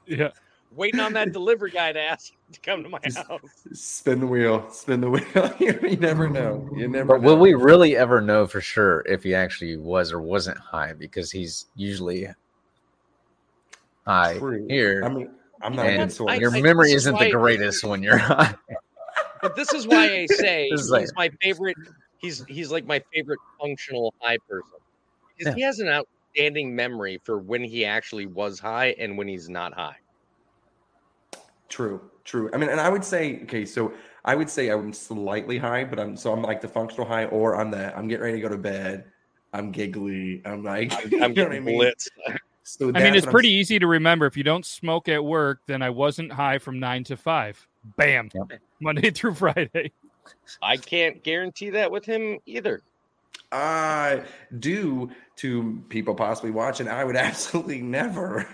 Yeah. 0.05 0.29
Waiting 0.75 0.99
on 0.99 1.13
that 1.13 1.31
delivery 1.31 1.71
guy 1.71 1.91
to 1.93 1.99
ask 1.99 2.33
to 2.51 2.59
come 2.59 2.83
to 2.83 2.89
my 2.89 2.99
Just- 3.03 3.17
house. 3.27 3.41
spin 3.73 4.19
the 4.19 4.27
wheel, 4.27 4.69
spin 4.71 5.01
the 5.01 5.09
wheel. 5.09 5.53
you, 5.59 5.79
you 5.89 5.97
never 5.97 6.29
know. 6.29 6.67
You 6.75 6.87
never. 6.87 7.05
But 7.17 7.21
will 7.21 7.37
we 7.37 7.53
really 7.53 7.95
ever 7.95 8.21
know 8.21 8.45
for 8.47 8.61
sure 8.61 9.03
if 9.07 9.23
he 9.23 9.33
actually 9.35 9.77
was 9.77 10.11
or 10.11 10.21
wasn't 10.21 10.57
high? 10.57 10.93
Because 10.93 11.31
he's 11.31 11.65
usually 11.75 12.27
high 14.05 14.37
True. 14.37 14.65
here. 14.69 15.03
I 15.03 15.09
mean, 15.09 15.29
I'm 15.61 15.75
not 15.75 15.85
a 15.85 15.89
and 15.89 15.99
good 16.09 16.11
source. 16.11 16.39
your 16.39 16.55
I- 16.55 16.61
memory 16.61 16.87
this 16.89 16.95
is 16.97 17.07
isn't 17.07 17.19
the 17.19 17.31
greatest 17.31 17.83
when 17.83 18.03
you're 18.03 18.17
high. 18.19 18.53
But 19.41 19.55
this 19.55 19.73
is 19.73 19.87
why 19.87 20.05
I 20.05 20.25
say 20.27 20.67
he's 20.71 20.89
like- 20.89 21.07
my 21.15 21.29
favorite. 21.41 21.77
He's 22.17 22.43
he's 22.47 22.71
like 22.71 22.85
my 22.85 23.03
favorite 23.13 23.39
functional 23.61 24.13
high 24.19 24.37
person 24.49 24.71
because 25.37 25.53
he 25.53 25.61
has 25.61 25.79
an 25.79 25.89
outstanding 25.89 26.75
memory 26.75 27.21
for 27.23 27.37
when 27.37 27.63
he 27.63 27.85
actually 27.85 28.25
was 28.25 28.57
high 28.57 28.95
and 28.97 29.17
when 29.17 29.27
he's 29.27 29.47
not 29.49 29.73
high. 29.73 29.97
True, 31.69 32.01
true. 32.23 32.49
I 32.53 32.57
mean, 32.57 32.69
and 32.69 32.79
I 32.79 32.89
would 32.89 33.03
say, 33.03 33.41
okay, 33.43 33.65
so 33.65 33.93
I 34.23 34.35
would 34.35 34.49
say 34.49 34.69
I'm 34.69 34.93
slightly 34.93 35.57
high, 35.57 35.83
but 35.83 35.99
I'm 35.99 36.15
so 36.15 36.33
I'm 36.33 36.41
like 36.41 36.61
the 36.61 36.67
functional 36.67 37.07
high, 37.07 37.25
or 37.25 37.55
I'm 37.55 37.71
the 37.71 37.95
I'm 37.97 38.07
getting 38.07 38.23
ready 38.23 38.37
to 38.37 38.41
go 38.41 38.49
to 38.49 38.57
bed. 38.57 39.05
I'm 39.53 39.71
giggly. 39.71 40.41
I'm 40.45 40.63
like, 40.63 40.93
I'm, 40.93 41.11
you 41.11 41.23
I'm 41.23 41.33
getting 41.33 41.57
I 41.57 41.59
mean? 41.59 41.79
blitzed. 41.79 42.09
So 42.63 42.91
I 42.95 43.03
mean, 43.03 43.13
it's 43.13 43.25
what 43.25 43.29
I'm 43.29 43.31
pretty 43.31 43.49
easy 43.49 43.77
to 43.77 43.87
remember. 43.87 44.25
If 44.25 44.35
you 44.35 44.43
don't 44.43 44.65
smoke 44.65 45.07
at 45.07 45.23
work, 45.23 45.61
then 45.67 45.81
I 45.81 45.91
wasn't 45.91 46.31
high 46.31 46.57
from 46.57 46.79
nine 46.79 47.03
to 47.05 47.15
five. 47.15 47.67
Bam. 47.95 48.29
Yep. 48.33 48.59
Monday 48.81 49.09
through 49.11 49.35
Friday. 49.35 49.91
I 50.61 50.77
can't 50.77 51.23
guarantee 51.23 51.69
that 51.71 51.91
with 51.91 52.05
him 52.05 52.39
either. 52.47 52.81
Uh, 53.51 53.55
I 53.55 54.23
do 54.59 55.11
to 55.37 55.83
people 55.89 56.15
possibly 56.15 56.51
watching. 56.51 56.87
I 56.87 57.03
would 57.03 57.15
absolutely 57.15 57.81
never 57.81 58.47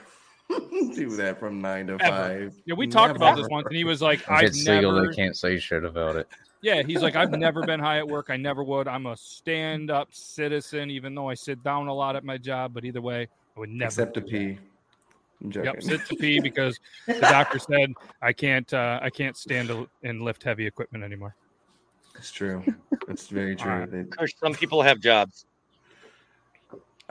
do 0.96 1.10
that 1.18 1.40
from 1.40 1.62
nine 1.62 1.88
to 1.88 1.94
Ever. 2.00 2.04
five. 2.04 2.56
Yeah, 2.66 2.76
we 2.76 2.88
talked 2.88 3.16
about 3.16 3.38
this 3.38 3.48
once, 3.50 3.66
and 3.68 3.76
he 3.76 3.84
was 3.84 4.02
like, 4.02 4.30
I've 4.30 4.44
it's 4.46 4.66
legal, 4.68 4.92
never. 4.94 5.08
they 5.08 5.16
can't 5.16 5.36
say 5.38 5.58
shit 5.60 5.84
about 5.84 6.16
it. 6.16 6.28
Yeah, 6.62 6.84
he's 6.84 7.02
like, 7.02 7.16
I've 7.16 7.32
never 7.38 7.64
been 7.66 7.80
high 7.80 7.98
at 7.98 8.08
work. 8.08 8.28
I 8.30 8.38
never 8.38 8.64
would. 8.64 8.88
I'm 8.88 9.06
a 9.08 9.18
stand 9.18 9.90
up 9.90 10.10
citizen, 10.12 10.90
even 10.92 11.16
though 11.16 11.30
I 11.30 11.34
sit 11.34 11.64
down 11.64 11.88
a 11.88 11.94
lot 11.94 12.16
at 12.16 12.24
my 12.24 12.38
job. 12.38 12.74
But 12.74 12.86
either 12.86 13.02
way, 13.02 13.28
I 13.56 13.60
would 13.60 13.70
never. 13.70 13.88
Except 13.88 14.14
to 14.16 14.22
pee. 14.22 14.58
I'm. 15.44 15.52
Yep, 15.52 15.82
sit 15.82 16.06
to 16.06 16.16
pee 16.16 16.40
because 16.44 16.80
the 17.08 17.20
doctor 17.20 17.58
said 17.58 17.94
I 18.22 18.32
can't. 18.34 18.72
Uh, 18.74 19.00
I 19.02 19.10
can't 19.10 19.36
stand 19.36 19.70
to, 19.70 19.90
and 20.04 20.22
lift 20.22 20.44
heavy 20.44 20.68
equipment 20.68 21.04
anymore. 21.04 21.36
It's 22.16 22.32
true. 22.32 22.64
It's 23.08 23.28
very 23.28 23.56
true. 23.56 23.72
right. 23.72 23.92
It- 23.94 24.14
some 24.40 24.54
people 24.54 24.82
have 24.84 25.00
jobs. 25.00 25.46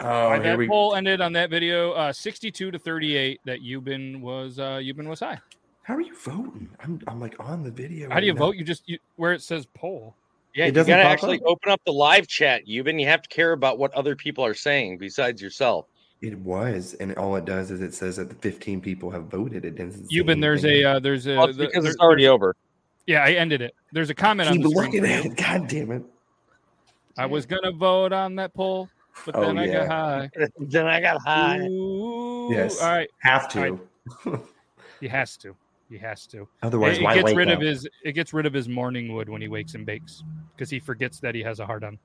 Oh, 0.01 0.09
All 0.09 0.31
right, 0.31 0.43
here 0.43 0.53
that 0.53 0.59
we 0.59 0.69
poll 0.69 0.95
ended 0.95 1.21
on 1.21 1.33
that 1.35 1.51
video, 1.51 1.93
uh, 1.93 2.13
62 2.13 2.71
to 2.71 2.79
38. 2.79 3.41
That 3.45 3.61
Euban 3.61 4.21
was 4.21 4.59
uh, 4.59 4.79
Euban 4.79 5.07
was 5.09 5.21
high. 5.21 5.39
How 5.83 5.95
are 5.95 6.01
you 6.01 6.15
voting? 6.15 6.69
I'm, 6.85 7.01
I'm 7.09 7.21
like 7.21 7.35
on 7.41 7.63
the 7.63 7.71
video. 7.71 8.11
How 8.11 8.21
do 8.21 8.27
you 8.27 8.35
now. 8.35 8.39
vote? 8.41 8.57
You 8.57 8.65
just 8.65 8.89
you, 8.89 8.99
where 9.17 9.33
it 9.33 9.43
says 9.43 9.67
poll. 9.75 10.15
Yeah, 10.55 10.65
It 10.65 10.69
you 10.69 10.73
doesn't 10.73 10.91
gotta 10.91 11.03
actually 11.05 11.39
up. 11.39 11.47
open 11.47 11.71
up 11.73 11.81
the 11.87 11.93
live 11.93 12.27
chat, 12.27 12.67
Euban. 12.67 13.01
You 13.01 13.07
have 13.07 13.23
to 13.23 13.29
care 13.29 13.53
about 13.53 13.79
what 13.79 13.93
other 13.95 14.15
people 14.17 14.45
are 14.45 14.55
saying 14.55 14.99
besides 14.99 15.41
yourself. 15.41 15.87
It 16.21 16.39
was, 16.41 16.95
and 17.01 17.15
all 17.17 17.35
it 17.37 17.45
does 17.47 17.71
is 17.71 17.81
it 17.81 17.95
says 17.95 18.17
that 18.17 18.29
the 18.29 18.35
15 18.35 18.81
people 18.83 19.11
have 19.11 19.25
voted. 19.25 19.65
It 19.65 19.77
doesn't. 19.77 20.09
say 20.09 20.17
Euban, 20.17 20.41
there's 20.41 20.65
a 20.65 20.85
uh, 20.85 20.99
there's 20.99 21.27
a 21.27 21.37
Well, 21.37 21.47
it's 21.49 21.57
the- 21.57 21.67
because 21.67 21.85
there- 21.85 21.93
it's 21.93 22.01
already 22.01 22.29
over. 22.29 22.55
yeah. 23.07 23.25
I 23.25 23.33
ended 23.33 23.63
it. 23.63 23.75
There's 23.93 24.11
a 24.11 24.15
comment 24.15 24.49
on 24.49 24.57
Keep 24.57 24.63
the 24.65 24.69
looking 24.69 25.01
for 25.03 25.07
at 25.09 25.25
it. 25.25 25.37
God 25.37 25.67
damn 25.69 25.91
it! 25.93 26.03
I 27.17 27.27
was 27.27 27.47
gonna 27.47 27.73
vote 27.73 28.13
on 28.13 28.35
that 28.37 28.53
poll, 28.55 28.89
but 29.27 29.37
Oh, 29.37 29.43
then 29.47 29.59
I 29.59 29.67
got 29.67 29.89
high. 29.89 30.31
then 30.59 30.87
I 30.87 31.01
got 31.01 31.19
high. 31.27 31.59
Ooh, 31.61 32.49
Yes. 32.53 32.81
All 32.81 32.91
right. 32.91 33.09
Have 33.21 33.49
to. 33.51 33.81
He 35.01 35.09
has 35.09 35.37
to. 35.39 35.57
He 35.89 35.97
has 35.97 36.27
to. 36.27 36.47
Otherwise, 36.63 36.99
it, 36.99 37.01
it 37.01 37.05
why 37.05 37.15
gets 37.15 37.25
wake 37.25 37.37
rid 37.37 37.49
up? 37.49 37.55
of 37.57 37.63
his 37.63 37.89
it 38.05 38.13
gets 38.13 38.35
rid 38.35 38.45
of 38.45 38.53
his 38.53 38.69
morning 38.69 39.15
wood 39.15 39.31
when 39.31 39.41
he 39.41 39.49
wakes 39.49 39.75
and 39.75 39.87
bakes 39.87 40.23
because 40.55 40.69
he 40.69 40.79
forgets 40.79 41.21
that 41.21 41.35
he 41.35 41.43
has 41.43 41.59
a 41.59 41.65
hard 41.65 41.85
on. 41.85 41.99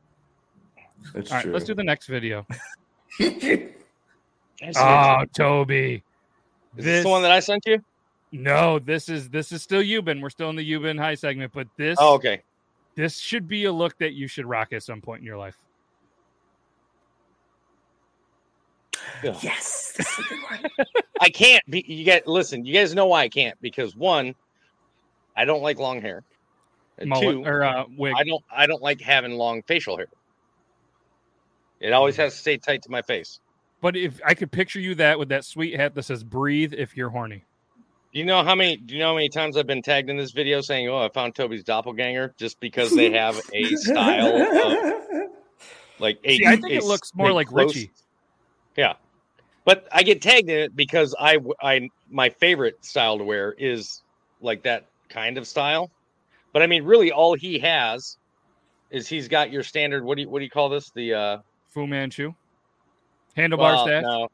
That's 1.13 1.29
All 1.29 1.35
right, 1.37 1.43
true. 1.43 1.51
let's 1.53 1.65
do 1.65 1.75
the 1.75 1.83
next 1.83 2.07
video. 2.07 2.45
Is 3.19 4.77
Oh, 4.77 4.81
ah, 4.81 5.25
Toby. 5.35 6.03
is 6.77 6.85
this 6.85 7.03
the 7.03 7.09
one 7.09 7.21
that 7.23 7.31
I 7.31 7.41
sent 7.41 7.63
you? 7.65 7.83
No, 8.31 8.79
this 8.79 9.09
is 9.09 9.29
this 9.29 9.51
is 9.51 9.61
still 9.61 9.81
Euban. 9.81 10.21
We're 10.21 10.29
still 10.29 10.49
in 10.49 10.55
the 10.55 10.71
Euban 10.71 10.97
high 10.97 11.15
segment, 11.15 11.51
but 11.53 11.67
this 11.77 11.97
Oh, 11.99 12.13
okay. 12.15 12.43
this 12.95 13.17
should 13.19 13.47
be 13.47 13.65
a 13.65 13.71
look 13.73 13.97
that 13.99 14.13
you 14.13 14.27
should 14.29 14.45
rock 14.45 14.71
at 14.71 14.83
some 14.83 15.01
point 15.01 15.19
in 15.19 15.25
your 15.25 15.37
life. 15.37 15.57
Yes. 19.23 19.93
I 21.21 21.29
can't 21.29 21.63
be 21.69 21.83
you 21.87 22.03
get 22.03 22.27
listen, 22.27 22.65
you 22.65 22.73
guys 22.73 22.93
know 22.93 23.05
why 23.07 23.21
I 23.23 23.29
can't 23.29 23.59
because 23.61 23.95
one, 23.95 24.35
I 25.35 25.45
don't 25.45 25.61
like 25.61 25.79
long 25.79 26.01
hair. 26.01 26.23
Mullet, 27.03 27.23
two, 27.23 27.45
or 27.45 27.63
uh, 27.63 27.85
wig. 27.97 28.13
I 28.17 28.23
don't 28.23 28.43
I 28.49 28.67
don't 28.67 28.81
like 28.81 29.01
having 29.01 29.33
long 29.33 29.61
facial 29.63 29.97
hair. 29.97 30.07
It 31.79 31.91
always 31.91 32.15
has 32.17 32.33
to 32.33 32.39
stay 32.39 32.57
tight 32.57 32.83
to 32.83 32.91
my 32.91 33.01
face. 33.01 33.39
But 33.81 33.95
if 33.95 34.19
I 34.25 34.33
could 34.33 34.51
picture 34.51 34.79
you 34.79 34.95
that 34.95 35.19
with 35.19 35.29
that 35.29 35.45
sweet 35.45 35.75
hat 35.75 35.93
that 35.95 36.03
says 36.03 36.23
"breathe" 36.23 36.73
if 36.73 36.95
you're 36.95 37.09
horny. 37.09 37.43
Do 38.13 38.19
you 38.19 38.25
know 38.25 38.43
how 38.43 38.55
many 38.55 38.77
do 38.77 38.93
you 38.93 39.01
know 39.01 39.09
how 39.09 39.15
many 39.15 39.27
times 39.27 39.57
I've 39.57 39.67
been 39.67 39.81
tagged 39.81 40.09
in 40.09 40.15
this 40.15 40.31
video 40.31 40.61
saying, 40.61 40.87
Oh, 40.87 40.99
I 40.99 41.09
found 41.09 41.35
Toby's 41.35 41.65
doppelganger 41.65 42.33
just 42.37 42.59
because 42.61 42.95
they 42.95 43.11
have 43.11 43.39
a 43.53 43.65
style 43.75 44.41
of 44.41 45.29
like 45.99 46.19
a, 46.23 46.37
See, 46.37 46.45
I 46.45 46.55
think 46.55 46.71
a- 46.71 46.77
it 46.77 46.83
looks 46.85 47.13
more 47.13 47.33
like 47.33 47.47
close- 47.47 47.75
Richie. 47.75 47.91
Yeah. 48.75 48.93
But 49.63 49.87
I 49.91 50.03
get 50.03 50.21
tagged 50.21 50.49
in 50.49 50.59
it 50.59 50.75
because 50.75 51.15
I 51.19 51.39
I 51.61 51.89
my 52.09 52.29
favorite 52.29 52.83
style 52.85 53.17
to 53.17 53.23
wear 53.23 53.55
is 53.57 54.03
like 54.41 54.63
that 54.63 54.85
kind 55.09 55.37
of 55.37 55.47
style. 55.47 55.89
But 56.53 56.61
I 56.61 56.67
mean 56.67 56.83
really 56.83 57.11
all 57.11 57.33
he 57.35 57.59
has 57.59 58.17
is 58.91 59.07
he's 59.07 59.27
got 59.27 59.51
your 59.51 59.63
standard 59.63 60.03
what 60.03 60.15
do 60.15 60.21
you 60.21 60.29
what 60.29 60.39
do 60.39 60.45
you 60.45 60.51
call 60.51 60.69
this? 60.69 60.91
The 60.91 61.13
uh 61.13 61.37
Fu 61.69 61.87
Manchu, 61.87 62.33
handlebar 63.35 63.57
well, 63.57 63.85
stash. 63.87 64.03
no, 64.03 64.27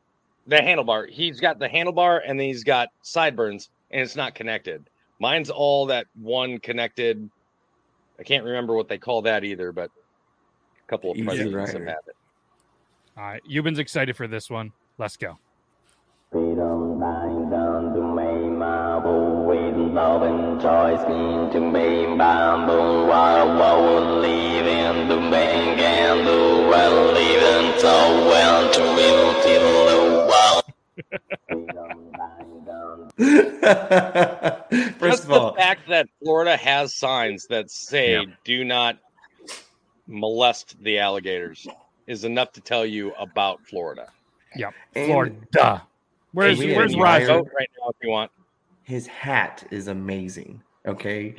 the 0.47 0.57
handlebar. 0.57 1.09
He's 1.09 1.39
got 1.39 1.59
the 1.59 1.69
handlebar 1.69 2.21
and 2.25 2.39
then 2.39 2.47
he's 2.47 2.63
got 2.63 2.89
sideburns 3.01 3.69
and 3.89 4.01
it's 4.01 4.15
not 4.15 4.35
connected. 4.35 4.89
Mine's 5.19 5.49
all 5.49 5.85
that 5.85 6.07
one 6.19 6.59
connected. 6.59 7.29
I 8.19 8.23
can't 8.23 8.43
remember 8.43 8.75
what 8.75 8.89
they 8.89 8.97
call 8.97 9.21
that 9.23 9.43
either, 9.43 9.71
but 9.71 9.89
a 9.89 10.89
couple 10.89 11.11
of 11.11 11.17
Easy 11.17 11.25
presidents 11.25 11.71
have 11.71 11.81
had 11.81 11.97
it. 12.07 12.15
All 13.17 13.23
right, 13.23 13.41
Euban's 13.45 13.79
excited 13.79 14.15
for 14.15 14.27
this 14.27 14.49
one. 14.49 14.71
Let's 14.97 15.17
go. 15.17 15.37
Freedom 16.31 16.99
dying 16.99 17.49
down 17.49 17.93
to 17.93 18.01
make 18.15 18.57
my 18.57 19.01
whole 19.01 19.45
waiting 19.45 19.93
Robin 19.93 20.59
Joyce 20.61 21.05
mean 21.09 21.51
to 21.51 21.59
me 21.59 22.05
bamboo 22.17 23.07
while 23.07 23.47
won't 23.57 24.21
leave 24.21 24.65
in 24.65 25.09
the 25.09 25.17
bank 25.29 25.79
and 25.81 26.25
the 26.25 26.67
well 26.69 27.11
leaving 27.11 27.79
so 27.79 27.89
well 28.29 28.71
to 28.71 28.81
will 28.81 29.33
till 29.43 29.85
the 29.89 30.01
wow. 30.29 30.61
First 34.99 35.23
Just 35.23 35.23
of 35.23 35.27
the 35.29 35.53
fact 35.57 35.89
that 35.89 36.07
Florida 36.23 36.55
has 36.55 36.95
signs 36.95 37.45
that 37.47 37.69
say 37.69 38.25
"Do 38.45 38.63
not 38.63 38.99
molest 40.07 40.81
the 40.81 40.99
alligators" 40.99 41.67
is 42.07 42.23
enough 42.23 42.51
to 42.53 42.61
tell 42.61 42.85
you 42.85 43.13
about 43.15 43.65
Florida. 43.65 44.07
Yep, 44.55 44.73
And- 44.95 45.05
Florida. 45.07 45.87
Where's 46.33 46.59
we 46.59 46.73
Where's 46.75 46.93
admire- 46.93 47.27
Roger? 47.27 47.49
Right 47.57 47.69
now 47.79 47.89
if 47.89 47.95
you 48.01 48.09
want. 48.09 48.31
his 48.83 49.05
hat 49.07 49.63
is 49.71 49.87
amazing. 49.87 50.61
Okay, 50.85 51.35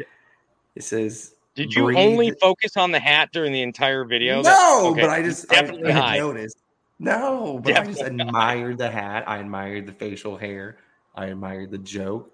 it 0.76 0.84
says. 0.84 1.34
Did 1.54 1.74
you 1.74 1.84
breathe- 1.84 1.98
only 1.98 2.30
focus 2.40 2.76
on 2.76 2.90
the 2.92 3.00
hat 3.00 3.30
during 3.32 3.52
the 3.52 3.62
entire 3.62 4.04
video? 4.04 4.36
No, 4.36 4.42
That- 4.42 4.84
okay, 4.92 5.00
but 5.02 5.10
I 5.10 5.22
just 5.22 5.50
I, 5.52 5.60
definitely 5.60 5.92
I 5.92 6.00
high. 6.00 6.18
noticed. 6.18 6.58
No, 6.98 7.58
but 7.62 7.76
I 7.76 7.84
just 7.84 7.98
Definitely 8.00 8.26
admired 8.28 8.78
the 8.78 8.90
hat. 8.90 9.24
I 9.26 9.38
admired 9.38 9.86
the 9.86 9.92
facial 9.92 10.36
hair. 10.36 10.76
I 11.16 11.26
admired 11.26 11.70
the 11.70 11.78
joke 11.78 12.30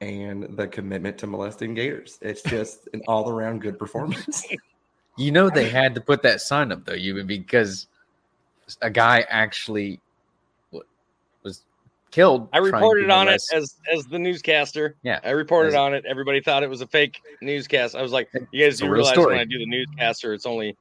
and 0.00 0.44
the 0.56 0.66
commitment 0.68 1.16
to 1.18 1.26
molesting 1.26 1.74
gators. 1.74 2.18
It's 2.20 2.42
just 2.42 2.88
an 2.92 3.00
all 3.08 3.28
around 3.30 3.60
good 3.62 3.78
performance. 3.78 4.44
You 5.16 5.30
know 5.30 5.48
they 5.50 5.68
had 5.68 5.94
to 5.94 6.00
put 6.00 6.22
that 6.22 6.40
sign 6.40 6.72
up 6.72 6.84
though, 6.84 6.94
you 6.94 7.22
because 7.24 7.86
a 8.82 8.90
guy 8.90 9.24
actually 9.28 10.00
was 11.42 11.62
killed. 12.10 12.48
I 12.52 12.58
reported 12.58 13.10
on 13.10 13.28
it 13.28 13.40
as 13.52 13.74
as 13.92 14.04
the 14.06 14.18
newscaster. 14.18 14.96
Yeah, 15.02 15.20
I 15.22 15.30
reported 15.30 15.68
as- 15.68 15.74
on 15.74 15.94
it. 15.94 16.04
Everybody 16.06 16.40
thought 16.40 16.62
it 16.62 16.70
was 16.70 16.80
a 16.80 16.86
fake 16.86 17.20
newscast. 17.40 17.94
I 17.94 18.02
was 18.02 18.12
like, 18.12 18.28
you 18.50 18.64
guys 18.64 18.74
It's 18.74 18.80
a 18.82 18.84
do 18.86 18.90
realize 18.90 19.12
story. 19.12 19.34
when 19.34 19.40
I 19.40 19.44
do 19.44 19.58
the 19.58 19.66
newscaster, 19.66 20.34
it's 20.34 20.46
only 20.46 20.76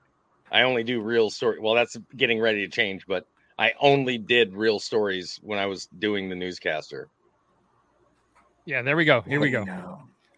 I 0.51 0.63
only 0.63 0.83
do 0.83 1.01
real 1.01 1.29
story. 1.29 1.59
Well, 1.59 1.73
that's 1.73 1.97
getting 2.15 2.39
ready 2.39 2.65
to 2.65 2.71
change, 2.71 3.05
but 3.07 3.25
I 3.59 3.73
only 3.79 4.17
did 4.17 4.53
real 4.53 4.79
stories 4.79 5.39
when 5.43 5.59
I 5.59 5.65
was 5.67 5.87
doing 5.99 6.29
the 6.29 6.35
newscaster. 6.35 7.07
Yeah, 8.65 8.81
there 8.81 8.95
we 8.95 9.05
go. 9.05 9.21
Here 9.21 9.39
we 9.39 9.51
go. 9.51 9.65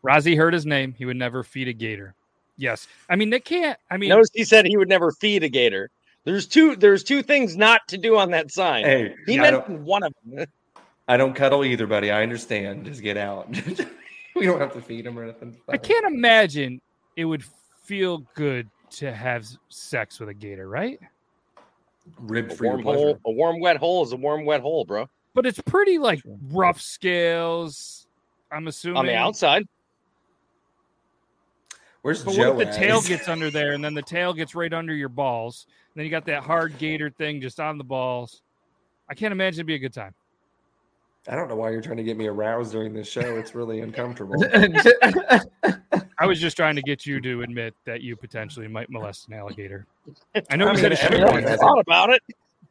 Rozzy 0.05 0.35
heard 0.37 0.53
his 0.53 0.65
name. 0.65 0.93
He 0.97 1.05
would 1.05 1.17
never 1.17 1.43
feed 1.43 1.67
a 1.67 1.73
gator. 1.73 2.15
Yes, 2.57 2.87
I 3.09 3.15
mean 3.15 3.29
they 3.29 3.39
can't. 3.39 3.77
I 3.91 3.97
mean, 3.97 4.09
Notice 4.09 4.29
he 4.33 4.43
said 4.43 4.65
he 4.65 4.77
would 4.77 4.89
never 4.89 5.11
feed 5.11 5.43
a 5.43 5.49
gator. 5.49 5.89
There's 6.23 6.47
two. 6.47 6.75
There's 6.75 7.03
two 7.03 7.21
things 7.21 7.55
not 7.57 7.87
to 7.89 7.97
do 7.97 8.17
on 8.17 8.31
that 8.31 8.51
sign. 8.51 8.83
Hey, 8.85 9.13
he 9.25 9.39
I 9.39 9.51
don't- 9.51 9.67
mentioned 9.69 9.85
one 9.85 10.03
of 10.03 10.13
them. 10.25 10.45
I 11.07 11.17
don't 11.17 11.35
cuddle 11.35 11.63
either, 11.63 11.85
buddy. 11.85 12.09
I 12.11 12.23
understand. 12.23 12.85
Just 12.85 13.03
get 13.03 13.15
out. 13.15 13.47
we 14.35 14.45
don't 14.47 14.59
have 14.59 14.73
to 14.73 14.81
feed 14.81 15.05
him 15.05 15.19
or 15.19 15.23
anything. 15.23 15.55
I 15.69 15.77
can't 15.77 16.05
imagine 16.07 16.81
it 17.15 17.25
would 17.25 17.43
feel 17.83 18.19
good 18.33 18.67
to 18.91 19.13
have 19.13 19.45
sex 19.69 20.19
with 20.19 20.29
a 20.29 20.33
gator, 20.33 20.67
right? 20.67 20.99
Rib 22.19 22.49
A 22.51 22.55
for 22.55 22.63
your 22.65 22.73
warm 22.73 22.83
pleasure. 22.83 22.99
hole. 22.99 23.19
A 23.27 23.31
warm 23.31 23.59
wet 23.59 23.77
hole 23.77 24.03
is 24.03 24.13
a 24.13 24.15
warm 24.15 24.45
wet 24.45 24.61
hole, 24.61 24.83
bro. 24.83 25.07
But 25.35 25.45
it's 25.45 25.59
pretty 25.61 25.99
like 25.99 26.21
rough 26.49 26.81
scales. 26.81 28.07
I'm 28.51 28.67
assuming 28.67 28.97
On 28.97 29.05
the 29.05 29.15
outside. 29.15 29.67
Where's 32.05 32.23
But 32.23 32.35
Joe? 32.35 32.53
what 32.53 32.61
if 32.61 32.67
the 32.67 32.73
at? 32.75 32.79
tail 32.79 33.01
gets 33.01 33.27
under 33.27 33.49
there, 33.49 33.73
and 33.73 33.83
then 33.83 33.95
the 33.95 34.01
tail 34.03 34.31
gets 34.31 34.53
right 34.53 34.71
under 34.71 34.93
your 34.93 35.09
balls? 35.09 35.65
And 35.67 35.93
then 35.95 36.05
you 36.05 36.11
got 36.11 36.23
that 36.25 36.43
hard 36.43 36.77
gator 36.77 37.09
thing 37.09 37.41
just 37.41 37.59
on 37.59 37.79
the 37.79 37.83
balls. 37.83 38.43
I 39.09 39.15
can't 39.15 39.31
imagine 39.31 39.61
it'd 39.61 39.65
be 39.65 39.73
a 39.73 39.79
good 39.79 39.91
time. 39.91 40.13
I 41.27 41.33
don't 41.35 41.47
know 41.49 41.55
why 41.55 41.71
you're 41.71 41.81
trying 41.81 41.97
to 41.97 42.03
get 42.03 42.15
me 42.15 42.27
aroused 42.27 42.73
during 42.73 42.93
this 42.93 43.07
show. 43.07 43.37
It's 43.37 43.55
really 43.55 43.79
uncomfortable. 43.81 44.35
I 46.19 46.27
was 46.27 46.39
just 46.39 46.55
trying 46.55 46.75
to 46.75 46.83
get 46.83 47.07
you 47.07 47.19
to 47.21 47.41
admit 47.41 47.73
that 47.85 48.01
you 48.01 48.15
potentially 48.15 48.67
might 48.67 48.91
molest 48.91 49.27
an 49.27 49.33
alligator. 49.33 49.87
I 50.51 50.57
know 50.57 50.65
I 50.65 50.67
you 50.69 50.73
mean, 50.75 50.83
said 50.83 50.91
it 50.91 50.99
everybody 50.99 51.41
has 51.41 51.59
Thought 51.59 51.77
a- 51.79 51.81
about 51.81 52.11
it. 52.11 52.21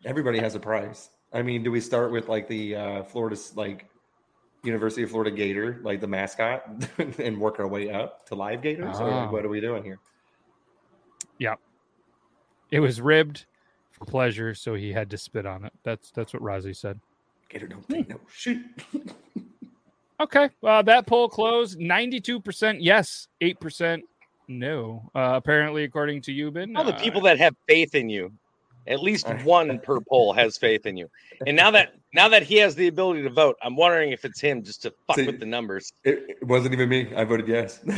Everybody 0.04 0.38
has 0.38 0.54
a 0.54 0.60
price. 0.60 1.10
I 1.32 1.42
mean, 1.42 1.64
do 1.64 1.72
we 1.72 1.80
start 1.80 2.12
with 2.12 2.28
like 2.28 2.46
the 2.46 2.76
uh, 2.76 3.02
Florida, 3.02 3.36
like 3.56 3.86
University 4.64 5.02
of 5.02 5.10
Florida 5.10 5.30
Gator, 5.30 5.80
like 5.82 6.00
the 6.00 6.06
mascot, 6.06 6.64
and 7.18 7.38
work 7.38 7.60
our 7.60 7.68
way 7.68 7.90
up 7.90 8.26
to 8.26 8.34
live 8.34 8.62
gators? 8.62 8.98
Or 8.98 9.04
like, 9.04 9.28
Ah. 9.28 9.30
what 9.30 9.44
are 9.44 9.48
we 9.48 9.60
doing 9.60 9.84
here? 9.84 9.98
Yeah. 11.38 11.54
It 12.70 12.80
was 12.80 13.00
ribbed 13.00 13.46
for 13.92 14.04
pleasure, 14.04 14.54
so 14.54 14.74
he 14.74 14.92
had 14.92 15.10
to 15.10 15.18
spit 15.18 15.46
on 15.46 15.64
it. 15.64 15.72
That's 15.84 16.10
that's 16.10 16.32
what 16.32 16.42
Rozzy 16.42 16.74
said. 16.74 16.98
Gator 17.48 17.68
don't 17.68 17.88
take 17.88 18.08
no 18.08 18.20
shoot. 18.32 18.64
Okay. 20.20 20.48
Uh, 20.62 20.80
that 20.82 21.06
poll 21.08 21.28
closed. 21.28 21.78
Ninety-two 21.80 22.38
percent 22.40 22.80
yes, 22.80 23.26
eight 23.40 23.58
percent 23.58 24.04
no. 24.46 25.10
Uh, 25.12 25.32
apparently, 25.34 25.82
according 25.82 26.22
to 26.22 26.32
Euban, 26.32 26.76
All 26.78 26.84
the 26.84 26.94
uh, 26.94 27.00
people 27.00 27.20
that 27.22 27.38
have 27.38 27.56
faith 27.66 27.96
in 27.96 28.08
you, 28.08 28.32
at 28.86 29.00
least 29.02 29.28
one 29.44 29.78
per 29.78 30.00
poll 30.00 30.32
has 30.32 30.56
faith 30.56 30.86
in 30.86 30.96
you. 30.96 31.08
And 31.46 31.56
now 31.56 31.70
that 31.72 31.94
now 32.14 32.28
that 32.28 32.42
he 32.42 32.56
has 32.56 32.74
the 32.74 32.86
ability 32.86 33.22
to 33.22 33.30
vote, 33.30 33.56
I'm 33.62 33.76
wondering 33.76 34.12
if 34.12 34.24
it's 34.24 34.40
him 34.40 34.62
just 34.62 34.82
to 34.82 34.92
fuck 35.06 35.16
See- 35.16 35.26
with 35.26 35.40
the 35.40 35.46
numbers. 35.46 35.92
It, 36.04 36.24
it 36.28 36.46
wasn't 36.46 36.74
even 36.74 36.88
me. 36.88 37.12
I 37.14 37.24
voted 37.24 37.48
yes. 37.48 37.80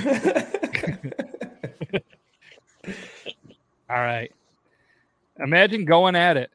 All 3.89 3.97
right. 3.97 4.33
Imagine 5.39 5.85
going 5.85 6.17
at 6.17 6.37
it, 6.37 6.51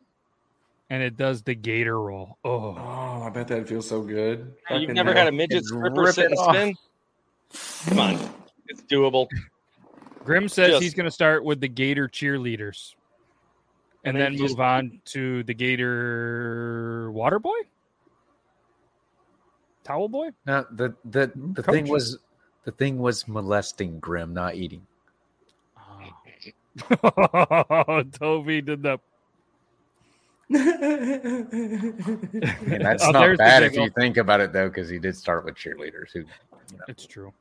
and 0.89 1.03
it 1.03 1.15
does 1.15 1.43
the 1.43 1.53
gator 1.53 2.01
roll. 2.01 2.37
Oh, 2.43 2.75
oh, 2.77 3.23
I 3.23 3.29
bet 3.29 3.47
that 3.49 3.67
feels 3.67 3.87
so 3.87 4.01
good. 4.01 4.53
You've 4.71 4.89
never 4.89 5.11
hell. 5.13 5.25
had 5.25 5.27
a 5.27 5.31
midget 5.31 5.63
stripper 5.65 6.01
rip 6.01 6.15
sit 6.15 6.31
and 6.31 6.39
spin? 6.39 6.75
Come 7.89 7.99
on, 7.99 8.33
it's 8.67 8.81
doable. 8.83 9.27
Grim 10.23 10.47
says 10.49 10.69
Just- 10.71 10.83
he's 10.83 10.93
going 10.93 11.05
to 11.05 11.11
start 11.11 11.43
with 11.43 11.61
the 11.61 11.67
gator 11.67 12.07
cheerleaders, 12.07 12.95
and, 14.03 14.15
And 14.15 14.17
then 14.17 14.31
then 14.33 14.39
move 14.41 14.49
just- 14.49 14.59
on 14.59 14.99
to 15.05 15.43
the 15.43 15.53
gator 15.53 17.11
water 17.11 17.39
boy, 17.39 17.59
towel 19.83 20.09
boy. 20.09 20.29
No, 20.45 20.65
the 20.71 20.93
the 21.05 21.27
hmm? 21.27 21.53
the 21.53 21.63
Coach. 21.63 21.73
thing 21.75 21.87
was 21.87 22.17
the 22.65 22.71
thing 22.71 22.97
was 22.99 23.27
molesting 23.27 23.99
Grim, 23.99 24.33
not 24.33 24.55
eating. 24.55 24.85
Oh, 27.03 28.03
Toby 28.13 28.61
did 28.61 28.81
the. 28.83 28.97
And 30.53 32.81
that's 32.83 33.03
Oh, 33.03 33.11
not 33.11 33.37
bad 33.37 33.63
if 33.63 33.75
you 33.75 33.89
think 33.89 34.17
about 34.17 34.39
it 34.41 34.53
though, 34.53 34.69
because 34.69 34.89
he 34.89 34.99
did 34.99 35.15
start 35.15 35.45
with 35.45 35.55
cheerleaders. 35.55 36.11
Who, 36.13 36.19
you 36.19 36.25
know, 36.77 36.83
It's 36.87 37.05
true. 37.05 37.33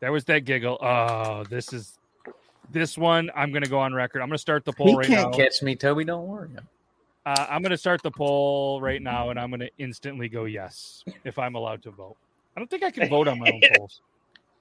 There 0.00 0.12
was 0.12 0.24
that 0.26 0.44
giggle. 0.44 0.78
Oh, 0.80 1.44
this 1.44 1.72
is 1.72 1.98
this 2.70 2.96
one. 2.98 3.30
I'm 3.34 3.50
going 3.52 3.62
to 3.64 3.70
go 3.70 3.78
on 3.80 3.94
record. 3.94 4.20
I'm 4.22 4.28
going 4.28 4.34
to 4.36 4.40
start 4.40 4.64
the 4.64 4.72
poll 4.72 4.88
he 4.88 4.96
right 4.96 5.06
can't 5.06 5.30
now. 5.32 5.36
catch 5.36 5.62
me, 5.62 5.76
Toby. 5.76 6.04
Don't 6.04 6.26
worry. 6.26 6.50
Uh, 7.26 7.46
I'm 7.50 7.62
going 7.62 7.70
to 7.70 7.76
start 7.78 8.02
the 8.02 8.10
poll 8.10 8.80
right 8.80 9.02
now, 9.02 9.30
and 9.30 9.38
I'm 9.38 9.50
going 9.50 9.60
to 9.60 9.70
instantly 9.78 10.28
go 10.28 10.44
yes 10.44 11.04
if 11.24 11.38
I'm 11.38 11.54
allowed 11.54 11.82
to 11.82 11.90
vote. 11.90 12.16
I 12.56 12.60
don't 12.60 12.70
think 12.70 12.82
I 12.82 12.90
can 12.90 13.08
vote 13.08 13.28
on 13.28 13.38
my 13.38 13.50
own 13.50 13.60
polls. 13.76 14.00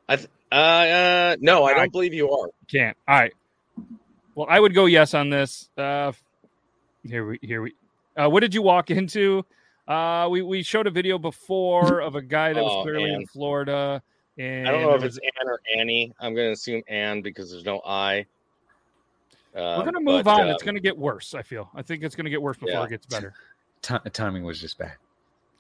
I 0.10 0.16
th- 0.18 0.30
uh, 0.52 0.56
uh 0.56 1.36
no, 1.40 1.64
I 1.66 1.72
I- 1.72 1.74
don't 1.76 1.92
believe 1.92 2.14
you 2.14 2.30
are. 2.32 2.50
Can't. 2.68 2.96
All 3.08 3.20
right. 3.20 3.34
Well, 4.36 4.48
I 4.50 4.60
would 4.60 4.74
go 4.76 4.86
yes 4.86 5.14
on 5.14 5.30
this. 5.30 5.70
Uh, 5.78 6.12
here 7.04 7.26
we 7.26 7.40
here 7.42 7.62
we. 7.62 7.74
Uh, 8.16 8.30
what 8.30 8.42
did 8.42 8.54
you 8.54 8.62
walk 8.62 8.92
into? 8.92 9.44
Uh, 9.88 10.28
we 10.30 10.42
we 10.42 10.62
showed 10.64 10.86
a 10.88 10.92
video 10.92 11.18
before 11.18 12.02
of 12.02 12.16
a 12.16 12.22
guy 12.22 12.54
that 12.54 12.64
was 12.64 12.72
Oh, 12.76 12.82
clearly 12.84 13.12
Ann. 13.12 13.22
in 13.22 13.28
Florida. 13.28 14.02
And 14.38 14.68
I 14.68 14.72
don't 14.72 14.82
know 14.82 14.94
if 14.96 15.04
it's 15.04 15.18
Anne 15.18 15.48
or 15.48 15.60
Annie. 15.78 16.14
I'm 16.20 16.34
going 16.36 16.48
to 16.48 16.52
assume 16.54 16.84
Anne 16.88 17.22
because 17.22 17.50
there's 17.52 17.66
no 17.66 17.82
I. 17.86 18.26
We're 19.56 19.62
Um, 19.64 19.86
gonna 19.86 20.00
move 20.02 20.26
but, 20.26 20.42
on. 20.42 20.48
it's 20.50 20.62
um, 20.62 20.66
gonna 20.68 20.80
get 20.80 20.96
worse. 20.96 21.34
I 21.34 21.42
feel. 21.42 21.68
I 21.74 21.82
think 21.82 22.04
it's 22.04 22.16
gonna 22.16 22.30
get 22.30 22.40
worse 22.42 22.58
before 22.58 22.74
Yeah. 22.74 22.84
it 22.84 22.90
gets 22.90 23.08
better. 23.08 23.34
Ti- 23.82 23.98
timing 24.14 24.44
was 24.44 24.62
just 24.62 24.78
bad. 24.78 24.94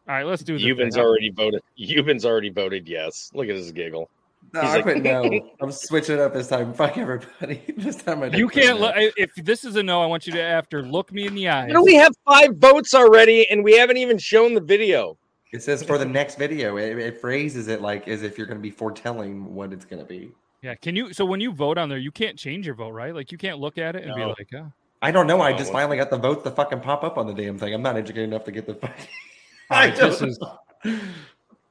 All 0.07 0.13
right, 0.13 0.25
let's 0.25 0.43
do 0.43 0.53
this. 0.53 0.61
Euban's 0.61 0.97
already 0.97 1.31
voted. 1.31 1.61
Euban's 1.77 2.23
already 2.23 2.49
voted 2.49 2.87
yes. 2.87 3.31
Look 3.33 3.47
at 3.49 3.55
his 3.55 3.71
giggle. 3.71 4.07
No, 4.53 4.61
He's 4.61 4.69
I 4.69 4.75
like- 4.75 4.83
put 4.83 4.97
no. 5.01 5.49
I'm 5.61 5.71
switching 5.71 6.19
up 6.19 6.33
this 6.35 6.47
time. 6.47 6.73
Fuck 6.75 6.97
everybody. 6.99 7.63
this 7.77 7.95
time 7.95 8.21
I 8.21 8.25
You 8.27 8.31
didn't 8.31 8.51
put 8.53 8.61
can't. 8.63 8.79
Look, 8.79 8.93
if 9.17 9.33
this 9.35 9.65
is 9.65 9.75
a 9.77 9.81
no, 9.83 10.03
I 10.03 10.05
want 10.05 10.27
you 10.27 10.33
to 10.33 10.41
after 10.43 10.83
look 10.83 11.11
me 11.11 11.25
in 11.25 11.33
the 11.33 11.49
eyes. 11.49 11.71
How 11.71 11.79
do 11.79 11.83
we 11.83 11.95
have 11.95 12.13
five 12.23 12.55
votes 12.57 12.93
already 12.93 13.49
and 13.49 13.63
we 13.63 13.77
haven't 13.77 13.97
even 13.97 14.19
shown 14.19 14.53
the 14.53 14.61
video? 14.61 15.17
It 15.53 15.63
says 15.63 15.83
for 15.83 15.97
the 15.97 16.05
next 16.05 16.37
video. 16.37 16.77
It, 16.77 16.97
it 16.97 17.21
phrases 17.21 17.67
it 17.67 17.81
like 17.81 18.07
as 18.07 18.23
if 18.23 18.37
you're 18.37 18.47
going 18.47 18.59
to 18.59 18.61
be 18.61 18.71
foretelling 18.71 19.53
what 19.53 19.71
it's 19.71 19.85
going 19.85 20.01
to 20.01 20.07
be. 20.07 20.31
Yeah. 20.61 20.75
Can 20.75 20.95
you? 20.95 21.13
So 21.13 21.25
when 21.25 21.39
you 21.39 21.51
vote 21.51 21.77
on 21.77 21.89
there, 21.89 21.97
you 21.97 22.11
can't 22.11 22.37
change 22.37 22.65
your 22.65 22.75
vote, 22.75 22.89
right? 22.89 23.15
Like 23.15 23.31
you 23.31 23.37
can't 23.37 23.59
look 23.59 23.77
at 23.77 23.95
it 23.95 24.03
and 24.03 24.15
be 24.15 24.23
like, 24.23 24.49
oh. 24.55 24.71
I 25.01 25.11
don't 25.11 25.27
know. 25.27 25.41
I 25.41 25.53
just 25.53 25.71
finally 25.71 25.97
got 25.97 26.09
the 26.09 26.17
vote 26.17 26.43
to 26.43 26.51
fucking 26.51 26.81
pop 26.81 27.03
up 27.03 27.17
on 27.17 27.27
the 27.27 27.33
damn 27.33 27.57
thing. 27.57 27.73
I'm 27.73 27.81
not 27.81 27.95
educated 27.95 28.29
enough 28.29 28.43
to 28.45 28.51
get 28.51 28.65
the 28.65 28.75
fucking. 28.75 29.07
I 29.69 29.89
this 29.91 30.19
don't 30.19 30.29
is 30.29 30.39
know. 30.39 30.99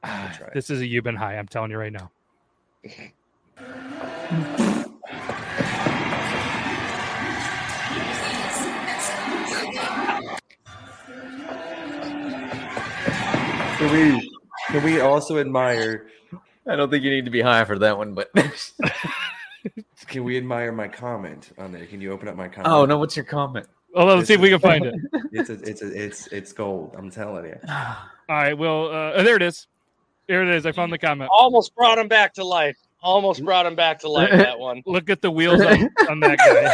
That's 0.01 0.41
right. 0.41 0.53
this 0.53 0.69
is 0.69 0.81
a 0.81 0.85
Euban 0.85 1.17
high. 1.17 1.37
I'm 1.37 1.47
telling 1.47 1.71
you 1.71 1.77
right 1.77 1.93
now. 1.93 2.11
Can 13.77 13.91
we 13.91 14.31
can 14.69 14.83
we 14.83 15.01
also 15.01 15.37
admire 15.37 16.07
I 16.67 16.75
don't 16.75 16.89
think 16.89 17.03
you 17.03 17.11
need 17.11 17.25
to 17.25 17.31
be 17.31 17.41
high 17.41 17.63
for 17.63 17.77
that 17.79 17.97
one, 17.97 18.13
but 18.13 18.31
Can 20.07 20.23
we 20.23 20.37
admire 20.37 20.71
my 20.71 20.87
comment 20.87 21.51
on 21.57 21.71
there? 21.71 21.85
Can 21.85 22.01
you 22.01 22.11
open 22.11 22.27
up 22.27 22.35
my 22.35 22.47
comment? 22.47 22.67
oh 22.73 22.85
no, 22.85 22.97
what's 22.97 23.15
your 23.15 23.25
comment? 23.25 23.67
Well, 23.93 24.05
let's 24.07 24.27
see 24.27 24.33
if 24.33 24.41
we 24.41 24.49
can 24.49 24.59
find 24.59 24.85
it. 24.85 24.95
It's 25.31 25.49
a, 25.49 25.53
it's 25.53 25.81
a, 25.81 26.05
it's 26.05 26.27
it's 26.27 26.53
gold. 26.53 26.95
I'm 26.97 27.11
telling 27.11 27.45
you. 27.45 27.59
All 27.69 27.95
right. 28.29 28.57
Well, 28.57 28.87
uh, 28.87 29.13
oh, 29.15 29.23
there 29.23 29.35
it 29.35 29.41
is. 29.41 29.67
There 30.27 30.41
it 30.41 30.49
is. 30.49 30.65
I 30.65 30.71
found 30.71 30.91
the 30.91 30.97
comment. 30.97 31.29
Almost 31.31 31.75
brought 31.75 31.99
him 31.99 32.07
back 32.07 32.33
to 32.35 32.43
life. 32.43 32.77
Almost 33.03 33.43
brought 33.43 33.65
him 33.65 33.75
back 33.75 33.99
to 33.99 34.09
life. 34.09 34.31
That 34.31 34.57
one. 34.57 34.81
Look 34.87 35.09
at 35.09 35.21
the 35.21 35.29
wheels 35.29 35.61
on, 35.61 35.89
on 36.09 36.19
that 36.21 36.37
guy. 36.39 36.73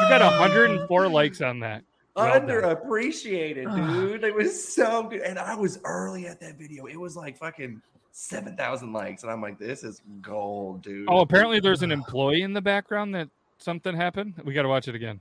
You 0.00 0.08
got 0.08 0.22
104 0.22 1.08
likes 1.08 1.40
on 1.40 1.60
that. 1.60 1.84
Well 2.18 2.40
done. 2.40 2.48
Underappreciated, 2.48 3.74
dude. 3.74 4.24
It 4.24 4.34
was 4.34 4.74
so 4.74 5.04
good, 5.04 5.20
and 5.20 5.38
I 5.38 5.54
was 5.54 5.78
early 5.84 6.26
at 6.26 6.40
that 6.40 6.58
video. 6.58 6.86
It 6.86 6.98
was 6.98 7.16
like 7.16 7.36
fucking 7.36 7.80
seven 8.10 8.56
thousand 8.56 8.92
likes, 8.92 9.22
and 9.22 9.30
I'm 9.30 9.40
like, 9.40 9.58
this 9.58 9.84
is 9.84 10.02
gold, 10.20 10.82
dude. 10.82 11.06
Oh, 11.08 11.20
apparently 11.20 11.60
there's 11.60 11.82
an 11.82 11.92
employee 11.92 12.42
in 12.42 12.52
the 12.52 12.60
background 12.60 13.14
that 13.14 13.28
something 13.58 13.94
happened. 13.94 14.34
We 14.44 14.52
got 14.54 14.62
to 14.62 14.68
watch 14.68 14.88
it 14.88 14.94
again. 14.94 15.20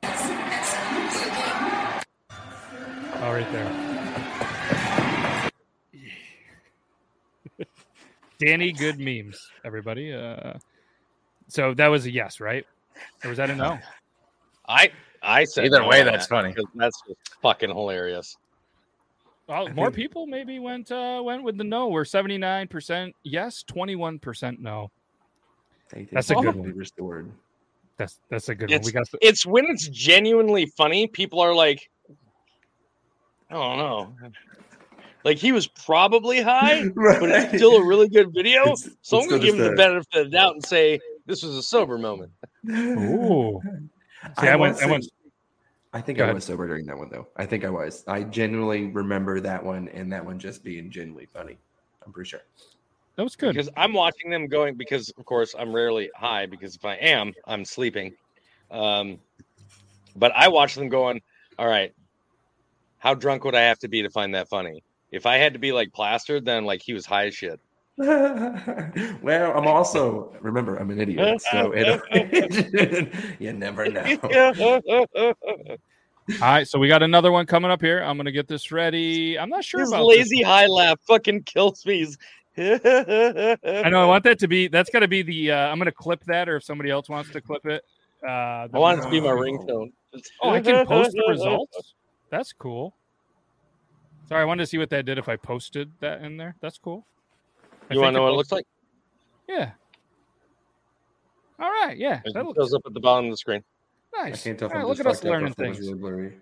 Oh, 3.19 3.31
right 3.33 3.51
there. 3.51 3.93
Danny, 8.39 8.71
good 8.71 8.99
memes, 8.99 9.39
everybody. 9.65 10.13
Uh, 10.13 10.53
so 11.47 11.73
that 11.73 11.87
was 11.87 12.05
a 12.05 12.11
yes, 12.11 12.39
right? 12.39 12.65
Or 13.23 13.29
was 13.29 13.37
that 13.37 13.49
a 13.49 13.55
no? 13.55 13.79
I 14.67 14.91
I 15.21 15.43
said 15.45 15.65
Either 15.65 15.81
no 15.81 15.87
way, 15.87 16.03
that's 16.03 16.27
that 16.27 16.35
funny. 16.35 16.49
because 16.53 16.65
That's 16.75 17.01
just 17.07 17.19
fucking 17.41 17.69
hilarious. 17.69 18.37
Well, 19.47 19.69
more 19.69 19.91
people 19.91 20.27
maybe 20.27 20.59
went 20.59 20.91
uh, 20.91 21.21
went 21.23 21.43
with 21.43 21.57
the 21.57 21.63
no. 21.63 21.87
We're 21.87 22.03
79% 22.03 23.13
yes, 23.23 23.63
21% 23.63 24.59
no. 24.59 24.91
That's 26.11 26.29
a 26.31 26.35
good 26.35 26.53
Be 26.53 26.59
one. 26.59 26.73
restored. 26.75 27.31
That's 27.97 28.19
that's 28.29 28.49
a 28.49 28.55
good 28.55 28.69
one. 28.69 28.81
We 28.83 28.91
got 28.91 29.09
the, 29.09 29.17
it's 29.21 29.45
when 29.45 29.65
it's 29.67 29.87
genuinely 29.87 30.65
funny. 30.77 31.07
People 31.07 31.39
are 31.39 31.55
like, 31.55 31.89
I 33.49 33.53
don't 33.53 33.77
know. 33.77 34.13
Like 35.23 35.37
he 35.37 35.53
was 35.53 35.67
probably 35.67 36.41
high, 36.41 36.83
but 36.95 37.29
it's 37.29 37.55
still 37.55 37.77
a 37.77 37.85
really 37.85 38.09
good 38.09 38.33
video. 38.33 38.61
It's- 38.63 38.89
so 39.01 39.17
it's 39.17 39.25
I'm 39.25 39.29
gonna 39.29 39.41
give 39.43 39.55
him 39.55 39.61
the 39.63 39.75
benefit 39.75 40.07
of 40.13 40.25
the 40.25 40.29
doubt 40.29 40.55
and 40.55 40.65
say 40.65 40.99
this 41.25 41.41
was 41.41 41.55
a 41.55 41.63
sober 41.63 41.97
moment. 41.97 42.31
Ooh. 42.69 43.61
See, 44.39 44.47
I, 44.47 44.55
went. 44.55 44.75
was 44.75 44.83
I 44.83 44.85
went. 44.87 45.05
I 45.93 46.01
think 46.01 46.17
Go 46.17 46.23
I 46.23 46.27
ahead. 46.27 46.35
was 46.35 46.45
sober 46.45 46.67
during 46.67 46.85
that 46.87 46.97
one 46.97 47.09
though. 47.09 47.27
I 47.37 47.45
think 47.45 47.63
I 47.65 47.69
was. 47.69 48.03
I 48.07 48.23
genuinely 48.23 48.85
remember 48.85 49.39
that 49.39 49.63
one 49.63 49.87
and 49.89 50.11
that 50.11 50.23
one 50.25 50.37
just 50.39 50.63
being 50.63 50.89
genuinely 50.91 51.25
funny. 51.25 51.57
I'm 52.05 52.11
pretty 52.13 52.29
sure. 52.29 52.41
That 53.15 53.23
was 53.23 53.35
good. 53.35 53.53
because 53.53 53.69
I'm 53.75 53.93
watching 53.93 54.29
them 54.29 54.47
going 54.47 54.75
because 54.75 55.09
of 55.17 55.25
course 55.25 55.55
I'm 55.57 55.73
rarely 55.73 56.09
high 56.15 56.45
because 56.45 56.75
if 56.75 56.85
I 56.85 56.95
am 56.95 57.33
I'm 57.45 57.65
sleeping. 57.65 58.13
Um, 58.69 59.17
but 60.15 60.31
I 60.35 60.49
watch 60.49 60.75
them 60.75 60.89
going. 60.89 61.21
All 61.57 61.67
right, 61.67 61.93
how 62.99 63.15
drunk 63.15 63.43
would 63.43 63.55
I 63.55 63.61
have 63.61 63.79
to 63.79 63.87
be 63.87 64.03
to 64.03 64.09
find 64.09 64.35
that 64.35 64.49
funny? 64.49 64.83
If 65.11 65.25
I 65.25 65.37
had 65.37 65.53
to 65.53 65.59
be 65.59 65.71
like 65.71 65.91
plastered, 65.93 66.45
then 66.45 66.65
like 66.65 66.81
he 66.81 66.93
was 66.93 67.05
high 67.05 67.27
as 67.27 67.33
shit. 67.35 67.59
well, 69.23 69.57
I'm 69.57 69.67
also 69.67 70.31
remember 70.41 70.77
I'm 70.77 70.91
an 70.91 71.01
idiot, 71.01 71.41
so 71.51 71.73
it, 71.75 73.11
you 73.39 73.53
never 73.53 73.89
know. 73.89 74.03
All 76.29 76.37
right, 76.41 76.67
so 76.67 76.77
we 76.77 76.87
got 76.87 77.01
another 77.01 77.31
one 77.31 77.47
coming 77.47 77.71
up 77.71 77.81
here. 77.81 78.03
I'm 78.03 78.17
gonna 78.17 78.31
get 78.31 78.47
this 78.47 78.71
ready. 78.71 79.39
I'm 79.39 79.49
not 79.49 79.63
sure 79.63 79.79
His 79.79 79.89
about 79.89 80.07
this 80.09 80.17
lazy 80.19 80.43
high 80.43 80.67
laugh 80.67 80.99
fucking 81.07 81.43
kills 81.43 81.85
me. 81.87 82.07
I 82.57 83.89
know. 83.89 84.01
I 84.01 84.05
want 84.05 84.23
that 84.25 84.39
to 84.39 84.47
be. 84.47 84.67
That's 84.67 84.89
got 84.89 84.99
to 84.99 85.07
be 85.07 85.21
the. 85.21 85.51
Uh, 85.51 85.57
I'm 85.67 85.77
going 85.77 85.85
to 85.85 85.91
clip 85.91 86.23
that, 86.25 86.49
or 86.49 86.55
if 86.55 86.63
somebody 86.63 86.89
else 86.89 87.07
wants 87.07 87.29
to 87.31 87.41
clip 87.41 87.65
it. 87.65 87.83
Uh, 88.23 88.67
I 88.73 88.77
want 88.79 88.99
it 88.99 89.03
to 89.03 89.09
be 89.09 89.21
my 89.21 89.29
ringtone. 89.29 89.91
Oh, 90.41 90.49
I 90.49 90.61
can 90.61 90.85
post 90.87 91.11
the 91.11 91.23
results. 91.29 91.93
That's 92.31 92.53
cool. 92.53 92.95
Sorry, 94.27 94.41
I 94.41 94.45
wanted 94.45 94.63
to 94.63 94.67
see 94.67 94.77
what 94.77 94.89
that 94.89 95.05
did 95.05 95.17
if 95.17 95.29
I 95.29 95.35
posted 95.35 95.91
that 95.99 96.21
in 96.21 96.37
there. 96.37 96.55
That's 96.59 96.77
cool. 96.79 97.05
I 97.89 97.93
You 97.93 98.01
want 98.01 98.13
to 98.13 98.17
know 98.19 98.23
what 98.23 98.33
it 98.33 98.37
looks 98.37 98.51
like? 98.51 98.65
Yeah. 99.47 99.71
All 101.59 101.69
right. 101.71 101.97
Yeah. 101.97 102.21
It 102.25 102.33
That 102.33 102.45
looks 102.45 102.57
shows 102.57 102.73
up 102.73 102.81
at 102.85 102.93
the 102.93 102.99
bottom 102.99 103.25
of 103.25 103.31
the 103.31 103.37
screen. 103.37 103.63
Nice. 104.13 104.23
I 104.25 104.29
nice. 104.29 104.43
can't 104.43 104.59
tell 104.59 104.67
if 104.67 104.71
All 104.73 104.77
right, 104.79 104.83
I'm 104.83 104.89
look 104.89 104.99
at 104.99 105.07
us 105.07 105.17
fucked 105.21 105.25
up 105.25 105.29
or 105.29 105.33
learning 105.33 105.47
if 105.49 105.55
that 105.55 105.67
was 105.69 105.77
things. 105.77 105.93
really. 106.01 106.33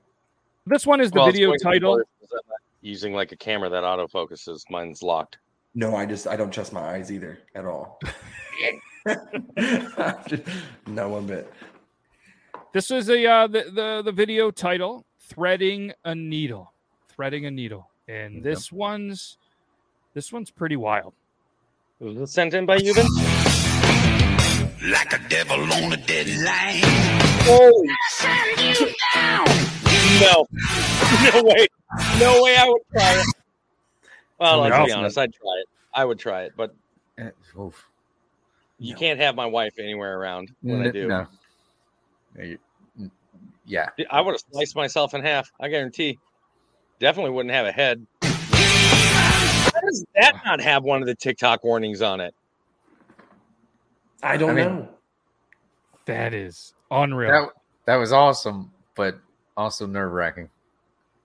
This 0.66 0.86
one 0.88 1.02
is 1.02 1.12
the 1.12 1.20
Well, 1.20 1.28
video 1.28 1.48
going 1.50 1.60
to 1.60 1.66
be 1.66 1.72
title. 1.74 1.92
blurry 1.94 2.06
because 2.20 2.32
I'm 2.34 2.50
not 2.50 2.60
Using 2.82 3.14
like 3.14 3.32
a 3.32 3.36
camera 3.38 3.70
that 3.70 3.84
autofocuses. 3.84 4.62
Mine's 4.70 5.02
locked. 5.02 5.40
No, 5.74 5.96
I 5.96 6.06
just 6.06 6.28
I 6.28 6.36
don't 6.36 6.52
trust 6.52 6.72
my 6.74 6.82
eyes 6.82 7.12
either 7.12 7.40
at 7.56 7.66
all. 7.66 8.00
no 10.88 11.10
one 11.10 11.26
bit. 11.26 11.52
This 12.74 12.92
is 12.92 13.10
a 13.10 13.26
uh, 13.26 13.48
the, 13.48 13.66
the 13.74 14.02
the 14.06 14.12
video 14.12 14.52
title: 14.52 15.06
"Threading 15.20 15.94
a 16.04 16.14
Needle." 16.16 16.72
Threading 17.10 17.46
a 17.46 17.52
needle, 17.52 17.90
and 18.10 18.44
this 18.44 18.72
one's 18.74 19.38
this 20.14 20.34
one's 20.34 20.52
pretty 20.52 20.76
wild. 20.76 21.14
Was 22.00 22.32
sent 22.34 22.54
in 22.54 22.66
by 22.66 22.76
you, 22.78 22.94
Vince? 22.94 23.10
Like 24.84 25.14
a 25.14 25.30
devil 25.30 25.62
on 25.74 25.94
a 25.94 25.98
deadline. 25.98 26.82
Holy 27.48 27.88
No. 30.20 30.46
No 31.34 31.44
way. 31.44 31.68
No 32.20 32.44
way 32.44 32.58
I 32.58 32.66
would 32.68 32.82
try 32.92 33.14
it. 33.20 33.26
Well, 34.40 34.52
Somebody 34.64 34.72
let's 34.76 34.86
be 34.88 34.92
honest. 34.94 35.18
I'd 35.18 35.34
try 35.34 35.60
it. 35.62 35.68
I 35.94 36.04
would 36.06 36.20
try 36.20 36.44
it, 36.44 36.54
but 36.58 36.76
Eh, 37.18 37.30
oof. 37.58 37.88
you 38.80 38.96
can't 38.96 39.20
have 39.20 39.36
my 39.36 39.46
wife 39.46 39.76
anywhere 39.80 40.20
around 40.20 40.52
when 40.62 40.82
I 40.82 40.86
N- 40.88 40.92
do. 40.92 41.08
No. 41.08 41.28
You- 42.38 42.60
Yeah. 43.66 43.90
I 44.12 44.20
would 44.20 44.34
have 44.34 44.42
sliced 44.52 44.76
myself 44.76 45.14
in 45.14 45.22
half. 45.22 45.50
I 45.60 45.70
guarantee. 45.70 46.20
Definitely 47.00 47.32
wouldn't 47.32 47.54
have 47.54 47.66
a 47.66 47.72
head. 47.72 48.06
Why 49.76 49.82
does 49.86 50.06
that 50.16 50.42
not 50.46 50.62
have 50.62 50.84
one 50.84 51.02
of 51.02 51.08
the 51.08 51.16
TikTok 51.16 51.64
warnings 51.64 52.02
on 52.02 52.22
it? 52.22 52.34
I 54.24 54.38
don't 54.38 54.52
I 54.52 54.54
mean- 54.54 54.66
know. 54.66 54.90
That 56.06 56.34
is 56.36 56.74
unreal. 56.92 57.32
That 57.32 57.50
that 57.86 57.96
was 57.96 58.14
awesome, 58.14 58.72
but 58.96 59.20
also 59.58 59.88
nerve 59.88 60.12
wracking. 60.12 60.50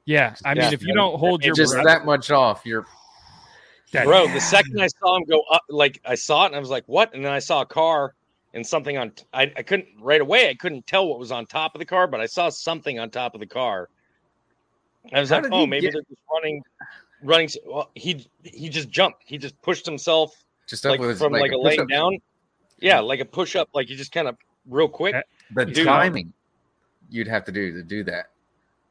yeah, 0.06 0.34
I 0.44 0.54
mean, 0.54 0.64
Yeah. 0.64 0.70
if 0.72 0.82
you 0.82 0.94
don't 0.94 1.18
hold 1.18 1.44
your 1.44 1.54
Just 1.54 1.74
breath, 1.74 1.84
that 1.84 2.04
much 2.06 2.30
off, 2.30 2.62
you're 2.64 2.86
that- 3.92 4.06
Bro, 4.06 4.28
the 4.28 4.40
second 4.40 4.80
I 4.80 4.86
saw 4.86 5.16
him 5.16 5.24
go 5.24 5.42
up, 5.50 5.62
like 5.68 6.00
I 6.04 6.14
saw 6.14 6.44
it 6.44 6.46
and 6.46 6.56
I 6.56 6.58
was 6.60 6.70
like, 6.70 6.84
what? 6.86 7.12
And 7.14 7.22
then 7.24 7.32
I 7.32 7.38
saw 7.40 7.60
a 7.60 7.66
car 7.66 8.14
and 8.54 8.66
something 8.66 8.96
on, 8.96 9.12
I, 9.34 9.52
I 9.56 9.62
couldn't 9.62 9.88
right 10.00 10.20
away, 10.20 10.48
I 10.48 10.54
couldn't 10.54 10.86
tell 10.86 11.06
what 11.06 11.18
was 11.18 11.30
on 11.30 11.44
top 11.46 11.74
of 11.74 11.78
the 11.80 11.84
car, 11.84 12.06
but 12.06 12.20
I 12.20 12.26
saw 12.26 12.48
something 12.48 12.98
on 12.98 13.10
top 13.10 13.34
of 13.34 13.40
the 13.40 13.46
car. 13.46 13.88
I 15.12 15.20
was 15.20 15.28
How 15.30 15.42
like, 15.42 15.52
oh, 15.52 15.66
maybe 15.66 15.82
get- 15.86 15.92
they're 15.92 16.02
just 16.02 16.22
running, 16.32 16.62
running. 17.22 17.48
Well, 17.66 17.90
he, 17.94 18.28
he 18.42 18.68
just 18.68 18.90
jumped. 18.90 19.22
He 19.26 19.38
just 19.38 19.60
pushed 19.62 19.86
himself 19.86 20.44
just 20.66 20.84
up 20.86 20.92
like 20.92 21.00
with 21.00 21.18
from 21.18 21.32
like, 21.32 21.52
a 21.52 21.58
laying 21.58 21.86
down. 21.86 22.18
Yeah, 22.78 23.00
like 23.00 23.20
a 23.20 23.24
push 23.24 23.56
up, 23.56 23.68
like 23.74 23.88
he 23.88 23.96
just 23.96 24.12
kind 24.12 24.28
of 24.28 24.36
real 24.66 24.88
quick. 24.88 25.14
The 25.54 25.66
Dude. 25.66 25.86
timing 25.86 26.32
you'd 27.10 27.28
have 27.28 27.44
to 27.44 27.52
do 27.52 27.72
to 27.72 27.82
do 27.82 28.04
that, 28.04 28.30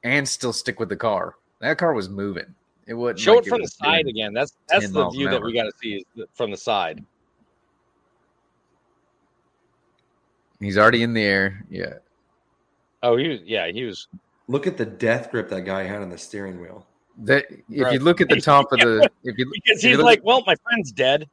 and 0.04 0.28
still 0.28 0.54
stick 0.54 0.80
with 0.80 0.90
the 0.90 0.96
car. 0.96 1.36
That 1.62 1.78
car 1.78 1.94
was 1.94 2.10
moving. 2.10 2.54
It 2.88 2.94
wouldn't 2.94 3.20
Show 3.20 3.36
like 3.36 3.48
it 3.48 3.50
from 3.50 3.62
the 3.62 3.68
side 3.68 4.08
again. 4.08 4.34
That's 4.34 4.54
that's 4.68 4.90
the 4.90 5.10
view 5.10 5.30
that 5.30 5.42
we 5.42 5.54
got 5.54 5.64
to 5.64 5.72
see 5.82 6.04
is 6.16 6.26
from 6.34 6.52
the 6.52 6.58
side. 6.58 7.04
He's 10.60 10.78
already 10.78 11.04
in 11.04 11.14
the 11.14 11.24
air. 11.24 11.64
Yeah. 11.70 11.94
Oh, 13.02 13.16
he 13.16 13.30
was 13.30 13.40
yeah, 13.46 13.68
he 13.68 13.84
was. 13.84 14.08
Look 14.48 14.66
at 14.68 14.78
the 14.78 14.86
death 14.86 15.32
grip 15.32 15.50
that 15.50 15.62
guy 15.66 15.84
had 15.84 16.02
on 16.02 16.10
the 16.10 16.18
steering 16.18 16.60
wheel. 16.60 16.86
That 17.20 17.46
if 17.52 17.82
Bro. 17.82 17.92
you 17.92 18.00
look 18.00 18.22
at 18.22 18.30
the 18.30 18.40
top 18.40 18.72
of 18.72 18.80
the 18.80 19.10
if 19.24 19.38
you 19.38 19.46
Because 19.54 19.78
if 19.80 19.84
you 19.84 19.90
he's 19.90 19.98
look 19.98 20.06
like, 20.06 20.20
at- 20.20 20.26
well, 20.26 20.44
my 20.48 20.56
friend's 20.64 20.92
dead. 20.92 21.28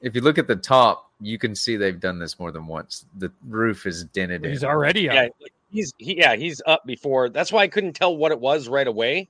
if 0.00 0.14
you 0.14 0.20
look 0.20 0.38
at 0.38 0.46
the 0.46 0.56
top, 0.56 1.10
you 1.20 1.38
can 1.38 1.54
see 1.54 1.76
they've 1.76 1.98
done 2.00 2.18
this 2.18 2.38
more 2.38 2.50
than 2.52 2.66
once. 2.66 3.04
The 3.18 3.30
roof 3.48 3.86
is 3.86 4.04
dented 4.04 4.44
he's 4.44 4.62
in. 4.62 4.68
already 4.68 5.08
up. 5.08 5.14
Yeah, 5.14 5.46
he's 5.70 5.92
he, 5.98 6.18
yeah, 6.18 6.36
he's 6.36 6.60
up 6.66 6.84
before. 6.86 7.28
That's 7.28 7.50
why 7.52 7.62
I 7.62 7.68
couldn't 7.68 7.94
tell 7.94 8.16
what 8.16 8.32
it 8.32 8.38
was 8.40 8.68
right 8.68 8.86
away. 8.86 9.28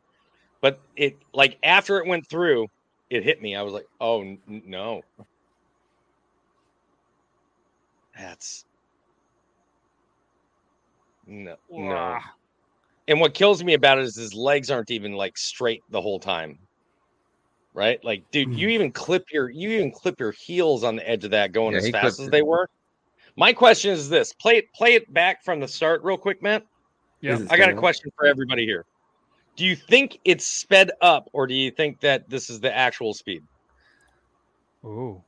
But 0.60 0.80
it 0.96 1.16
like 1.32 1.58
after 1.62 1.98
it 1.98 2.06
went 2.06 2.26
through, 2.28 2.68
it 3.10 3.24
hit 3.24 3.40
me. 3.42 3.56
I 3.56 3.62
was 3.62 3.72
like, 3.72 3.86
oh 4.00 4.20
n- 4.22 4.38
no. 4.46 5.02
That's 8.18 8.64
no 11.26 11.56
no. 11.70 12.18
Wah. 13.08 13.12
And 13.12 13.20
what 13.20 13.34
kills 13.34 13.62
me 13.62 13.74
about 13.74 13.98
it 13.98 14.04
is 14.04 14.16
his 14.16 14.34
legs 14.34 14.70
aren't 14.70 14.90
even 14.90 15.12
like 15.12 15.36
straight 15.36 15.82
the 15.90 16.00
whole 16.00 16.20
time. 16.20 16.58
Right? 17.74 18.02
Like, 18.04 18.30
dude, 18.30 18.54
you 18.54 18.66
hmm. 18.66 18.72
even 18.72 18.92
clip 18.92 19.24
your 19.32 19.48
you 19.48 19.70
even 19.70 19.90
clip 19.90 20.20
your 20.20 20.32
heels 20.32 20.84
on 20.84 20.96
the 20.96 21.08
edge 21.08 21.24
of 21.24 21.30
that 21.30 21.52
going 21.52 21.72
Yeah, 21.72 21.78
as 21.78 21.90
fast 21.90 22.00
clipped 22.02 22.20
as 22.20 22.28
it. 22.28 22.30
they 22.30 22.42
were. 22.42 22.68
My 23.36 23.52
question 23.52 23.92
is 23.92 24.08
this: 24.08 24.32
play 24.34 24.58
it 24.58 24.72
play 24.74 24.94
it 24.94 25.12
back 25.12 25.42
from 25.42 25.60
the 25.60 25.68
start 25.68 26.02
real 26.04 26.18
quick, 26.18 26.42
Matt. 26.42 26.66
Yeah. 27.22 27.38
I 27.50 27.56
got 27.56 27.70
a 27.70 27.74
question 27.74 28.10
for 28.16 28.26
everybody 28.26 28.66
here. 28.66 28.84
Do 29.56 29.64
you 29.64 29.76
think 29.76 30.18
it's 30.24 30.44
sped 30.44 30.90
up, 31.00 31.28
or 31.32 31.46
do 31.46 31.54
you 31.54 31.70
think 31.70 32.00
that 32.00 32.28
this 32.28 32.50
is 32.50 32.60
the 32.60 32.74
actual 32.74 33.14
speed? 33.14 33.42
Ooh. 34.84 35.22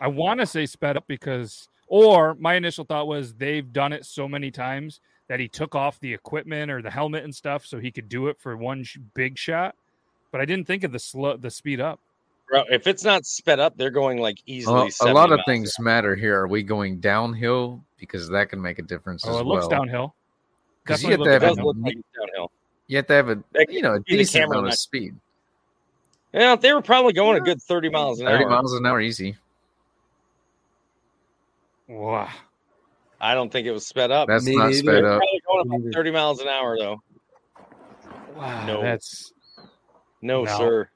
I 0.00 0.08
want 0.08 0.40
to 0.40 0.46
say 0.46 0.66
sped 0.66 0.96
up 0.96 1.04
because, 1.08 1.68
or 1.88 2.36
my 2.36 2.54
initial 2.54 2.84
thought 2.84 3.08
was 3.08 3.34
they've 3.34 3.70
done 3.72 3.92
it 3.92 4.04
so 4.04 4.28
many 4.28 4.50
times 4.50 5.00
that 5.28 5.38
he 5.40 5.48
took 5.48 5.74
off 5.74 6.00
the 6.00 6.12
equipment 6.12 6.70
or 6.70 6.80
the 6.82 6.90
helmet 6.90 7.24
and 7.24 7.34
stuff 7.34 7.64
so 7.66 7.78
he 7.78 7.90
could 7.90 8.08
do 8.08 8.28
it 8.28 8.38
for 8.40 8.56
one 8.56 8.82
sh- 8.84 8.98
big 9.14 9.38
shot. 9.38 9.74
But 10.32 10.40
I 10.40 10.44
didn't 10.44 10.66
think 10.66 10.84
of 10.84 10.92
the 10.92 10.98
slow, 10.98 11.36
the 11.36 11.50
speed 11.50 11.80
up. 11.80 12.00
Bro, 12.48 12.64
if 12.70 12.86
it's 12.86 13.04
not 13.04 13.26
sped 13.26 13.60
up, 13.60 13.76
they're 13.76 13.90
going 13.90 14.18
like 14.18 14.38
easily. 14.46 14.90
Well, 15.00 15.10
a 15.10 15.12
lot 15.12 15.30
of 15.32 15.36
miles 15.38 15.42
things 15.46 15.78
matter 15.78 16.14
here. 16.16 16.40
Are 16.40 16.48
we 16.48 16.62
going 16.62 16.98
downhill 16.98 17.82
because 17.98 18.28
that 18.30 18.48
can 18.48 18.60
make 18.62 18.78
a 18.78 18.82
difference 18.82 19.24
Oh, 19.26 19.34
as 19.34 19.40
it 19.40 19.44
looks 19.46 19.60
well. 19.68 19.80
downhill. 19.80 20.14
'Cause 20.84 21.02
you 21.02 21.10
Definitely 21.10 21.10
have 21.10 21.18
to 21.18 21.22
looks 21.22 21.32
have 21.32 21.42
It 21.42 21.44
a 21.44 21.48
does 21.56 21.64
look 21.64 21.76
like 21.84 21.96
downhill. 22.28 22.50
You 22.86 22.96
have 22.96 23.06
to 23.08 23.12
have 23.12 23.28
a 23.28 23.42
you 23.68 23.82
know 23.82 23.92
a 23.92 23.96
could 23.96 24.04
be 24.06 24.12
the 24.12 24.18
decent 24.22 24.44
amount 24.44 24.58
of 24.60 24.64
not- 24.70 24.78
speed. 24.78 25.14
Yeah, 26.32 26.56
they 26.56 26.72
were 26.72 26.80
probably 26.82 27.12
going 27.12 27.36
a 27.36 27.40
good 27.40 27.60
30 27.60 27.90
miles 27.90 28.20
an 28.20 28.26
Thirty 28.26 28.44
hour. 28.44 28.50
miles 28.50 28.72
an 28.74 28.86
hour, 28.86 29.00
easy. 29.00 29.36
Wow. 31.86 32.28
I 33.20 33.34
don't 33.34 33.50
think 33.50 33.66
it 33.66 33.72
was 33.72 33.86
sped 33.86 34.10
up. 34.10 34.28
That's 34.28 34.44
Me 34.44 34.54
not 34.56 34.66
neither. 34.70 34.78
sped 34.78 35.04
up. 35.04 35.20
probably 35.20 35.66
going 35.70 35.82
about 35.84 35.94
30 35.94 36.10
miles 36.12 36.40
an 36.40 36.48
hour 36.48 36.76
though. 36.78 37.02
Wow. 38.36 38.66
No. 38.66 38.82
That's 38.82 39.32
No, 40.22 40.44
No. 40.44 40.56
sir. 40.58 40.88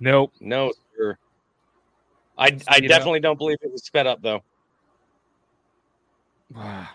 nope. 0.00 0.32
No, 0.40 0.72
sir. 0.96 1.18
I 2.36 2.44
I 2.46 2.48
Speed 2.76 2.90
up. 2.92 2.98
definitely 2.98 3.20
don't 3.20 3.36
believe 3.38 3.58
it 3.62 3.72
was 3.72 3.84
sped 3.84 4.06
up 4.06 4.22
though. 4.22 4.42
Wow. 6.54 6.86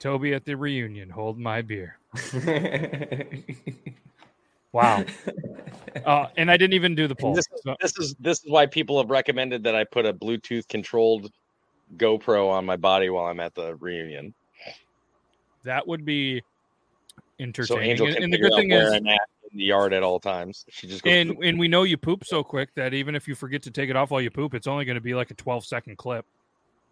Toby 0.00 0.34
at 0.34 0.44
the 0.44 0.56
reunion, 0.56 1.08
hold 1.10 1.38
my 1.38 1.62
beer. 1.62 1.98
Wow. 4.72 5.04
Uh, 6.06 6.26
and 6.36 6.48
I 6.48 6.56
didn't 6.56 6.74
even 6.74 6.94
do 6.94 7.08
the 7.08 7.16
poll. 7.16 7.34
This, 7.34 7.44
So- 7.64 7.74
this 7.80 7.98
is 7.98 8.14
this 8.20 8.38
is 8.44 8.48
why 8.48 8.66
people 8.66 8.98
have 9.00 9.10
recommended 9.10 9.64
that 9.64 9.74
I 9.74 9.82
put 9.82 10.06
a 10.06 10.14
Bluetooth 10.14 10.68
controlled 10.68 11.32
GoPro 11.96 12.50
on 12.50 12.64
my 12.64 12.76
body 12.76 13.10
while 13.10 13.26
I'm 13.26 13.40
at 13.40 13.54
the 13.54 13.74
reunion. 13.76 14.34
that 15.64 15.86
would 15.86 16.04
be 16.04 16.40
So 16.40 16.44
entertaining. 17.40 17.90
Angel 17.90 18.06
and, 18.06 18.14
can 18.16 18.24
and 18.24 18.32
the 18.32 18.38
good 18.38 18.52
thing 18.54 18.70
is, 18.72 18.92
I'm 18.92 19.06
at 19.06 19.20
in 19.52 19.58
the 19.58 19.64
yard 19.64 19.92
at 19.92 20.02
all 20.02 20.20
times. 20.20 20.64
She 20.68 20.86
just 20.86 21.02
goes, 21.02 21.12
and 21.12 21.36
and 21.42 21.58
we 21.58 21.68
know 21.68 21.82
you 21.82 21.96
poop 21.96 22.24
so 22.24 22.42
quick 22.42 22.74
that 22.74 22.94
even 22.94 23.14
if 23.14 23.26
you 23.26 23.34
forget 23.34 23.62
to 23.62 23.70
take 23.70 23.90
it 23.90 23.96
off 23.96 24.10
while 24.10 24.20
you 24.20 24.30
poop, 24.30 24.54
it's 24.54 24.66
only 24.66 24.84
going 24.84 24.94
to 24.96 25.00
be 25.00 25.14
like 25.14 25.30
a 25.30 25.34
12 25.34 25.64
second 25.64 25.98
clip. 25.98 26.24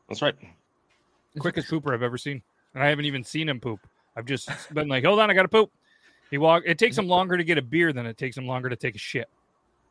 That's 0.08 0.22
right. 0.22 0.34
Quickest 1.38 1.68
pooper 1.70 1.94
I've 1.94 2.02
ever 2.02 2.18
seen, 2.18 2.42
and 2.74 2.82
I 2.82 2.88
haven't 2.88 3.04
even 3.04 3.22
seen 3.22 3.48
him 3.48 3.60
poop. 3.60 3.80
I've 4.16 4.26
just 4.26 4.48
been 4.74 4.88
like, 4.88 5.04
hold 5.04 5.20
on, 5.20 5.30
I 5.30 5.34
got 5.34 5.42
to 5.42 5.48
poop. 5.48 5.70
He 6.30 6.38
walk. 6.38 6.64
It 6.66 6.78
takes 6.78 6.98
him 6.98 7.06
longer 7.06 7.36
to 7.36 7.44
get 7.44 7.58
a 7.58 7.62
beer 7.62 7.92
than 7.92 8.06
it 8.06 8.18
takes 8.18 8.36
him 8.36 8.46
longer 8.46 8.68
to 8.68 8.76
take 8.76 8.96
a 8.96 8.98
shit. 8.98 9.28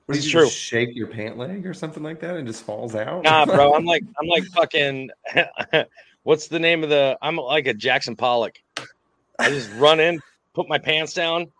What, 0.08 0.18
It's 0.18 0.26
you 0.26 0.32
true. 0.32 0.46
Just 0.46 0.58
shake 0.58 0.96
your 0.96 1.08
pant 1.08 1.38
leg 1.38 1.68
or 1.68 1.74
something 1.74 2.02
like 2.02 2.22
that, 2.22 2.38
and 2.38 2.48
just 2.48 2.64
falls 2.64 2.96
out. 2.96 3.24
Nah, 3.24 3.46
bro. 3.46 3.74
I'm 3.74 3.86
like 3.86 4.04
I'm 4.20 4.28
like 4.28 4.46
fucking. 4.46 5.10
what's 6.24 6.48
the 6.48 6.60
name 6.60 6.84
of 6.84 6.90
the? 6.90 7.18
I'm 7.22 7.36
like 7.36 7.68
a 7.68 7.74
Jackson 7.74 8.16
Pollock. 8.16 8.58
I 9.40 9.50
just 9.50 9.70
run 9.74 10.00
in, 10.00 10.22
put 10.54 10.70
my 10.70 10.78
pants 10.78 11.14
down, 11.14 11.52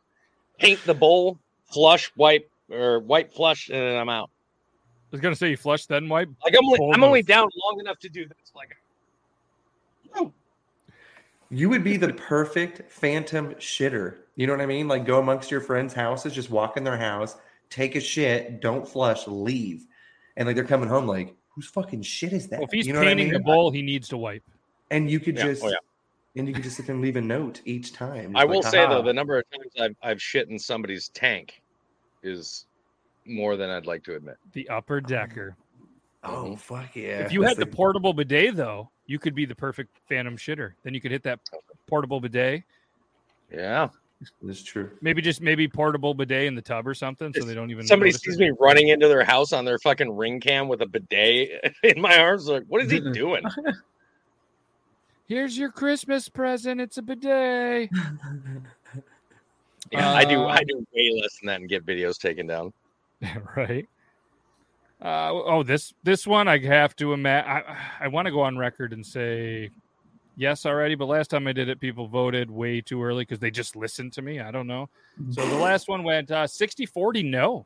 paint 0.60 0.80
the 0.86 0.94
bowl, 0.94 1.38
flush, 1.66 2.10
wipe 2.16 2.50
or 2.72 3.00
wipe, 3.00 3.34
flush, 3.34 3.68
and 3.68 3.78
then 3.78 3.98
I'm 3.98 4.10
out. 4.10 4.30
I 4.30 5.10
was 5.12 5.22
gonna 5.22 5.36
say 5.36 5.50
you 5.50 5.58
flush 5.58 5.86
then 5.86 6.08
wipe. 6.08 6.30
Like 6.44 6.56
I'm 6.58 6.66
only, 6.66 6.96
I'm 6.96 7.04
only 7.04 7.24
down 7.24 7.50
long 7.66 7.80
enough 7.82 8.00
to 8.00 8.10
do 8.10 8.26
this. 8.26 8.52
Like 8.56 8.78
You 11.50 11.70
would 11.70 11.84
be 11.84 11.98
the 11.98 12.14
perfect 12.14 12.92
phantom 12.92 13.54
shitter. 13.56 14.18
You 14.36 14.48
know 14.48 14.54
what 14.54 14.62
I 14.62 14.66
mean? 14.66 14.88
Like 14.88 15.06
go 15.06 15.20
amongst 15.20 15.52
your 15.52 15.62
friends' 15.62 15.94
houses, 15.94 16.34
just 16.34 16.50
walk 16.50 16.78
in 16.78 16.84
their 16.84 16.98
house, 16.98 17.38
take 17.70 17.96
a 17.96 18.00
shit, 18.00 18.62
don't 18.62 18.88
flush, 18.88 19.28
leave. 19.28 19.86
And 20.36 20.48
like 20.48 20.56
they're 20.56 20.66
coming 20.66 20.90
home 20.90 21.08
like, 21.08 21.36
whose 21.50 21.68
fucking 21.68 22.04
shit 22.04 22.34
is 22.34 22.48
that? 22.50 22.60
Well, 22.60 22.68
if 22.68 22.72
he's 22.72 22.88
you 22.88 22.94
know 22.94 23.00
what 23.00 23.08
I 23.08 23.12
painting 23.12 23.28
mean? 23.28 23.34
the 23.34 23.40
bowl, 23.40 23.72
he 23.72 23.82
needs 23.82 24.08
to 24.10 24.18
wipe. 24.18 24.44
And 24.92 25.10
you 25.10 25.20
could 25.20 25.36
Yeah. 25.36 25.46
Oh, 25.46 25.48
just 25.48 25.64
Oh, 25.64 25.70
yeah. 25.70 25.76
and 26.36 26.48
you 26.48 26.54
could 26.54 26.64
just 26.64 26.78
sit 26.78 26.86
there 26.86 26.96
and 26.96 27.04
leave 27.04 27.16
a 27.16 27.22
note 27.22 27.62
each 27.66 27.94
time. 27.94 28.36
I 28.36 28.42
Just 28.42 28.50
will 28.50 28.62
like, 28.62 28.72
say 28.72 28.88
though, 28.88 29.02
the 29.02 29.14
number 29.14 29.38
of 29.38 29.44
times 29.52 29.72
I've 29.80 29.96
I've 30.04 30.22
shit 30.22 30.50
in 30.50 30.60
somebody's 30.60 31.10
tank 31.10 31.62
is 32.24 32.66
more 33.26 33.58
than 33.58 33.70
I'd 33.70 33.86
like 33.86 34.04
to 34.06 34.16
admit. 34.16 34.38
The 34.54 34.70
upper 34.70 35.02
decker. 35.02 35.56
Oh 36.24 36.30
mm-hmm. 36.30 36.56
fuck 36.56 36.96
yeah. 36.96 37.20
if 37.20 37.32
you 37.32 37.42
That's 37.42 37.58
had 37.58 37.68
the 37.68 37.72
portable 37.72 38.14
bidet 38.14 38.56
though, 38.56 38.90
you 39.06 39.20
could 39.20 39.36
be 39.36 39.46
the 39.46 39.56
perfect 39.56 39.98
phantom 40.08 40.38
shitter. 40.38 40.74
Then 40.84 40.94
you 40.94 41.02
could 41.02 41.12
hit 41.12 41.24
that 41.24 41.40
portable 41.88 42.20
bidet. 42.20 42.64
Yeah. 43.52 43.90
That's 44.42 44.64
true. 44.64 44.92
Maybe 45.02 45.22
just 45.22 45.42
maybe 45.42 45.68
portable 45.68 46.14
bidet 46.14 46.46
in 46.46 46.56
the 46.56 46.62
tub 46.62 46.88
or 46.88 46.94
something, 46.94 47.32
so 47.34 47.44
they 47.46 47.54
don't 47.54 47.70
even. 47.70 47.86
Somebody 47.86 48.12
sees 48.12 48.36
it. 48.36 48.40
me 48.40 48.52
running 48.60 48.88
into 48.88 49.08
their 49.08 49.24
house 49.24 49.54
on 49.54 49.64
their 49.64 49.78
fucking 49.80 50.10
ring 50.16 50.40
cam 50.40 50.68
with 50.68 50.82
a 50.82 50.88
bidet 50.88 51.76
in 51.84 52.02
my 52.02 52.18
arms. 52.18 52.48
Like, 52.48 52.64
what 52.68 52.82
is 52.82 52.90
he 52.92 53.00
doing? 53.00 53.44
Here's 55.28 55.58
your 55.58 55.72
Christmas 55.72 56.30
present. 56.30 56.80
It's 56.82 56.98
a 56.98 57.02
bidet. 57.02 57.90
Yeah, 59.92 60.12
I 60.14 60.26
do. 60.26 60.42
I 60.44 60.58
Um, 60.58 60.64
do 60.68 60.86
way 60.94 61.22
less 61.22 61.40
than 61.40 61.48
that 61.48 61.62
and 61.62 61.70
get 61.70 61.86
videos 61.86 62.20
taken 62.20 62.46
down. 62.46 62.74
right. 63.56 63.88
Uh, 65.02 65.30
oh, 65.32 65.64
this 65.64 65.94
this 66.04 66.28
one 66.28 66.48
I 66.50 66.58
have 66.58 66.94
to 66.98 67.14
imagine. 67.14 67.50
I, 67.50 67.78
I 68.02 68.08
want 68.10 68.26
to 68.26 68.32
go 68.32 68.42
on 68.42 68.58
record 68.58 68.92
and 68.92 69.06
say 69.06 69.70
yes 70.38 70.66
already, 70.66 70.96
but 70.96 71.08
last 71.08 71.30
time 71.30 71.48
I 71.48 71.52
did 71.54 71.68
it, 71.68 71.82
people 71.82 72.08
voted 72.08 72.50
way 72.50 72.80
too 72.80 73.04
early 73.04 73.24
because 73.24 73.40
they 73.40 73.52
just 73.52 73.76
listened 73.76 74.14
to 74.14 74.22
me. 74.22 74.40
I 74.40 74.52
don't 74.52 74.68
know. 74.68 74.90
So 75.32 75.46
the 75.46 75.58
last 75.58 75.90
one 75.90 76.04
went 76.04 76.32
uh, 76.32 76.48
60 76.48 76.86
40 76.86 77.24
no. 77.24 77.66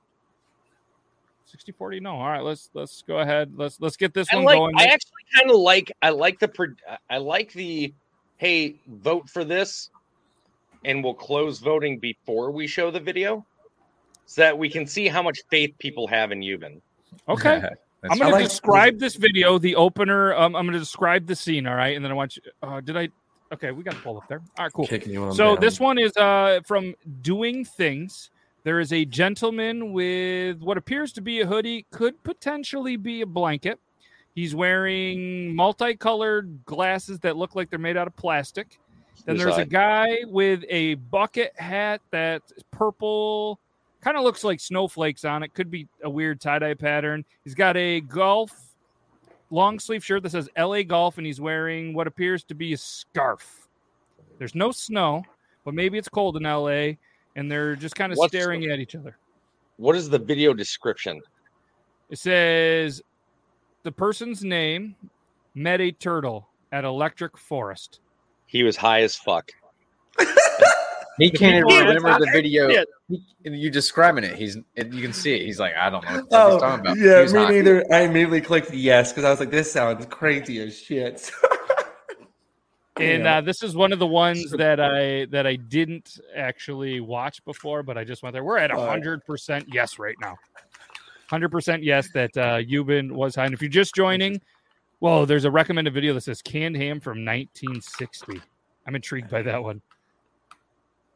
60 1.45 1.73
40 1.73 1.99
no. 1.99 2.15
All 2.15 2.29
right, 2.29 2.41
let's 2.41 2.69
let's 2.73 3.03
go 3.03 3.19
ahead. 3.19 3.53
Let's 3.55 3.79
let's 3.79 3.97
get 3.97 4.13
this 4.13 4.27
I 4.31 4.37
one 4.37 4.45
like. 4.45 4.57
going. 4.57 4.75
I 4.77 4.85
actually 4.85 5.11
kind 5.35 5.51
of 5.51 5.57
like. 5.57 5.91
I 6.01 6.09
like 6.09 6.39
the. 6.39 6.47
pro- 6.47 6.75
I 7.09 7.17
like 7.17 7.51
the. 7.53 7.93
Hey, 8.37 8.79
vote 8.87 9.29
for 9.29 9.43
this, 9.43 9.91
and 10.83 11.03
we'll 11.03 11.13
close 11.13 11.59
voting 11.59 11.99
before 11.99 12.49
we 12.49 12.65
show 12.65 12.89
the 12.89 12.99
video, 12.99 13.45
so 14.25 14.41
that 14.41 14.57
we 14.57 14.69
can 14.69 14.87
see 14.87 15.07
how 15.07 15.21
much 15.21 15.39
faith 15.51 15.75
people 15.77 16.07
have 16.07 16.31
in 16.31 16.39
Euban. 16.39 16.81
Okay. 17.27 17.61
That's 18.01 18.13
I'm 18.13 18.19
going 18.19 18.33
I 18.33 18.37
to 18.39 18.43
describe 18.43 18.99
this 18.99 19.15
video, 19.15 19.57
the 19.57 19.75
opener. 19.75 20.33
Um, 20.33 20.55
I'm 20.55 20.65
going 20.65 20.73
to 20.73 20.79
describe 20.79 21.27
the 21.27 21.35
scene. 21.35 21.67
All 21.67 21.75
right, 21.75 21.95
and 21.95 22.03
then 22.03 22.11
I 22.11 22.15
want 22.15 22.35
you. 22.35 22.43
Uh, 22.63 22.81
did 22.81 22.97
I? 22.97 23.09
Okay, 23.53 23.71
we 23.71 23.83
got 23.83 23.93
to 23.93 23.99
pull 24.01 24.17
up 24.17 24.27
there. 24.27 24.41
All 24.57 24.65
right, 24.65 24.73
cool. 24.73 24.87
Kicking 24.87 25.11
you 25.13 25.23
on 25.23 25.33
So 25.33 25.53
down. 25.55 25.61
this 25.61 25.79
one 25.79 25.99
is 25.99 26.15
uh, 26.17 26.61
from 26.65 26.95
Doing 27.21 27.65
Things. 27.65 28.31
There 28.63 28.79
is 28.79 28.93
a 28.93 29.05
gentleman 29.05 29.91
with 29.91 30.61
what 30.61 30.77
appears 30.77 31.11
to 31.13 31.21
be 31.21 31.41
a 31.41 31.45
hoodie, 31.45 31.85
could 31.91 32.21
potentially 32.23 32.95
be 32.95 33.21
a 33.21 33.25
blanket. 33.25 33.79
He's 34.35 34.55
wearing 34.55 35.53
multicolored 35.55 36.63
glasses 36.65 37.19
that 37.19 37.35
look 37.37 37.55
like 37.55 37.69
they're 37.69 37.79
made 37.79 37.97
out 37.97 38.07
of 38.07 38.15
plastic. 38.15 38.79
Then 39.25 39.37
there's 39.37 39.57
a 39.57 39.65
guy 39.65 40.19
with 40.27 40.63
a 40.69 40.95
bucket 40.95 41.53
hat 41.59 42.01
that's 42.11 42.53
purple, 42.71 43.59
kind 44.01 44.17
of 44.17 44.23
looks 44.23 44.43
like 44.43 44.59
snowflakes 44.59 45.25
on 45.25 45.43
it. 45.43 45.53
Could 45.53 45.69
be 45.71 45.87
a 46.03 46.09
weird 46.09 46.41
tie 46.41 46.59
dye 46.59 46.73
pattern. 46.73 47.23
He's 47.43 47.55
got 47.55 47.77
a 47.77 48.01
golf 48.01 48.51
long 49.49 49.79
sleeve 49.79 50.03
shirt 50.03 50.23
that 50.23 50.31
says 50.31 50.49
LA 50.57 50.81
Golf, 50.83 51.17
and 51.17 51.25
he's 51.27 51.41
wearing 51.41 51.93
what 51.93 52.07
appears 52.07 52.43
to 52.45 52.55
be 52.55 52.73
a 52.73 52.77
scarf. 52.77 53.67
There's 54.39 54.55
no 54.55 54.71
snow, 54.71 55.23
but 55.65 55.73
maybe 55.73 55.97
it's 55.97 56.09
cold 56.09 56.37
in 56.37 56.43
LA, 56.43 56.93
and 57.35 57.51
they're 57.51 57.75
just 57.75 57.95
kind 57.95 58.11
of 58.11 58.17
What's- 58.17 58.31
staring 58.31 58.65
at 58.65 58.79
each 58.79 58.95
other. 58.95 59.17
What 59.77 59.95
is 59.95 60.09
the 60.09 60.19
video 60.19 60.53
description? 60.53 61.21
It 62.09 62.17
says 62.19 63.01
the 63.83 63.91
person's 63.91 64.43
name 64.43 64.95
met 65.55 65.81
a 65.81 65.91
turtle 65.91 66.47
at 66.71 66.83
Electric 66.85 67.37
Forest. 67.37 67.99
He 68.45 68.63
was 68.63 68.75
high 68.77 69.01
as 69.01 69.15
fuck. 69.15 69.51
He 71.21 71.29
can't 71.31 71.55
even 71.69 71.87
remember 71.87 72.19
the 72.25 72.31
video. 72.31 72.69
Yeah. 72.69 72.83
He, 73.09 73.21
you 73.43 73.69
describing 73.69 74.23
it. 74.23 74.35
He's 74.35 74.57
and 74.77 74.93
you 74.93 75.01
can 75.01 75.13
see 75.13 75.35
it. 75.35 75.45
He's 75.45 75.59
like, 75.59 75.73
I 75.75 75.89
don't 75.89 76.03
know 76.05 76.15
what 76.15 76.25
Oh, 76.31 76.51
he's 76.53 76.61
talking 76.61 76.79
about. 76.79 76.97
Yeah, 76.97 77.23
me 77.25 77.39
hot. 77.39 77.51
neither. 77.51 77.85
I 77.93 78.01
immediately 78.01 78.41
clicked 78.41 78.73
yes 78.73 79.11
because 79.11 79.23
I 79.25 79.29
was 79.29 79.39
like, 79.39 79.51
this 79.51 79.71
sounds 79.71 80.05
crazy 80.07 80.59
as 80.61 80.77
shit. 80.77 81.31
And 82.99 83.25
uh, 83.25 83.41
this 83.41 83.63
is 83.63 83.75
one 83.75 83.93
of 83.93 83.99
the 83.99 84.05
ones 84.05 84.51
that 84.51 84.79
I 84.79 85.25
that 85.31 85.47
I 85.47 85.55
didn't 85.55 86.19
actually 86.35 86.99
watch 86.99 87.43
before, 87.45 87.81
but 87.81 87.97
I 87.97 88.03
just 88.03 88.21
went 88.21 88.33
there. 88.33 88.43
We're 88.43 88.57
at 88.57 88.69
All 88.69 88.81
right. 88.83 88.89
hundred 88.89 89.25
percent 89.25 89.65
yes 89.73 89.97
right 89.97 90.15
now. 90.21 90.35
Hundred 91.29 91.49
percent 91.49 91.83
yes 91.83 92.09
that 92.13 92.35
uh, 92.37 92.57
Euban 92.57 93.11
was 93.11 93.33
high. 93.33 93.45
And 93.45 93.53
if 93.55 93.61
you're 93.61 93.69
just 93.71 93.95
joining, 93.95 94.39
well, 94.99 95.25
there's 95.25 95.45
a 95.45 95.51
recommended 95.51 95.93
video 95.95 96.13
that 96.13 96.21
says 96.21 96.41
canned 96.43 96.75
ham 96.75 96.99
from 96.99 97.25
1960. 97.25 98.39
I'm 98.85 98.93
intrigued 98.95 99.31
by 99.31 99.41
that 99.43 99.63
one. 99.63 99.81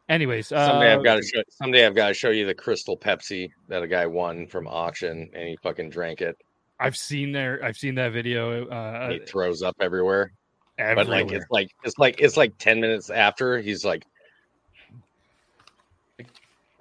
Anyways, 0.08 0.48
Someday 0.48 0.94
uh, 0.94 0.98
I've 0.98 1.04
got 1.04 1.16
to 1.16 1.24
show. 1.24 1.42
Someday 1.50 1.86
I've 1.86 1.96
got 1.96 2.10
to 2.10 2.14
show 2.14 2.30
you 2.30 2.46
the 2.46 2.54
Crystal 2.54 2.96
Pepsi 2.96 3.50
that 3.70 3.82
a 3.82 3.88
guy 3.88 4.06
won 4.06 4.46
from 4.46 4.68
auction, 4.68 5.30
and 5.34 5.48
he 5.48 5.58
fucking 5.64 5.90
drank 5.90 6.22
it. 6.22 6.38
I've 6.80 6.96
seen 6.96 7.32
there. 7.32 7.60
I've 7.64 7.78
seen 7.78 7.96
that 7.96 8.12
video. 8.14 8.62
and 8.64 8.72
Uh, 8.72 9.10
he 9.10 9.20
throws 9.20 9.64
up 9.64 9.76
everywhere. 9.80 10.32
everywhere. 10.78 11.06
But 11.06 11.08
like 11.10 11.32
it's 11.32 11.46
like 11.50 11.72
it's 11.84 11.98
like 11.98 12.22
it's 12.22 12.38
like 12.38 12.54
ten 12.60 12.80
minutes 12.80 13.10
after 13.10 13.60
he's 13.60 13.84
like, 13.84 14.06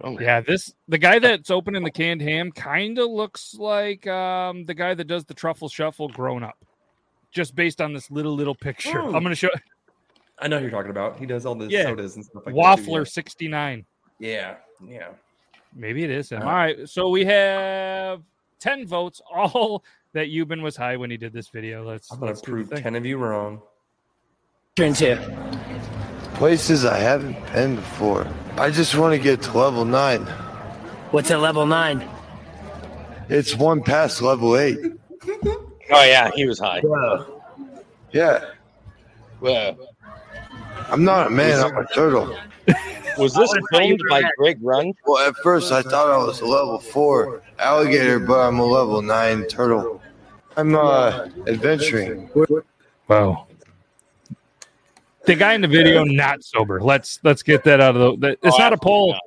Oh, 0.02 0.18
Yeah, 0.18 0.40
this 0.40 0.74
the 0.88 0.98
guy 0.98 1.18
that's 1.18 1.50
opening 1.50 1.82
the 1.82 1.90
canned 1.90 2.20
ham 2.20 2.52
kind 2.52 2.98
of 2.98 3.08
looks 3.10 3.54
like 3.54 4.06
um, 4.06 4.66
the 4.66 4.74
guy 4.74 4.92
that 4.92 5.04
does 5.06 5.24
the 5.24 5.32
truffle 5.34 5.68
shuffle 5.70 6.08
grown 6.08 6.42
up, 6.42 6.58
just 7.30 7.54
based 7.54 7.80
on 7.80 7.94
this 7.94 8.10
little 8.10 8.34
little 8.34 8.54
picture. 8.54 9.00
Oh. 9.00 9.14
I'm 9.14 9.22
gonna 9.22 9.34
show 9.34 9.48
I 10.38 10.48
know 10.48 10.56
who 10.58 10.62
you're 10.64 10.70
talking 10.70 10.90
about. 10.90 11.18
He 11.18 11.26
does 11.26 11.46
all 11.46 11.54
the 11.54 11.66
Yeah. 11.66 11.84
sodas 11.84 12.16
and 12.16 12.24
stuff 12.24 12.44
like 12.46 12.54
Waffler 12.54 13.06
69. 13.08 13.84
Yeah, 14.18 14.56
yeah. 14.86 15.08
Maybe 15.74 16.04
it 16.04 16.10
is 16.10 16.30
him. 16.30 16.42
Uh, 16.42 16.46
All 16.46 16.52
right, 16.52 16.88
so 16.88 17.08
we 17.08 17.24
have 17.24 18.22
ten 18.60 18.86
votes, 18.86 19.20
all 19.34 19.84
that 20.12 20.28
Euban 20.28 20.62
was 20.62 20.76
high 20.76 20.96
when 20.96 21.10
he 21.10 21.16
did 21.16 21.32
this 21.32 21.48
video. 21.48 21.84
Let's. 21.84 22.10
I'm 22.12 22.18
gonna 22.20 22.30
let's 22.30 22.42
prove 22.42 22.70
ten 22.70 22.94
of 22.94 23.04
you 23.04 23.16
wrong. 23.18 23.60
Turn 24.76 24.92
to 24.94 25.16
places 26.34 26.84
I 26.84 26.98
haven't 26.98 27.36
been 27.52 27.76
before. 27.76 28.26
I 28.56 28.70
just 28.70 28.96
want 28.96 29.12
to 29.14 29.18
get 29.18 29.42
to 29.42 29.56
level 29.58 29.84
nine. 29.84 30.22
What's 31.10 31.30
at 31.30 31.40
level 31.40 31.64
nine? 31.66 32.08
It's 33.28 33.54
one 33.56 33.82
past 33.82 34.20
level 34.22 34.56
eight. 34.56 34.78
Oh 35.90 36.02
yeah, 36.02 36.30
he 36.34 36.46
was 36.46 36.58
high. 36.58 36.80
Yeah, 38.10 38.44
Well, 39.38 39.76
I'm 40.88 41.04
not 41.04 41.26
a 41.26 41.30
man. 41.30 41.64
I'm 41.64 41.76
a 41.76 41.86
turtle. 41.88 42.36
was 43.18 43.34
this 43.34 43.52
filmed 43.72 44.00
by 44.08 44.22
Greg 44.38 44.58
Run? 44.60 44.92
Well, 45.06 45.28
at 45.28 45.36
first 45.38 45.72
I 45.72 45.82
thought 45.82 46.10
I 46.10 46.16
was 46.18 46.40
a 46.40 46.46
level 46.46 46.78
four 46.78 47.42
alligator, 47.58 48.18
but 48.18 48.40
I'm 48.40 48.58
a 48.58 48.64
level 48.64 49.02
nine 49.02 49.46
turtle. 49.46 50.00
I'm 50.56 50.74
uh 50.74 51.28
adventuring. 51.46 52.30
Wow. 53.08 53.46
The 55.26 55.34
guy 55.34 55.54
in 55.54 55.62
the 55.62 55.68
video 55.68 56.04
not 56.04 56.44
sober. 56.44 56.80
Let's 56.80 57.18
let's 57.24 57.42
get 57.42 57.64
that 57.64 57.80
out 57.80 57.96
of 57.96 58.20
the. 58.20 58.28
that- 58.28 58.38
It's 58.42 58.56
Oh, 58.56 58.58
not 58.58 58.72
a 58.72 58.76
poll. 58.78 59.12
not. 59.12 59.20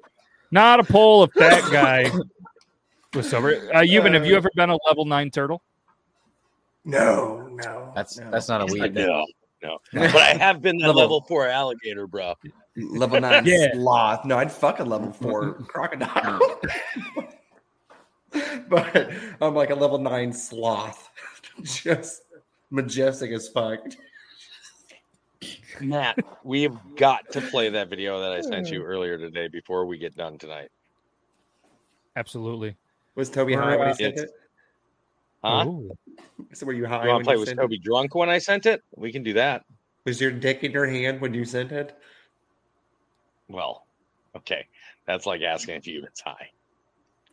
Not 0.49 0.79
a 0.79 0.83
poll 0.83 1.23
if 1.23 1.33
that 1.33 1.63
guy 1.71 2.09
was 3.13 3.29
sober. 3.29 3.69
Uh, 3.73 3.79
Euban, 3.79 4.13
have 4.13 4.25
you 4.25 4.35
ever 4.35 4.49
been 4.55 4.69
a 4.69 4.77
level 4.87 5.03
nine 5.05 5.29
turtle? 5.29 5.61
No, 6.85 7.47
no. 7.51 7.91
That's 7.95 8.17
no. 8.17 8.31
that's 8.31 8.47
not 8.47 8.61
a 8.61 8.65
weed. 8.71 8.93
No, 8.93 9.25
no. 9.63 9.77
But 9.93 10.15
I 10.15 10.33
have 10.37 10.61
been 10.61 10.77
that 10.77 10.87
Level- 10.87 11.01
level 11.01 11.21
four 11.27 11.47
alligator, 11.47 12.07
bro. 12.07 12.33
level 12.75 13.19
nine 13.21 13.45
Yeah. 13.45 13.73
sloth. 13.73 14.25
No, 14.25 14.37
I'd 14.37 14.51
fuck 14.51 14.79
a 14.79 14.83
level 14.83 15.11
four 15.11 15.53
crocodile. 15.67 16.39
but 18.69 19.09
I'm 19.41 19.55
like 19.55 19.69
a 19.69 19.75
level 19.75 19.97
nine 19.97 20.31
sloth. 20.33 21.09
Just 21.63 22.23
majestic 22.69 23.31
as 23.31 23.47
fuck. 23.49 23.79
Matt, 25.79 26.17
we 26.43 26.63
have 26.63 26.77
got 26.95 27.31
to 27.31 27.41
play 27.41 27.69
that 27.69 27.89
video 27.89 28.19
that 28.19 28.31
I 28.31 28.41
sent 28.41 28.69
you 28.71 28.83
earlier 28.83 29.17
today 29.17 29.47
before 29.47 29.85
we 29.85 29.97
get 29.97 30.15
done 30.15 30.37
tonight. 30.37 30.69
Absolutely. 32.15 32.75
Was 33.15 33.29
Toby 33.29 33.53
high 33.53 33.75
when 33.75 33.87
he 33.87 33.91
uh, 33.91 33.95
sent 33.95 34.13
It's- 34.13 34.23
it? 34.29 34.31
Huh? 35.43 35.65
Ooh. 35.67 35.95
So 36.53 36.65
were 36.65 36.73
you 36.73 36.85
high? 36.85 37.03
You 37.03 37.09
want 37.09 37.17
when 37.17 37.19
to 37.19 37.25
play 37.25 37.33
you 37.35 37.39
with 37.39 37.55
Toby 37.55 37.77
drunk 37.79 38.15
when 38.15 38.29
I 38.29 38.37
sent 38.37 38.65
it? 38.65 38.81
We 38.95 39.11
can 39.11 39.23
do 39.23 39.33
that. 39.33 39.65
Was 40.05 40.21
your 40.21 40.31
dick 40.31 40.63
in 40.63 40.71
your 40.71 40.85
hand 40.85 41.19
when 41.19 41.33
you 41.33 41.43
sent 41.43 41.71
it? 41.71 41.97
Well, 43.49 43.85
okay. 44.35 44.65
That's 45.05 45.25
like 45.25 45.41
asking 45.41 45.75
if 45.75 45.87
you 45.87 46.03
it's 46.03 46.21
high. 46.21 46.49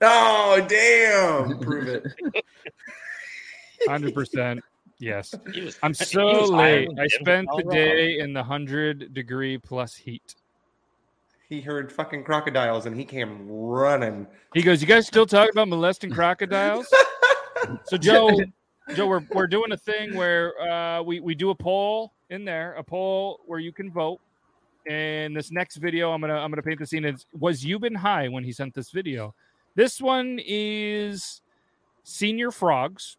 Oh 0.01 0.65
damn! 0.69 1.59
Prove 1.61 1.89
it. 1.89 2.05
Hundred 3.89 4.15
percent. 4.15 4.61
Yes. 4.99 5.35
Was- 5.55 5.79
I'm 5.83 5.95
so 5.95 6.45
late. 6.45 6.89
I 6.99 7.07
spent 7.07 7.49
the 7.57 7.63
day 7.65 8.19
in 8.19 8.33
the 8.33 8.43
hundred 8.43 9.13
degree 9.15 9.59
plus 9.59 9.95
heat. 9.95 10.35
He 11.49 11.61
heard 11.61 11.93
fucking 11.93 12.25
crocodiles 12.25 12.87
and 12.87 12.97
he 12.97 13.05
came 13.05 13.47
running. 13.49 14.27
He 14.55 14.63
goes, 14.63 14.81
"You 14.81 14.87
guys 14.87 15.07
still 15.07 15.27
talking 15.27 15.53
about 15.53 15.69
molesting 15.69 16.11
crocodiles?" 16.11 16.87
so 17.85 17.97
Joe, 17.97 18.31
Joe, 18.93 19.07
we're 19.07 19.23
we're 19.33 19.47
doing 19.47 19.73
a 19.73 19.77
thing 19.77 20.15
where 20.15 20.61
uh, 20.61 21.03
we 21.03 21.21
we 21.21 21.35
do 21.35 21.51
a 21.51 21.55
poll 21.55 22.13
in 22.29 22.45
there, 22.45 22.75
a 22.75 22.85
poll 22.85 23.41
where 23.47 23.59
you 23.59 23.73
can 23.73 23.91
vote. 23.91 24.21
And 24.87 25.35
this 25.35 25.51
next 25.51 25.77
video, 25.77 26.13
I'm 26.13 26.21
gonna 26.21 26.35
I'm 26.35 26.51
gonna 26.51 26.63
paint 26.63 26.81
the 26.81 26.87
scene. 26.87 27.05
Is 27.07 27.25
was 27.39 27.65
Euban 27.65 27.97
high 27.97 28.29
when 28.29 28.45
he 28.45 28.53
sent 28.53 28.75
this 28.75 28.91
video? 28.91 29.35
This 29.75 30.01
one 30.01 30.39
is 30.45 31.41
Señor 32.05 32.53
Frogs. 32.53 33.17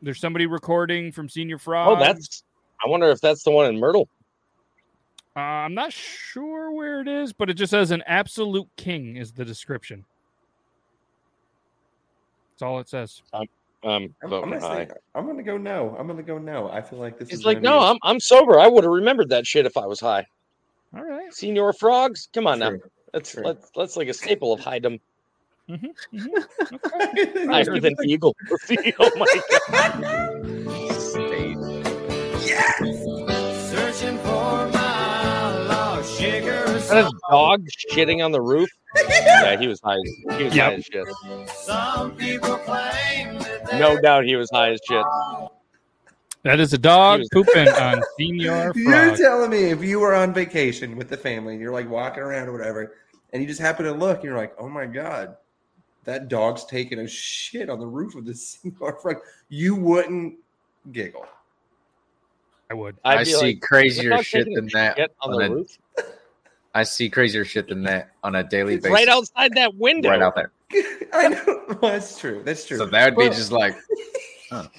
There's 0.00 0.20
somebody 0.20 0.46
recording 0.46 1.12
from 1.12 1.28
Señor 1.28 1.60
Frogs. 1.60 2.00
Oh, 2.00 2.02
that's. 2.02 2.44
I 2.84 2.88
wonder 2.88 3.10
if 3.10 3.20
that's 3.20 3.42
the 3.42 3.50
one 3.50 3.66
in 3.66 3.78
Myrtle. 3.78 4.08
Uh, 5.36 5.40
I'm 5.40 5.74
not 5.74 5.92
sure 5.92 6.72
where 6.72 7.00
it 7.00 7.08
is, 7.08 7.32
but 7.32 7.50
it 7.50 7.54
just 7.54 7.70
says 7.70 7.90
an 7.90 8.02
absolute 8.06 8.68
king 8.76 9.16
is 9.16 9.32
the 9.32 9.44
description. 9.44 10.04
That's 12.52 12.62
all 12.62 12.80
it 12.80 12.88
says. 12.88 13.22
Um, 13.32 13.46
I'm, 13.84 14.14
I'm 14.22 14.30
gonna 14.30 14.60
say 14.60 14.88
I'm 15.14 15.26
gonna 15.26 15.42
go 15.42 15.56
no. 15.56 15.94
I'm 15.98 16.06
gonna 16.06 16.22
go 16.22 16.38
no. 16.38 16.68
I 16.70 16.82
feel 16.82 16.98
like 16.98 17.18
this 17.18 17.28
He's 17.28 17.40
is 17.40 17.44
like, 17.44 17.62
no, 17.62 17.78
be- 17.78 17.86
I'm 17.86 17.98
I'm 18.02 18.20
sober. 18.20 18.58
I 18.58 18.66
would 18.66 18.82
have 18.84 18.92
remembered 18.92 19.28
that 19.30 19.46
shit 19.46 19.66
if 19.66 19.76
I 19.76 19.86
was 19.86 20.00
high. 20.00 20.26
All 20.96 21.04
right. 21.04 21.30
Señor 21.30 21.76
frogs, 21.78 22.28
come 22.32 22.46
on 22.46 22.58
now. 22.58 22.70
True. 22.70 22.80
That's 23.12 23.32
True. 23.32 23.42
that's 23.44 23.70
that's 23.76 23.96
like 23.96 24.08
a 24.08 24.14
staple 24.14 24.52
of 24.52 24.60
Hydem. 24.60 25.00
Mm-hmm. 25.68 27.50
Higher 27.50 27.78
than 27.78 27.94
eagle. 28.04 28.34
oh 28.98 29.10
my 29.16 29.40
god. 29.68 30.06
Searching 33.68 34.18
for 34.18 34.68
my 34.72 35.66
lost 35.68 36.18
sugar. 36.18 36.64
Is 36.68 36.90
a 36.90 37.10
dog 37.30 37.66
shitting 37.90 38.24
on 38.24 38.32
the 38.32 38.40
roof? 38.40 38.70
yeah, 39.10 39.58
he 39.58 39.66
was 39.66 39.80
high. 39.82 39.96
He 40.36 40.44
was 40.44 40.54
high 40.54 40.74
as 40.74 40.84
shit. 40.86 41.06
Some 41.54 42.12
people 42.16 42.56
claim 42.58 43.38
that 43.38 43.47
No 43.72 44.00
doubt 44.00 44.24
he 44.24 44.36
was 44.36 44.48
high 44.50 44.70
as 44.72 44.80
shit. 44.88 45.04
That 46.44 46.60
is 46.60 46.72
a 46.72 46.78
dog 46.78 47.20
was- 47.20 47.28
pooping 47.30 47.68
on 47.80 48.02
Señor 48.18 48.72
You're 48.76 49.16
telling 49.16 49.50
me 49.50 49.64
if 49.70 49.82
you 49.82 49.98
were 50.00 50.14
on 50.14 50.32
vacation 50.32 50.96
with 50.96 51.08
the 51.08 51.16
family 51.16 51.54
and 51.54 51.60
you're 51.62 51.72
like 51.72 51.88
walking 51.90 52.22
around 52.22 52.48
or 52.48 52.52
whatever, 52.52 52.94
and 53.32 53.42
you 53.42 53.48
just 53.48 53.60
happen 53.60 53.84
to 53.84 53.92
look 53.92 54.16
and 54.18 54.24
you're 54.24 54.36
like, 54.36 54.54
oh 54.58 54.68
my 54.68 54.86
god, 54.86 55.36
that 56.04 56.28
dog's 56.28 56.64
taking 56.64 57.00
a 57.00 57.08
shit 57.08 57.68
on 57.68 57.78
the 57.78 57.86
roof 57.86 58.14
of 58.14 58.24
this 58.24 58.48
cigar 58.62 58.96
frog, 59.02 59.16
you 59.48 59.74
wouldn't 59.74 60.36
giggle. 60.92 61.26
I 62.70 62.74
would. 62.74 62.96
I'd 63.04 63.18
I 63.20 63.22
see 63.24 63.36
like, 63.36 63.60
crazier 63.60 64.22
shit 64.22 64.46
than 64.54 64.68
that. 64.74 64.96
shit 64.96 65.14
on 65.22 65.32
on 65.32 65.38
the 65.40 65.46
a- 65.46 65.50
roof. 65.50 65.78
I 66.74 66.82
see 66.84 67.08
crazier 67.10 67.44
shit 67.44 67.68
than 67.68 67.82
that 67.84 68.10
on 68.22 68.34
a 68.36 68.44
daily 68.44 68.74
It's 68.74 68.82
basis. 68.84 68.94
right 68.94 69.08
outside 69.08 69.54
that 69.54 69.74
window. 69.74 70.10
Right 70.10 70.22
out 70.22 70.34
there. 70.36 70.52
I 71.12 71.28
know 71.28 71.64
well, 71.80 71.92
that's 71.92 72.18
true. 72.18 72.42
That's 72.44 72.64
true. 72.64 72.78
So 72.78 72.86
that 72.86 73.04
would 73.04 73.18
be 73.18 73.28
But 73.28 73.36
just 73.36 73.52
like, 73.52 73.76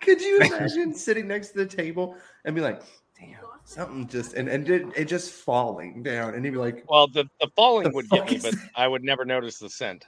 could 0.00 0.20
you 0.20 0.40
imagine 0.40 0.94
sitting 0.94 1.26
next 1.26 1.50
to 1.50 1.58
the 1.58 1.66
table 1.66 2.16
and 2.44 2.54
be 2.54 2.60
like, 2.60 2.82
damn, 3.18 3.38
something 3.64 4.06
just 4.06 4.34
and, 4.34 4.48
and 4.48 4.68
it, 4.68 4.86
it 4.96 5.04
just 5.06 5.32
falling 5.32 6.02
down 6.02 6.34
and 6.34 6.44
you'd 6.44 6.52
be 6.52 6.58
like, 6.58 6.84
Well, 6.88 7.08
the, 7.08 7.28
the 7.40 7.48
falling 7.56 7.84
The 7.84 7.90
would 7.90 8.08
get 8.10 8.30
me, 8.30 8.38
but 8.38 8.54
is 8.54 8.60
I 8.74 8.86
would 8.86 9.02
never 9.02 9.24
notice 9.24 9.58
the 9.58 9.70
scent. 9.70 10.06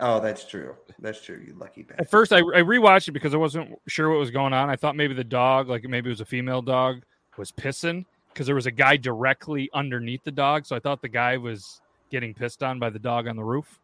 Oh, 0.00 0.20
that's 0.20 0.44
true. 0.44 0.76
That's 1.00 1.20
true, 1.20 1.42
you 1.44 1.54
lucky 1.54 1.82
bastard. 1.82 2.00
At 2.00 2.10
first, 2.10 2.32
I, 2.32 2.38
I 2.38 2.62
rewatched 2.62 3.08
it 3.08 3.12
because 3.12 3.34
I 3.34 3.36
wasn't 3.36 3.76
sure 3.88 4.10
what 4.10 4.18
was 4.18 4.30
going 4.30 4.52
on. 4.52 4.70
I 4.70 4.76
thought 4.76 4.94
maybe 4.94 5.14
the 5.14 5.24
dog, 5.24 5.68
like 5.68 5.82
maybe 5.84 6.08
it 6.08 6.12
was 6.12 6.20
a 6.20 6.24
female 6.24 6.62
dog, 6.62 7.02
was 7.36 7.50
pissing 7.50 8.04
because 8.32 8.46
there 8.46 8.54
was 8.54 8.66
a 8.66 8.70
guy 8.70 8.96
directly 8.96 9.68
underneath 9.74 10.22
the 10.22 10.30
dog. 10.30 10.66
So 10.66 10.76
I 10.76 10.78
thought 10.78 11.02
the 11.02 11.08
guy 11.08 11.36
was 11.36 11.80
getting 12.10 12.34
pissed 12.34 12.62
on 12.62 12.78
by 12.78 12.90
the 12.90 12.98
dog 12.98 13.26
on 13.26 13.36
the 13.36 13.44
roof. 13.44 13.80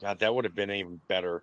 God, 0.00 0.18
that 0.18 0.34
would 0.34 0.44
have 0.44 0.54
been 0.54 0.70
even 0.70 1.00
better. 1.08 1.42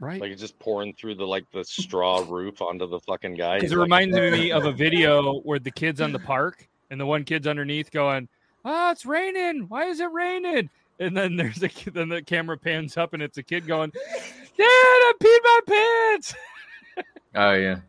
Right. 0.00 0.20
Like 0.20 0.30
it's 0.32 0.40
just 0.40 0.58
pouring 0.58 0.94
through 0.94 1.16
the 1.16 1.26
like 1.26 1.44
the 1.52 1.62
straw 1.64 2.24
roof 2.28 2.62
onto 2.62 2.86
the 2.86 3.00
fucking 3.00 3.34
guy. 3.34 3.56
Because 3.56 3.72
it 3.72 3.76
like, 3.76 3.84
reminds 3.84 4.16
me 4.16 4.50
of 4.50 4.64
a 4.64 4.72
video 4.72 5.40
where 5.40 5.58
the 5.58 5.70
kid's 5.70 6.00
on 6.00 6.12
the 6.12 6.18
park 6.18 6.66
and 6.90 7.00
the 7.00 7.06
one 7.06 7.24
kid's 7.24 7.46
underneath 7.46 7.90
going, 7.90 8.28
"Oh, 8.64 8.90
it's 8.90 9.04
raining. 9.04 9.66
Why 9.68 9.84
is 9.84 10.00
it 10.00 10.10
raining?" 10.10 10.70
And 10.98 11.16
then 11.16 11.36
there's 11.36 11.62
a 11.62 11.68
kid, 11.68 11.94
then 11.94 12.08
the 12.08 12.22
camera 12.22 12.56
pans 12.56 12.96
up 12.96 13.12
and 13.14 13.22
it's 13.22 13.38
a 13.38 13.42
kid 13.42 13.66
going, 13.66 13.90
"Dad, 13.90 14.64
I 14.64 15.12
peed 15.20 15.38
my 15.42 15.60
pants." 15.66 16.34
oh 17.34 17.52
yeah, 17.52 17.80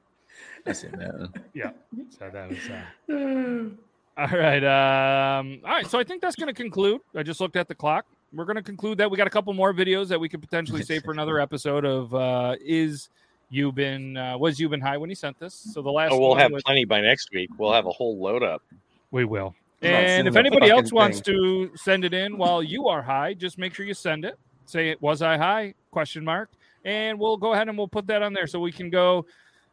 I 0.65 0.73
see 0.73 0.87
that. 0.87 1.13
one. 1.17 1.33
Yeah. 1.53 1.71
So 2.17 2.29
that 2.29 2.49
was. 2.49 2.69
Uh... 3.09 3.69
All 4.21 4.37
right. 4.37 4.63
Um, 4.63 5.61
all 5.65 5.71
right. 5.71 5.87
So 5.87 5.97
I 5.99 6.03
think 6.03 6.21
that's 6.21 6.35
going 6.35 6.47
to 6.47 6.53
conclude. 6.53 7.01
I 7.15 7.23
just 7.23 7.41
looked 7.41 7.55
at 7.55 7.67
the 7.67 7.73
clock. 7.75 8.05
We're 8.33 8.45
going 8.45 8.55
to 8.57 8.61
conclude 8.61 8.97
that. 8.99 9.09
We 9.09 9.17
got 9.17 9.25
a 9.27 9.31
couple 9.31 9.51
more 9.53 9.73
videos 9.73 10.07
that 10.09 10.19
we 10.19 10.29
could 10.29 10.41
potentially 10.41 10.83
save 10.83 11.03
for 11.03 11.11
another 11.11 11.39
episode 11.39 11.85
of 11.85 12.13
uh, 12.13 12.55
Is 12.61 13.09
Euban, 13.51 14.15
uh, 14.35 14.37
Was 14.37 14.59
Euban 14.59 14.81
High 14.81 14.97
when 14.97 15.09
he 15.09 15.15
sent 15.15 15.39
this? 15.39 15.53
So 15.73 15.81
the 15.81 15.91
last 15.91 16.11
Oh, 16.11 16.19
we'll 16.19 16.29
one 16.29 16.39
have 16.39 16.51
was- 16.51 16.61
plenty 16.63 16.85
by 16.85 17.01
next 17.01 17.29
week. 17.33 17.49
We'll 17.57 17.73
have 17.73 17.87
a 17.87 17.91
whole 17.91 18.17
load 18.21 18.43
up. 18.43 18.61
We 19.09 19.25
will. 19.25 19.55
And 19.81 20.27
if 20.27 20.35
anybody 20.35 20.69
else 20.69 20.93
wants 20.93 21.19
thing. 21.21 21.35
to 21.35 21.71
send 21.75 22.05
it 22.05 22.13
in 22.13 22.37
while 22.37 22.61
you 22.61 22.87
are 22.87 23.01
high, 23.01 23.33
just 23.33 23.57
make 23.57 23.73
sure 23.73 23.83
you 23.85 23.95
send 23.95 24.23
it. 24.25 24.37
Say 24.65 24.89
it 24.89 25.01
was 25.01 25.23
I 25.23 25.37
high? 25.37 25.73
Question 25.89 26.23
mark. 26.23 26.49
And 26.85 27.19
we'll 27.19 27.35
go 27.37 27.53
ahead 27.53 27.67
and 27.67 27.75
we'll 27.77 27.87
put 27.87 28.05
that 28.07 28.21
on 28.21 28.31
there 28.31 28.45
so 28.45 28.59
we 28.59 28.71
can 28.71 28.91
go. 28.91 29.25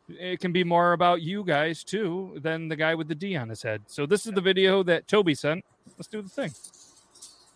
It 0.09 0.41
can 0.41 0.53
be 0.53 0.65
more 0.65 0.93
about 0.93 1.21
you 1.21 1.45
guys 1.45 1.85
too 1.85 2.39
than 2.41 2.69
the 2.69 2.77
guy 2.77 2.95
with 2.95 3.09
the 3.09 3.15
D 3.15 3.37
on 3.37 3.49
his 3.49 3.63
head. 3.63 3.83
So 3.87 4.07
this 4.07 4.27
is 4.27 4.33
the 4.33 4.41
video 4.41 4.83
that 4.85 5.07
Toby 5.07 5.35
sent. 5.35 5.65
Let's 5.99 6.09
do 6.09 6.23
the 6.23 6.29
thing. 6.29 6.53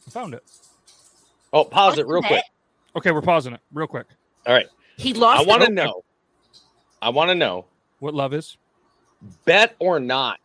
I 0.06 0.10
found 0.10 0.34
it. 0.34 0.42
Oh, 1.52 1.64
pause 1.64 1.98
it 1.98 2.06
real 2.06 2.22
quick. 2.22 2.44
Okay, 2.96 3.10
we're 3.10 3.22
pausing 3.22 3.54
it 3.54 3.60
real 3.72 3.86
quick. 3.86 4.06
All 4.46 4.54
right. 4.54 4.66
He 4.96 5.14
lost. 5.14 5.42
I 5.42 5.46
want 5.46 5.62
to 5.62 5.70
know. 5.70 6.04
I 7.00 7.08
want 7.08 7.30
to 7.30 7.34
know 7.34 7.66
what 8.00 8.14
love 8.14 8.34
is. 8.34 8.56
Bet 9.44 9.74
or 9.78 10.00
not, 10.00 10.40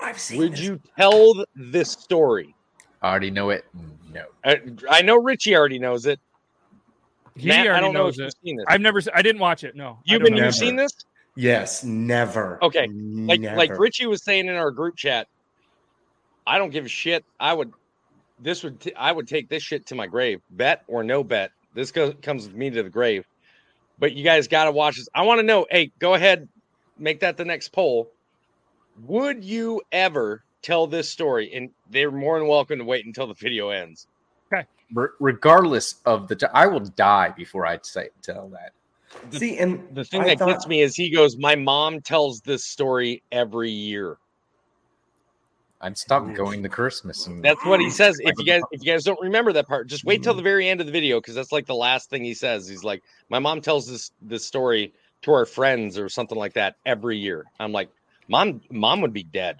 I've 0.00 0.18
seen. 0.18 0.38
would 0.38 0.58
you 0.58 0.80
tell 0.98 1.44
this 1.54 1.90
story? 1.90 2.54
I 3.00 3.10
already 3.10 3.30
know 3.30 3.50
it. 3.50 3.64
No. 4.12 4.24
I, 4.44 4.60
I 4.90 5.02
know 5.02 5.16
Richie 5.16 5.56
already 5.56 5.78
knows 5.78 6.04
it. 6.06 6.18
He 7.36 7.48
Matt, 7.48 7.66
I 7.66 7.68
already 7.68 7.84
don't 7.84 7.94
know 7.94 8.04
knows 8.04 8.14
if 8.14 8.18
you've 8.18 8.28
it. 8.28 8.36
seen 8.44 8.56
this. 8.56 8.66
I've 8.68 8.80
never. 8.80 9.00
I 9.14 9.22
didn't 9.22 9.40
watch 9.40 9.62
it. 9.62 9.76
No. 9.76 9.98
You've 10.04 10.22
been 10.22 10.36
you've 10.36 10.54
seen 10.54 10.76
this? 10.76 10.92
Yes, 11.38 11.84
never. 11.84 12.58
Okay. 12.64 12.88
Like 12.92 13.40
like 13.42 13.78
Richie 13.78 14.06
was 14.06 14.24
saying 14.24 14.48
in 14.48 14.56
our 14.56 14.72
group 14.72 14.96
chat, 14.96 15.28
I 16.44 16.58
don't 16.58 16.70
give 16.70 16.84
a 16.84 16.88
shit. 16.88 17.24
I 17.38 17.52
would 17.52 17.72
this 18.40 18.64
would 18.64 18.80
t- 18.80 18.94
I 18.96 19.12
would 19.12 19.28
take 19.28 19.48
this 19.48 19.62
shit 19.62 19.86
to 19.86 19.94
my 19.94 20.08
grave. 20.08 20.40
Bet 20.50 20.82
or 20.88 21.04
no 21.04 21.22
bet. 21.22 21.52
This 21.74 21.92
goes 21.92 22.14
comes 22.22 22.48
with 22.48 22.56
me 22.56 22.70
to 22.70 22.82
the 22.82 22.90
grave. 22.90 23.24
But 24.00 24.14
you 24.14 24.24
guys 24.24 24.48
got 24.48 24.64
to 24.64 24.72
watch 24.72 24.96
this. 24.96 25.08
I 25.14 25.22
want 25.22 25.38
to 25.38 25.44
know. 25.44 25.64
Hey, 25.70 25.92
go 26.00 26.14
ahead, 26.14 26.48
make 26.98 27.20
that 27.20 27.36
the 27.36 27.44
next 27.44 27.68
poll. 27.68 28.10
Would 29.04 29.44
you 29.44 29.80
ever 29.92 30.42
tell 30.62 30.88
this 30.88 31.08
story? 31.08 31.54
And 31.54 31.70
they're 31.88 32.10
more 32.10 32.40
than 32.40 32.48
welcome 32.48 32.80
to 32.80 32.84
wait 32.84 33.06
until 33.06 33.28
the 33.28 33.34
video 33.34 33.68
ends. 33.68 34.08
Re- 34.92 35.08
regardless 35.20 36.00
of 36.04 36.26
the, 36.26 36.34
t- 36.34 36.46
I 36.52 36.66
will 36.66 36.80
die 36.80 37.30
before 37.36 37.64
I 37.64 37.78
say 37.82 38.08
tell 38.22 38.48
that. 38.48 38.72
See, 39.30 39.58
and 39.58 39.86
The 39.94 40.04
thing 40.04 40.22
I 40.22 40.28
that 40.28 40.38
thought- 40.38 40.48
gets 40.48 40.66
me 40.66 40.80
is 40.82 40.94
he 40.94 41.10
goes, 41.10 41.36
"My 41.36 41.54
mom 41.54 42.00
tells 42.00 42.40
this 42.40 42.64
story 42.64 43.22
every 43.32 43.70
year." 43.70 44.18
I'd 45.80 45.96
stop 45.96 46.34
going 46.34 46.62
to 46.64 46.68
Christmas. 46.68 47.26
And 47.28 47.42
That's 47.44 47.64
what 47.64 47.78
he 47.78 47.88
says. 47.88 48.18
If 48.20 48.32
you 48.38 48.44
guys 48.44 48.62
if 48.72 48.84
you 48.84 48.92
guys 48.92 49.04
don't 49.04 49.20
remember 49.20 49.52
that 49.52 49.68
part, 49.68 49.86
just 49.88 50.04
wait 50.04 50.22
till 50.22 50.34
the 50.34 50.42
very 50.42 50.68
end 50.68 50.80
of 50.80 50.86
the 50.86 50.92
video 50.92 51.20
because 51.20 51.34
that's 51.36 51.52
like 51.52 51.66
the 51.66 51.74
last 51.74 52.10
thing 52.10 52.24
he 52.24 52.34
says. 52.34 52.66
He's 52.68 52.82
like, 52.84 53.02
"My 53.28 53.38
mom 53.38 53.60
tells 53.60 53.86
this 53.88 54.10
this 54.20 54.44
story 54.44 54.92
to 55.22 55.32
our 55.32 55.46
friends 55.46 55.96
or 55.98 56.08
something 56.08 56.36
like 56.38 56.54
that 56.54 56.76
every 56.84 57.16
year." 57.16 57.44
I'm 57.60 57.70
like, 57.72 57.90
"Mom, 58.26 58.60
mom 58.70 59.00
would 59.02 59.12
be 59.12 59.22
dead." 59.22 59.58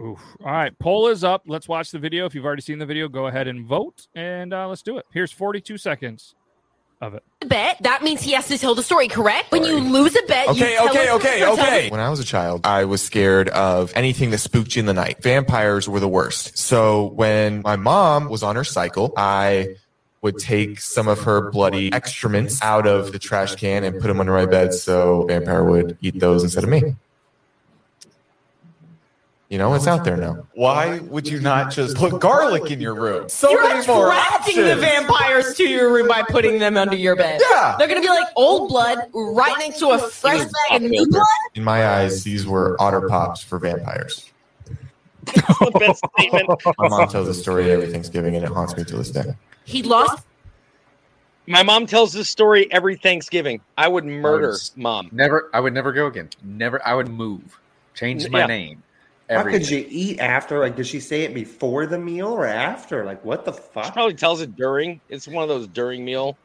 Oof. 0.00 0.20
All 0.44 0.52
right, 0.52 0.78
poll 0.78 1.08
is 1.08 1.24
up. 1.24 1.42
Let's 1.46 1.66
watch 1.68 1.90
the 1.90 1.98
video. 1.98 2.26
If 2.26 2.34
you've 2.34 2.44
already 2.44 2.62
seen 2.62 2.78
the 2.78 2.86
video, 2.86 3.08
go 3.08 3.26
ahead 3.26 3.48
and 3.48 3.66
vote, 3.66 4.06
and 4.14 4.52
uh, 4.52 4.68
let's 4.68 4.82
do 4.82 4.98
it. 4.98 5.06
Here's 5.12 5.32
42 5.32 5.76
seconds 5.78 6.34
of 7.00 7.14
it. 7.14 7.22
bet, 7.40 7.78
that 7.82 8.02
means 8.02 8.22
he 8.22 8.32
has 8.32 8.48
to 8.48 8.58
tell 8.58 8.74
the 8.74 8.82
story, 8.82 9.08
correct? 9.08 9.52
When 9.52 9.64
you 9.64 9.78
lose 9.78 10.16
a 10.16 10.22
bet, 10.22 10.46
you 10.46 10.52
Okay, 10.52 10.76
tell 10.76 10.88
okay, 10.88 11.10
okay, 11.10 11.46
okay. 11.46 11.90
When 11.90 12.00
I 12.00 12.08
was 12.08 12.20
a 12.20 12.24
child, 12.24 12.66
I 12.66 12.84
was 12.84 13.02
scared 13.02 13.48
of 13.50 13.92
anything 13.94 14.30
that 14.30 14.38
spooked 14.38 14.76
you 14.76 14.80
in 14.80 14.86
the 14.86 14.94
night. 14.94 15.22
Vampires 15.22 15.88
were 15.88 16.00
the 16.00 16.08
worst. 16.08 16.56
So 16.56 17.06
when 17.06 17.62
my 17.62 17.76
mom 17.76 18.28
was 18.28 18.42
on 18.42 18.56
her 18.56 18.64
cycle, 18.64 19.12
I 19.16 19.76
would 20.22 20.38
take 20.38 20.80
some 20.80 21.06
of 21.08 21.20
her 21.22 21.50
bloody 21.50 21.92
excrements 21.92 22.60
out 22.62 22.86
of 22.86 23.12
the 23.12 23.18
trash 23.18 23.54
can 23.54 23.84
and 23.84 24.00
put 24.00 24.08
them 24.08 24.18
under 24.18 24.32
my 24.32 24.46
bed 24.46 24.74
so 24.74 25.24
vampire 25.26 25.62
would 25.62 25.98
eat 26.00 26.18
those 26.18 26.42
instead 26.42 26.64
of 26.64 26.70
me. 26.70 26.96
You 29.48 29.58
know, 29.58 29.74
it's 29.74 29.86
out 29.86 30.02
there 30.02 30.16
now. 30.16 30.44
Why 30.54 30.98
would 30.98 31.28
you 31.28 31.40
not 31.40 31.70
just 31.70 31.96
put 31.96 32.20
garlic 32.20 32.72
in 32.72 32.80
your 32.80 32.94
room? 32.94 33.28
So 33.28 33.48
You're 33.50 33.62
many 33.62 33.86
more 33.86 34.08
attracting 34.08 34.56
the 34.56 34.74
vampires 34.74 35.54
to 35.54 35.62
your 35.68 35.92
room 35.92 36.08
by 36.08 36.22
putting 36.22 36.58
them 36.58 36.76
under 36.76 36.96
your 36.96 37.14
bed. 37.14 37.40
Yeah. 37.52 37.76
They're 37.78 37.86
gonna 37.86 38.00
be 38.00 38.08
like 38.08 38.26
old 38.34 38.68
blood 38.70 38.98
right 39.14 39.54
next 39.60 39.78
to 39.78 39.90
a 39.90 39.98
fresh 39.98 40.40
bag 40.70 40.82
of 40.82 40.90
new 40.90 41.06
blood. 41.06 41.22
In 41.54 41.62
my 41.62 41.86
eyes, 41.86 42.24
these 42.24 42.44
were 42.44 42.76
otter 42.80 43.08
pops 43.08 43.40
for 43.40 43.60
vampires. 43.60 44.32
the 45.26 45.76
best 45.78 46.02
statement. 46.18 46.48
My 46.78 46.88
mom 46.88 47.08
tells 47.08 47.28
the 47.28 47.34
story 47.34 47.70
every 47.70 47.86
Thanksgiving, 47.92 48.34
and 48.34 48.44
it 48.44 48.50
haunts 48.50 48.76
me 48.76 48.82
to 48.84 48.96
this 48.96 49.10
day. 49.10 49.34
He 49.64 49.82
lost. 49.84 50.24
My 51.48 51.62
mom 51.62 51.86
tells 51.86 52.12
this 52.12 52.28
story 52.28 52.70
every 52.72 52.96
Thanksgiving. 52.96 53.60
I 53.78 53.86
would 53.86 54.04
murder 54.04 54.48
was- 54.48 54.72
mom. 54.76 55.08
Never, 55.12 55.48
I 55.54 55.60
would 55.60 55.72
never 55.72 55.92
go 55.92 56.06
again. 56.06 56.30
Never, 56.42 56.84
I 56.86 56.94
would 56.94 57.08
move, 57.08 57.58
change 57.94 58.28
my 58.28 58.40
Yeah. 58.40 58.46
name. 58.46 58.82
How 59.28 59.42
could 59.42 59.54
everything. 59.54 59.78
you 59.78 59.86
eat 59.88 60.20
after? 60.20 60.60
Like, 60.60 60.76
did 60.76 60.86
she 60.86 61.00
say 61.00 61.22
it 61.22 61.34
before 61.34 61.86
the 61.86 61.98
meal 61.98 62.28
or 62.28 62.46
after? 62.46 63.04
Like, 63.04 63.24
what 63.24 63.44
the 63.44 63.52
fuck? 63.52 63.86
She 63.86 63.90
probably 63.90 64.14
tells 64.14 64.40
it 64.40 64.54
during. 64.54 65.00
It's 65.08 65.26
one 65.26 65.42
of 65.42 65.48
those 65.48 65.66
during 65.68 66.04
meal. 66.04 66.36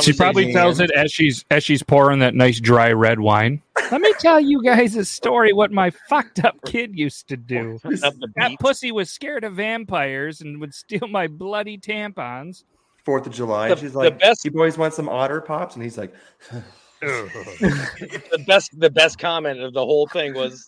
She 0.00 0.14
probably 0.14 0.52
tells 0.52 0.80
it 0.80 0.90
as 0.92 1.12
she's 1.12 1.44
as 1.50 1.62
she's 1.62 1.82
pouring 1.82 2.20
that 2.20 2.34
nice 2.34 2.58
dry 2.58 2.92
red 2.92 3.20
wine. 3.20 3.60
Let 3.92 4.00
me 4.00 4.14
tell 4.18 4.40
you 4.40 4.62
guys 4.62 4.96
a 4.96 5.04
story 5.04 5.52
what 5.52 5.72
my 5.72 5.90
fucked 6.08 6.42
up 6.42 6.56
kid 6.64 6.96
used 6.98 7.28
to 7.28 7.36
do. 7.36 7.78
That 7.84 8.56
pussy 8.60 8.92
was 8.92 9.10
scared 9.10 9.44
of 9.44 9.54
vampires 9.56 10.40
and 10.40 10.58
would 10.60 10.72
steal 10.72 11.06
my 11.06 11.26
bloody 11.26 11.76
tampons. 11.76 12.64
Fourth 13.04 13.26
of 13.26 13.34
July. 13.34 13.68
The- 13.68 13.76
she's 13.76 13.92
the 13.92 13.98
like, 13.98 14.18
best- 14.18 14.44
you 14.46 14.52
boys 14.52 14.78
want 14.78 14.94
some 14.94 15.08
otter 15.08 15.42
pops? 15.42 15.74
And 15.74 15.84
he's 15.84 15.98
like, 15.98 16.14
the 17.00 18.42
best 18.46 18.78
the 18.80 18.88
best 18.88 19.18
comment 19.18 19.60
of 19.60 19.74
the 19.74 19.84
whole 19.84 20.06
thing 20.06 20.32
was 20.32 20.66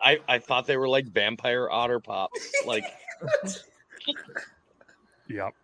I, 0.00 0.18
I 0.28 0.38
thought 0.38 0.66
they 0.66 0.76
were 0.76 0.88
like 0.88 1.06
vampire 1.06 1.70
otter 1.70 2.00
pops. 2.00 2.52
Like 2.66 2.84
Yep. 5.28 5.54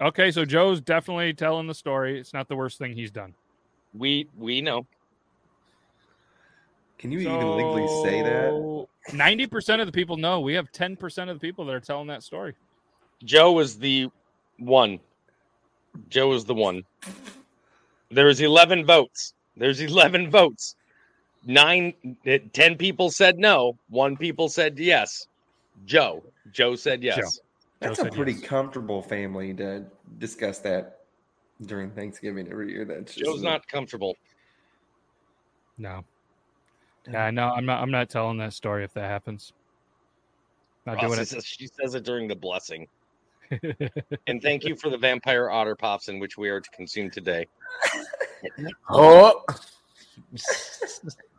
Okay, 0.00 0.30
so 0.30 0.44
Joe's 0.44 0.80
definitely 0.80 1.32
telling 1.32 1.66
the 1.66 1.74
story. 1.74 2.18
It's 2.18 2.34
not 2.34 2.48
the 2.48 2.56
worst 2.56 2.78
thing 2.78 2.94
he's 2.94 3.10
done. 3.10 3.34
we 3.96 4.28
we 4.36 4.60
know. 4.60 4.86
can 6.98 7.12
you 7.12 7.20
even 7.20 7.56
legally 7.56 7.86
say 8.02 8.22
that? 8.22 8.86
Ninety 9.12 9.46
percent 9.46 9.80
of 9.80 9.86
the 9.86 9.92
people 9.92 10.16
know. 10.16 10.40
We 10.40 10.54
have 10.54 10.70
ten 10.72 10.96
percent 10.96 11.30
of 11.30 11.38
the 11.38 11.46
people 11.46 11.64
that 11.66 11.74
are 11.74 11.80
telling 11.80 12.08
that 12.08 12.22
story. 12.22 12.54
Joe 13.24 13.52
was 13.52 13.78
the 13.78 14.08
one. 14.58 14.98
Joe 16.08 16.28
was 16.28 16.44
the 16.44 16.54
one. 16.54 16.82
There 18.10 18.26
was 18.26 18.40
11 18.40 18.84
votes. 18.84 19.34
There's 19.56 19.80
11 19.80 20.30
votes. 20.30 20.74
Nine, 21.44 21.94
eh, 22.24 22.38
10 22.52 22.76
people 22.76 23.10
said 23.10 23.38
no. 23.38 23.76
One 23.88 24.16
people 24.16 24.48
said 24.48 24.78
yes. 24.78 25.26
Joe. 25.86 26.22
Joe 26.52 26.76
said 26.76 27.02
yes. 27.02 27.16
Joe. 27.16 27.42
That's 27.80 27.98
Joe 27.98 28.06
a 28.06 28.10
pretty 28.10 28.32
yes. 28.32 28.42
comfortable 28.42 29.02
family 29.02 29.52
to 29.54 29.84
discuss 30.18 30.58
that 30.60 31.00
during 31.66 31.90
Thanksgiving 31.90 32.48
every 32.50 32.72
year. 32.72 32.84
That's 32.84 33.14
just 33.14 33.24
Joe's 33.24 33.42
not 33.42 33.66
comfortable. 33.66 34.16
No. 35.78 36.04
Yeah, 37.10 37.30
no, 37.30 37.48
I'm 37.48 37.66
not. 37.66 37.82
I'm 37.82 37.90
not 37.90 38.08
telling 38.08 38.38
that 38.38 38.52
story 38.52 38.84
if 38.84 38.94
that 38.94 39.10
happens. 39.10 39.52
Not 40.86 40.96
Ross 40.96 41.06
doing 41.06 41.20
it. 41.20 41.28
says- 41.28 41.44
she 41.44 41.66
says 41.66 41.94
it 41.94 42.04
during 42.04 42.28
the 42.28 42.36
blessing. 42.36 42.86
and 44.26 44.40
thank 44.40 44.64
you 44.64 44.76
for 44.76 44.88
the 44.88 44.96
vampire 44.96 45.50
otter 45.50 45.76
pops 45.76 46.08
in 46.08 46.18
which 46.18 46.38
we 46.38 46.48
are 46.48 46.60
to 46.60 46.70
consume 46.70 47.10
today. 47.10 47.46
Oh, 48.90 49.44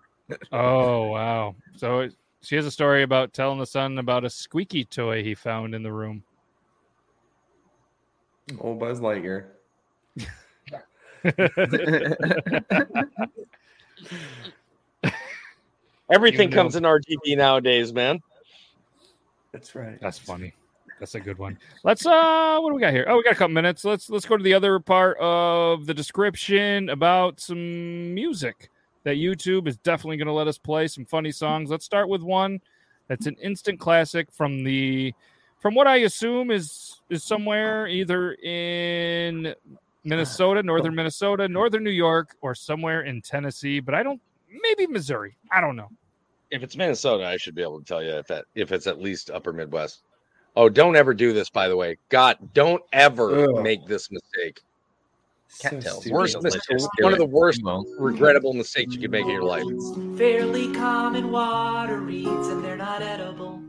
oh 0.52 1.08
wow! 1.08 1.56
So 1.76 2.02
it- 2.02 2.16
she 2.42 2.58
has 2.58 2.66
a 2.66 2.72
story 2.72 3.04
about 3.04 3.34
telling 3.34 3.58
the 3.58 3.66
son 3.66 3.98
about 3.98 4.26
a 4.26 4.30
squeaky 4.30 4.84
toy 4.84 5.24
he 5.24 5.34
found 5.34 5.74
in 5.74 5.82
the 5.82 5.94
room. 5.94 6.24
Old 8.60 8.80
Buzz 8.80 9.00
Lightyear. 9.00 9.46
Everything 16.12 16.48
Even 16.48 16.50
though- 16.50 16.56
comes 16.56 16.76
in 16.76 16.84
RGB 16.84 17.38
nowadays, 17.38 17.94
man. 17.94 18.20
That's 19.52 19.76
right. 19.76 20.00
That's 20.02 20.20
funny. 20.20 20.54
That's 21.00 21.16
a 21.16 21.20
good 21.20 21.38
one. 21.38 21.58
Let's 21.84 22.06
uh 22.06 22.60
what 22.60 22.70
do 22.70 22.76
we 22.76 22.82
got 22.82 22.94
here? 22.94 23.06
Oh, 23.08 23.18
we 23.18 23.24
got 23.24 23.34
a 23.34 23.36
couple 23.36 23.54
minutes. 23.54 23.84
Let's 23.86 24.10
let's 24.10 24.26
go 24.26 24.38
to 24.38 24.44
the 24.44 24.54
other 24.54 24.80
part 24.80 25.18
of 25.20 25.86
the 25.86 25.94
description 25.94 26.90
about 26.90 27.40
some 27.40 28.14
music 28.14 28.70
that 29.04 29.16
YouTube 29.16 29.68
is 29.68 29.78
definitely 29.78 30.18
going 30.18 30.28
to 30.28 30.34
let 30.34 30.48
us 30.48 30.58
play 30.58 30.88
some 30.88 31.06
funny 31.06 31.32
songs. 31.32 31.70
Let's 31.70 31.86
start 31.86 32.10
with 32.10 32.22
one 32.22 32.62
that's 33.08 33.26
an 33.26 33.36
instant 33.42 33.80
classic 33.80 34.32
from 34.32 34.64
the 34.64 35.14
from 35.60 35.76
what 35.76 35.88
I 35.88 35.98
assume 35.98 36.52
is 36.52 37.02
is 37.10 37.24
somewhere 37.24 37.88
either 37.88 38.34
in 38.34 39.54
Minnesota, 40.04 40.64
northern 40.64 40.96
Minnesota, 40.96 41.48
northern 41.48 41.84
New 41.84 41.90
York, 41.90 42.36
or 42.42 42.54
somewhere 42.56 43.02
in 43.02 43.22
Tennessee, 43.22 43.80
but 43.80 43.94
I 43.96 44.04
don't 44.04 44.22
maybe 44.62 44.88
Missouri. 44.88 45.38
I 45.52 45.62
don't 45.62 45.76
know. 45.76 45.90
If 46.52 46.64
it's 46.64 46.76
Minnesota, 46.76 47.26
I 47.26 47.38
should 47.38 47.56
be 47.56 47.62
able 47.62 47.80
to 47.80 47.86
tell 47.86 48.04
you 48.04 48.12
if 48.12 48.28
that 48.28 48.46
if 48.56 48.72
it's 48.72 48.88
at 48.88 49.02
least 49.02 49.32
upper 49.32 49.54
Midwest. 49.54 50.04
Oh, 50.56 50.70
don't 50.70 50.96
ever 50.96 51.16
do 51.16 51.34
this, 51.34 51.50
by 51.50 51.68
the 51.68 51.76
way. 51.76 51.98
God, 52.10 52.38
don't 52.54 52.84
ever 52.94 53.46
Ugh. 53.46 53.64
make 53.64 53.88
this 53.88 54.12
mistake. 54.12 54.62
Cattails. 55.60 56.06
Worst 56.08 56.38
Let's 56.42 56.56
mistake, 56.70 56.88
one 57.02 57.14
of 57.14 57.20
the 57.20 57.26
worst 57.26 57.60
You 57.60 57.66
won't. 57.66 57.88
regrettable 58.00 58.54
mistakes 58.54 58.94
you 58.94 59.02
could 59.02 59.12
make 59.12 59.26
in 59.26 59.32
your 59.32 59.44
life. 59.44 59.64
fairly 60.18 60.74
common 60.74 61.32
water 61.32 62.00
reeds 62.00 62.48
and 62.48 62.64
they're 62.64 62.78
not 62.78 63.02
edible. 63.02 63.62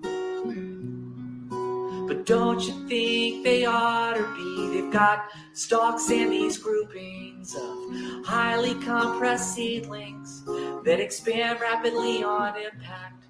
But 2.07 2.27
don't 2.27 2.61
you 2.61 2.87
think 2.87 3.45
they 3.45 3.65
ought 3.65 4.15
to 4.15 4.35
be? 4.37 4.81
They've 4.81 4.93
got 4.93 5.31
stalks 5.55 6.11
and 6.11 6.31
these 6.31 6.59
groupings 6.59 7.55
of 7.55 8.27
highly 8.27 8.75
compressed 8.75 9.55
seedlings 9.55 10.45
that 10.85 11.01
expand 11.01 11.61
rapidly 11.61 12.23
on 12.23 12.55
impact. 12.57 13.27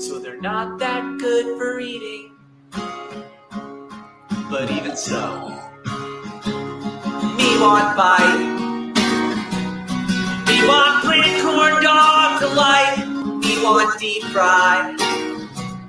So 0.00 0.18
they're 0.18 0.40
not 0.40 0.78
that 0.78 1.18
good 1.18 1.56
for 1.56 1.78
eating. 1.78 2.32
But 2.72 4.50
but 4.50 4.70
even 4.70 4.96
so, 4.96 5.58
me 7.46 7.60
want 7.60 7.96
bite. 7.96 8.38
Me 10.48 10.66
want 10.66 11.04
plant 11.04 11.42
corn 11.42 11.82
dog 11.82 12.40
delight. 12.40 13.06
Me 13.06 13.62
want 13.62 13.98
deep 14.00 14.22
fry. 14.24 14.92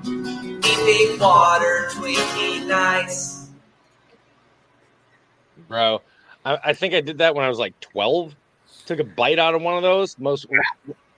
Me 0.05 0.61
big 0.61 1.19
water 1.19 1.89
Twinkie 1.91 2.65
nice. 2.67 3.49
bro. 5.67 6.01
I, 6.45 6.57
I 6.65 6.73
think 6.73 6.93
I 6.93 7.01
did 7.01 7.17
that 7.17 7.33
when 7.33 7.43
I 7.43 7.49
was 7.49 7.57
like 7.57 7.79
12. 7.79 8.35
Took 8.85 8.99
a 8.99 9.03
bite 9.03 9.39
out 9.39 9.55
of 9.55 9.61
one 9.61 9.75
of 9.75 9.83
those. 9.83 10.17
Most 10.19 10.45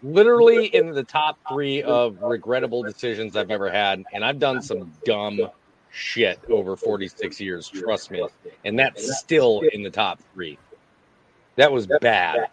literally 0.01 0.67
in 0.67 0.91
the 0.91 1.03
top 1.03 1.37
three 1.49 1.83
of 1.83 2.21
regrettable 2.21 2.81
decisions 2.81 3.35
I've 3.35 3.51
ever 3.51 3.69
had. 3.69 4.03
And 4.13 4.23
I've 4.23 4.39
done 4.39 4.61
some 4.61 4.93
dumb 5.05 5.49
shit 5.91 6.39
over 6.49 6.75
46 6.75 7.39
years, 7.39 7.67
trust 7.67 8.11
me. 8.11 8.27
And 8.65 8.77
that's 8.77 9.19
still 9.19 9.61
in 9.73 9.83
the 9.83 9.89
top 9.89 10.19
three. 10.33 10.57
That 11.55 11.71
was 11.71 11.87
bad. 12.01 12.49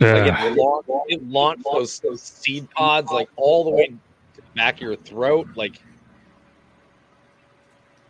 Like 0.00 0.32
it, 0.32 0.56
launched, 0.56 0.88
it 1.08 1.28
launched 1.28 1.64
those, 1.64 2.00
those 2.00 2.22
seed 2.22 2.70
pods 2.70 3.12
like 3.12 3.28
all 3.36 3.64
the 3.64 3.70
way 3.70 3.86
to 3.88 3.96
the 4.36 4.42
back 4.56 4.76
of 4.76 4.80
your 4.80 4.96
throat. 4.96 5.46
Like 5.54 5.82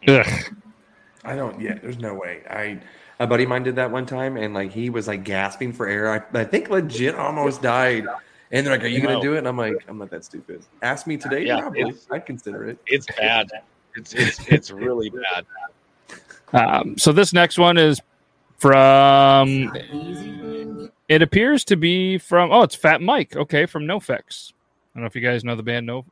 I 0.07 1.37
don't. 1.37 1.61
Yeah, 1.61 1.79
there's 1.83 1.99
no 1.99 2.15
way. 2.15 2.43
I 2.49 2.81
a 3.19 3.27
buddy 3.27 3.43
of 3.43 3.51
mine 3.51 3.65
did 3.65 3.77
that 3.77 3.91
one 3.91 4.07
time, 4.07 4.37
and 4.37 4.55
like 4.55 4.73
he 4.73 4.89
was 4.89 5.07
like 5.09 5.25
gasping 5.25 5.73
for 5.73 5.87
air. 5.87 6.13
I, 6.13 6.39
I 6.39 6.45
think 6.45 6.71
legit 6.71 7.15
almost 7.15 7.61
died. 7.61 8.07
And 8.53 8.67
they're 8.67 8.75
like, 8.75 8.85
"Are 8.85 8.89
you 8.89 9.01
gonna 9.01 9.21
do 9.21 9.35
it?" 9.35 9.39
And 9.39 9.49
I'm 9.49 9.57
like, 9.57 9.77
"I'm 9.87 9.99
not 9.99 10.11
that 10.11 10.25
stupid." 10.25 10.65
Ask 10.83 11.07
me 11.07 11.17
today, 11.17 11.47
Yeah, 11.47 11.61
probably. 11.61 11.95
I'd 12.11 12.27
consider 12.27 12.67
it. 12.67 12.79
it's 12.87 13.07
bad. 13.17 13.51
It's 13.95 14.15
it's 14.15 14.47
it's 14.49 14.71
really 14.71 15.11
bad. 15.11 15.47
Um, 16.53 16.99
so 16.99 17.13
this 17.13 17.33
next 17.33 17.59
one 17.59 17.77
is 17.79 18.01
from. 18.59 19.73
It 21.09 21.23
appears 21.23 21.65
to 21.65 21.77
be 21.77 22.19
from. 22.19 22.53
Oh, 22.53 22.63
it's 22.63 22.77
Fat 22.77 23.03
Mike. 23.03 23.35
Okay, 23.35 23.67
from 23.67 23.85
NoFX. 23.85 24.53
I 24.53 24.99
don't 24.99 25.03
know 25.03 25.07
if 25.07 25.15
you 25.17 25.21
guys 25.23 25.45
know 25.45 25.57
the 25.57 25.63
band 25.63 25.87
No. 25.87 26.05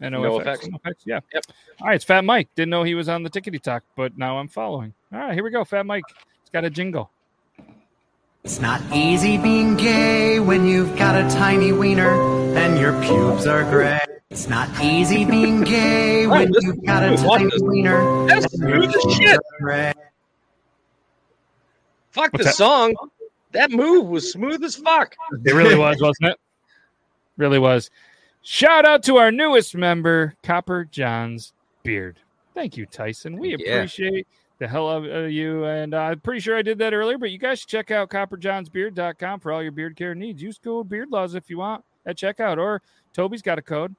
NoFX. 0.00 0.68
NoFX. 0.68 0.94
Yeah. 1.04 1.20
Yep. 1.32 1.44
All 1.80 1.88
right, 1.88 1.96
it's 1.96 2.04
Fat 2.04 2.24
Mike. 2.24 2.48
Didn't 2.54 2.70
know 2.70 2.82
he 2.82 2.94
was 2.94 3.08
on 3.08 3.22
the 3.22 3.30
Tickety 3.30 3.60
Talk, 3.60 3.82
but 3.96 4.16
now 4.16 4.38
I'm 4.38 4.48
following. 4.48 4.94
All 5.12 5.20
right, 5.20 5.34
here 5.34 5.44
we 5.44 5.50
go. 5.50 5.64
Fat 5.64 5.86
Mike. 5.86 6.04
It's 6.40 6.50
got 6.50 6.64
a 6.64 6.70
jingle. 6.70 7.10
It's 8.44 8.60
not 8.60 8.82
easy 8.92 9.38
being 9.38 9.74
gay 9.76 10.38
when 10.38 10.66
you've 10.66 10.96
got 10.98 11.14
a 11.16 11.26
tiny 11.34 11.72
wiener 11.72 12.12
and 12.56 12.78
your 12.78 12.92
pubes 13.02 13.46
are 13.46 13.64
gray. 13.64 14.00
It's 14.30 14.48
not 14.48 14.68
easy 14.82 15.24
being 15.24 15.62
gay 15.62 16.26
when 16.26 16.52
you've 16.60 16.84
got 16.84 17.02
a 17.04 17.16
tiny 17.16 17.50
wiener 17.62 18.26
That's 18.26 18.52
smooth 18.52 18.84
as 18.88 18.92
pubes 19.02 19.16
shit. 19.16 19.40
are. 19.62 19.94
Fuck 22.10 22.32
What's 22.32 22.38
the 22.38 22.44
that? 22.44 22.54
song. 22.54 22.94
That 23.52 23.70
move 23.70 24.06
was 24.08 24.32
smooth 24.32 24.64
as 24.64 24.74
fuck. 24.76 25.14
It 25.44 25.54
really 25.54 25.76
was, 25.76 25.96
wasn't 26.00 26.30
it? 26.30 26.40
Really 27.36 27.58
was. 27.58 27.90
Shout 28.42 28.84
out 28.84 29.02
to 29.04 29.16
our 29.16 29.30
newest 29.30 29.76
member, 29.76 30.34
Copper 30.42 30.84
John's 30.84 31.52
Beard. 31.82 32.18
Thank 32.54 32.76
you, 32.76 32.86
Tyson. 32.86 33.38
We 33.38 33.56
Yeah. 33.56 33.76
appreciate 33.76 34.26
the 34.58 34.66
hell 34.68 34.88
of 34.88 35.04
uh, 35.04 35.18
you. 35.26 35.64
And 35.64 35.94
uh, 35.94 35.98
I'm 35.98 36.20
pretty 36.20 36.40
sure 36.40 36.56
I 36.56 36.62
did 36.62 36.78
that 36.78 36.92
earlier, 36.94 37.18
but 37.18 37.30
you 37.30 37.38
guys 37.38 37.60
should 37.60 37.68
check 37.68 37.90
out 37.90 38.10
copperjohnsbeard.com 38.10 39.40
for 39.40 39.52
all 39.52 39.62
your 39.62 39.72
beard 39.72 39.96
care 39.96 40.14
needs. 40.14 40.42
Use 40.42 40.58
code 40.58 40.88
BeardLaws 40.88 41.34
if 41.36 41.48
you 41.50 41.58
want 41.58 41.84
at 42.06 42.16
checkout, 42.16 42.58
or 42.58 42.82
Toby's 43.12 43.42
got 43.42 43.58
a 43.58 43.62
code. 43.62 43.94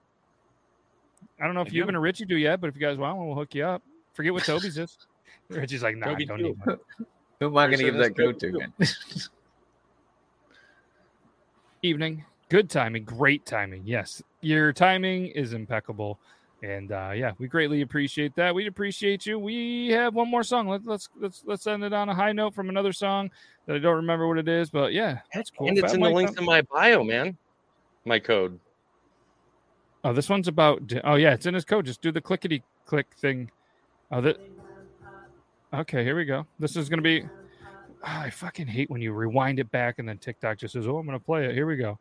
I 1.40 1.46
don't 1.46 1.54
know 1.54 1.62
if 1.62 1.74
you 1.74 1.86
and 1.88 2.02
Richie 2.02 2.26
do 2.26 2.38
yet, 2.38 2.62
but 2.62 2.68
if 2.68 2.76
you 2.76 2.82
guys 2.82 2.98
want 2.98 3.18
one, 3.18 3.28
we'll 3.28 3.36
hook 3.36 3.54
you 3.56 3.66
up. 3.66 3.84
Forget 4.14 4.34
what 4.34 4.44
Toby's 4.44 4.78
is. 4.78 4.98
Richie's 5.50 5.84
like, 5.84 5.98
nah, 5.98 6.08
I 6.08 6.10
Toby 6.12 6.26
don't 6.26 6.38
too. 6.38 6.44
need 6.44 6.58
one. 6.64 6.78
Who 7.40 7.48
am 7.48 7.58
I 7.58 7.68
going 7.68 7.80
to 7.80 7.84
give 7.84 7.98
that 7.98 8.16
code 8.16 8.40
to? 8.40 8.62
evening. 11.86 12.26
Good 12.50 12.70
timing, 12.70 13.04
great 13.04 13.46
timing. 13.46 13.84
Yes, 13.86 14.22
your 14.42 14.72
timing 14.72 15.28
is 15.28 15.54
impeccable, 15.54 16.20
and 16.62 16.92
uh, 16.92 17.12
yeah, 17.16 17.32
we 17.38 17.48
greatly 17.48 17.82
appreciate 17.82 18.36
that. 18.36 18.54
We 18.54 18.68
appreciate 18.68 19.26
you. 19.26 19.40
We 19.40 19.90
have 19.90 20.14
one 20.14 20.30
more 20.30 20.44
song. 20.44 20.68
Let, 20.68 20.86
let's 20.86 21.10
let's 21.20 21.44
let's 21.46 21.66
end 21.66 21.84
it 21.84 21.94
on 21.94 22.10
a 22.10 22.14
high 22.14 22.32
note 22.34 22.54
from 22.54 22.70
another 22.70 22.94
song 22.94 23.32
that 23.66 23.76
I 23.76 23.80
don't 23.80 23.96
remember 23.96 24.28
what 24.28 24.38
it 24.38 24.48
is, 24.48 24.70
but 24.70 24.94
yeah, 24.94 25.20
that's 25.34 25.50
cool. 25.50 25.68
And 25.68 25.78
it's 25.78 25.88
Fat 25.88 25.96
in 25.96 26.02
the 26.02 26.08
Mike, 26.08 26.16
links 26.16 26.38
uh, 26.38 26.42
in 26.42 26.46
my 26.46 26.62
bio, 26.62 27.04
man. 27.04 27.36
My 28.06 28.20
code. 28.20 28.60
Oh, 30.06 30.14
this 30.14 30.30
one's 30.30 30.47
about. 30.47 30.84
Oh 31.03 31.16
yeah, 31.16 31.34
it's 31.34 31.47
in 31.47 31.56
his 31.56 31.66
code. 31.66 31.88
Just 31.88 31.99
do 31.99 32.12
the 32.12 32.22
clickety 32.22 32.62
click 32.86 33.08
thing. 33.18 33.49
Oh, 34.12 34.22
that. 34.22 34.38
Okay, 35.74 36.03
here 36.03 36.16
we 36.16 36.26
go. 36.26 36.45
This 36.60 36.76
is 36.78 36.89
gonna 36.89 37.01
be. 37.01 37.26
Ah, 38.03 38.22
I 38.22 38.30
fucking 38.30 38.68
hate 38.68 38.88
when 38.91 39.01
you 39.01 39.14
rewind 39.14 39.60
it 39.60 39.72
back 39.72 39.97
and 39.97 40.08
then 40.08 40.20
TikTok 40.20 40.60
just 40.60 40.74
says, 40.74 40.88
"Oh, 40.88 40.99
I'm 40.99 41.08
gonna 41.08 41.20
play 41.20 41.45
it." 41.47 41.56
Here 41.56 41.66
we 41.66 41.76
go. 41.76 41.97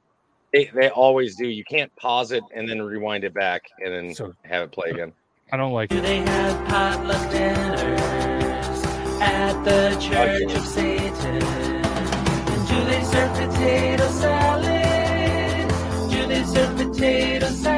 They, 0.53 0.71
they 0.75 0.91
always 0.91 1.35
do. 1.35 1.49
You 1.49 1.65
can't 1.65 1.91
pause 1.97 2.31
it 2.31 2.45
and 2.55 2.69
then 2.69 2.83
rewind 2.83 3.25
it 3.25 3.33
back 3.33 3.63
and 3.83 3.93
then 3.93 4.15
So- 4.15 4.35
have 4.45 4.65
it 4.65 4.71
play 4.73 4.91
again. 4.91 5.13
I 5.51 5.57
don't 5.57 5.73
like 5.73 5.89
Do 5.89 5.97
it. 5.97 6.03
they 6.03 6.19
have 6.19 6.69
potluck 6.69 7.31
dinners 7.33 8.85
at 9.23 9.65
the 9.65 9.97
Church 9.99 10.53
of 10.55 10.65
Satan? 10.67 11.43
And 11.43 12.69
do 12.69 12.85
they 12.85 13.03
serve 13.03 13.33
potato 13.35 14.07
salad? 14.09 15.71
Do 16.11 16.27
they 16.29 16.45
serve 16.45 16.77
potato 16.77 17.47
salad 17.47 17.74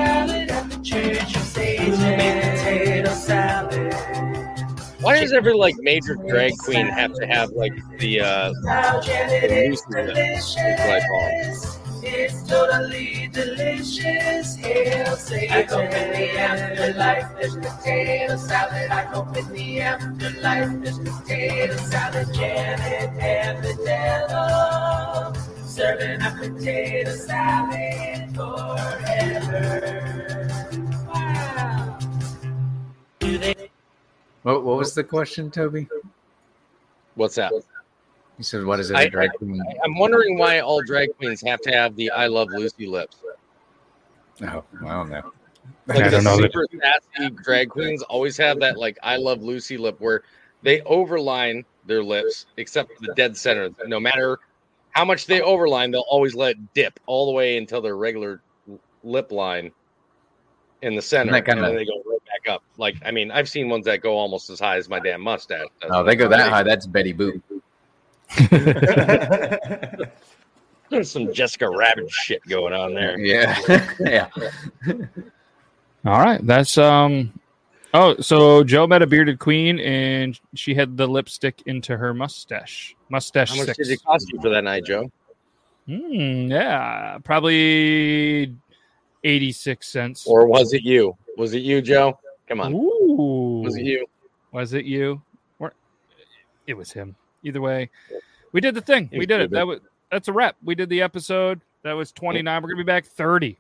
salad? 3.27 3.95
Why 5.01 5.21
does 5.21 5.33
every 5.33 5.55
like 5.55 5.77
major 5.79 6.15
drag 6.15 6.57
queen 6.59 6.87
have 6.87 7.13
to 7.15 7.27
have 7.27 7.51
like 7.51 7.73
the 7.99 8.21
uh 8.21 8.53
How 8.67 9.01
Janet 9.01 9.51
the 9.51 9.65
is 9.65 9.83
Lucy 9.89 10.03
lip? 10.03 10.15
That's 10.15 10.57
what 10.57 10.91
I 10.91 11.01
call 11.07 11.29
it. 11.33 11.57
It's 12.09 12.43
totally 12.49 13.29
delicious. 13.33 14.57
Hail 14.57 15.17
Satan. 15.17 15.57
I 15.57 15.63
hope 15.63 15.93
in 15.93 16.13
the 16.13 16.39
afterlife 16.39 17.29
there's 17.41 17.57
potato 17.57 18.37
salad. 18.37 18.91
I 18.91 19.03
hope 19.03 19.37
in 19.37 19.53
the 19.53 19.81
afterlife 19.81 20.81
there's 20.83 20.99
potato 20.99 21.77
salad. 21.77 22.33
Janet 22.33 23.11
and 23.21 23.65
the 23.65 23.75
devil 23.85 25.35
serving 25.67 26.23
up 26.23 26.37
potato 26.39 27.11
salad 27.11 28.35
forever. 28.37 30.07
What, 34.47 34.63
what 34.63 34.77
was 34.77 34.95
the 34.95 35.03
question, 35.03 35.51
Toby? 35.51 35.89
What's 37.17 37.35
that? 37.35 37.53
You 37.53 38.45
said, 38.45 38.65
"What 38.65 38.79
is 38.79 38.93
it?" 38.93 38.97
I- 38.97 39.09
drag 39.09 39.33
queen? 39.33 39.61
I'm 39.83 39.99
wondering 39.99 40.39
why 40.39 40.61
all 40.61 40.81
drag 40.83 41.09
queens 41.17 41.43
have 41.45 41.61
to 41.63 41.73
have 41.73 41.97
the 41.97 42.13
I 42.13 42.29
love 42.29 42.51
Lucy 42.53 42.87
lips. 42.87 43.17
Oh, 44.43 44.63
I 44.85 44.89
don't 44.89 45.11
know. 45.11 45.33
Like 45.89 45.99
I 45.99 46.03
the 46.05 46.11
don't 46.11 46.25
know 46.25 46.37
super 46.37 46.65
sassy 46.81 47.31
drag 47.43 47.71
queens 47.71 48.03
always 48.03 48.37
have 48.37 48.61
that 48.61 48.79
like 48.79 48.97
I 49.03 49.17
love 49.17 49.43
Lucy 49.43 49.77
lip 49.77 49.97
where 49.99 50.23
they 50.63 50.79
overline 50.83 51.65
their 51.87 52.05
lips 52.05 52.47
except 52.57 52.93
for 52.93 53.05
the 53.05 53.15
dead 53.15 53.37
center. 53.37 53.71
No 53.89 53.99
matter 53.99 54.39
how 54.93 55.05
much 55.05 55.27
they 55.27 55.41
overline, 55.41 55.91
they'll 55.91 56.05
always 56.09 56.37
let 56.37 56.53
it 56.53 56.73
dip 56.73 57.01
all 57.07 57.27
the 57.27 57.33
way 57.33 57.59
until 57.59 57.81
their 57.81 57.97
regular 57.97 58.41
lip 59.03 59.33
line 59.33 59.73
in 60.83 60.95
the 60.95 61.03
center, 61.03 61.33
that 61.33 61.45
kinda- 61.47 61.65
and 61.65 61.73
then 61.73 61.77
they 61.79 61.85
go 61.85 62.16
back 62.47 62.55
up. 62.55 62.63
Like 62.77 62.97
I 63.05 63.11
mean, 63.11 63.31
I've 63.31 63.49
seen 63.49 63.69
ones 63.69 63.85
that 63.87 64.01
go 64.01 64.17
almost 64.17 64.51
as 64.51 64.61
high 64.61 64.77
as 64.77 64.89
my 64.89 65.01
damn 65.01 65.21
mustache. 65.21 65.67
That's 65.81 65.93
Oh, 65.95 66.03
they 66.05 66.17
go 66.17 66.29
that 66.29 66.51
high. 66.51 66.63
That's 66.63 66.87
Betty 66.87 67.15
Boop. 67.15 67.41
There's 70.89 71.11
some 71.11 71.33
Jessica 71.33 71.69
Rabbit 71.69 72.11
shit 72.11 72.43
going 72.49 72.73
on 72.73 72.95
there. 72.95 73.19
Yeah, 73.19 73.59
yeah. 74.01 74.29
All 76.05 76.21
right, 76.21 76.45
that's 76.47 76.79
um. 76.79 77.33
Oh, 77.95 78.15
so 78.21 78.63
Joe 78.63 78.87
met 78.87 79.01
a 79.03 79.07
bearded 79.07 79.39
queen, 79.39 79.79
and 79.81 80.39
she 80.55 80.75
had 80.75 80.97
the 80.97 81.07
lipstick 81.07 81.63
into 81.67 81.97
her 81.97 82.13
mustache. 82.13 82.95
Mustache 83.09 83.51
How 83.51 83.57
much 83.57 83.67
six. 83.67 83.79
did 83.79 83.89
it 83.91 84.05
cost 84.05 84.31
you 84.33 84.41
for 84.41 84.51
that 84.51 84.65
night, 84.65 84.85
Joe? 84.85 85.11
Hmm, 85.87 86.47
yeah, 86.51 87.19
probably 87.25 88.55
eighty-six 89.25 89.89
cents. 89.89 90.27
Or 90.27 90.47
was 90.47 90.73
it 90.73 90.83
you? 90.83 91.17
Was 91.37 91.55
it 91.55 91.63
you, 91.63 91.81
Joe? 91.83 92.19
Come 92.49 92.61
on. 92.61 92.73
Ooh, 92.75 93.63
Was 93.65 93.77
it 93.77 93.83
you? 93.85 94.07
Was 94.53 94.73
it 94.73 94.85
you? 94.85 95.21
Or 95.59 95.73
it 96.67 96.75
was 96.75 96.93
him. 96.93 97.17
Either 97.43 97.61
way, 97.61 97.91
we 98.53 98.61
did 98.61 98.75
the 98.75 98.81
thing. 98.81 99.09
We 99.13 99.27
did 99.27 99.41
it. 99.41 99.51
That 99.51 99.67
was 99.67 99.81
that's 100.11 100.29
a 100.29 100.33
wrap. 100.33 100.57
We 100.65 100.75
did 100.75 100.89
the 100.89 101.03
episode. 101.03 101.61
That 101.83 101.93
was 101.93 102.13
twenty-nine. 102.13 102.63
We're 102.63 102.69
gonna 102.71 102.79
be 102.79 102.85
back 102.85 103.05
thirty. 103.05 103.59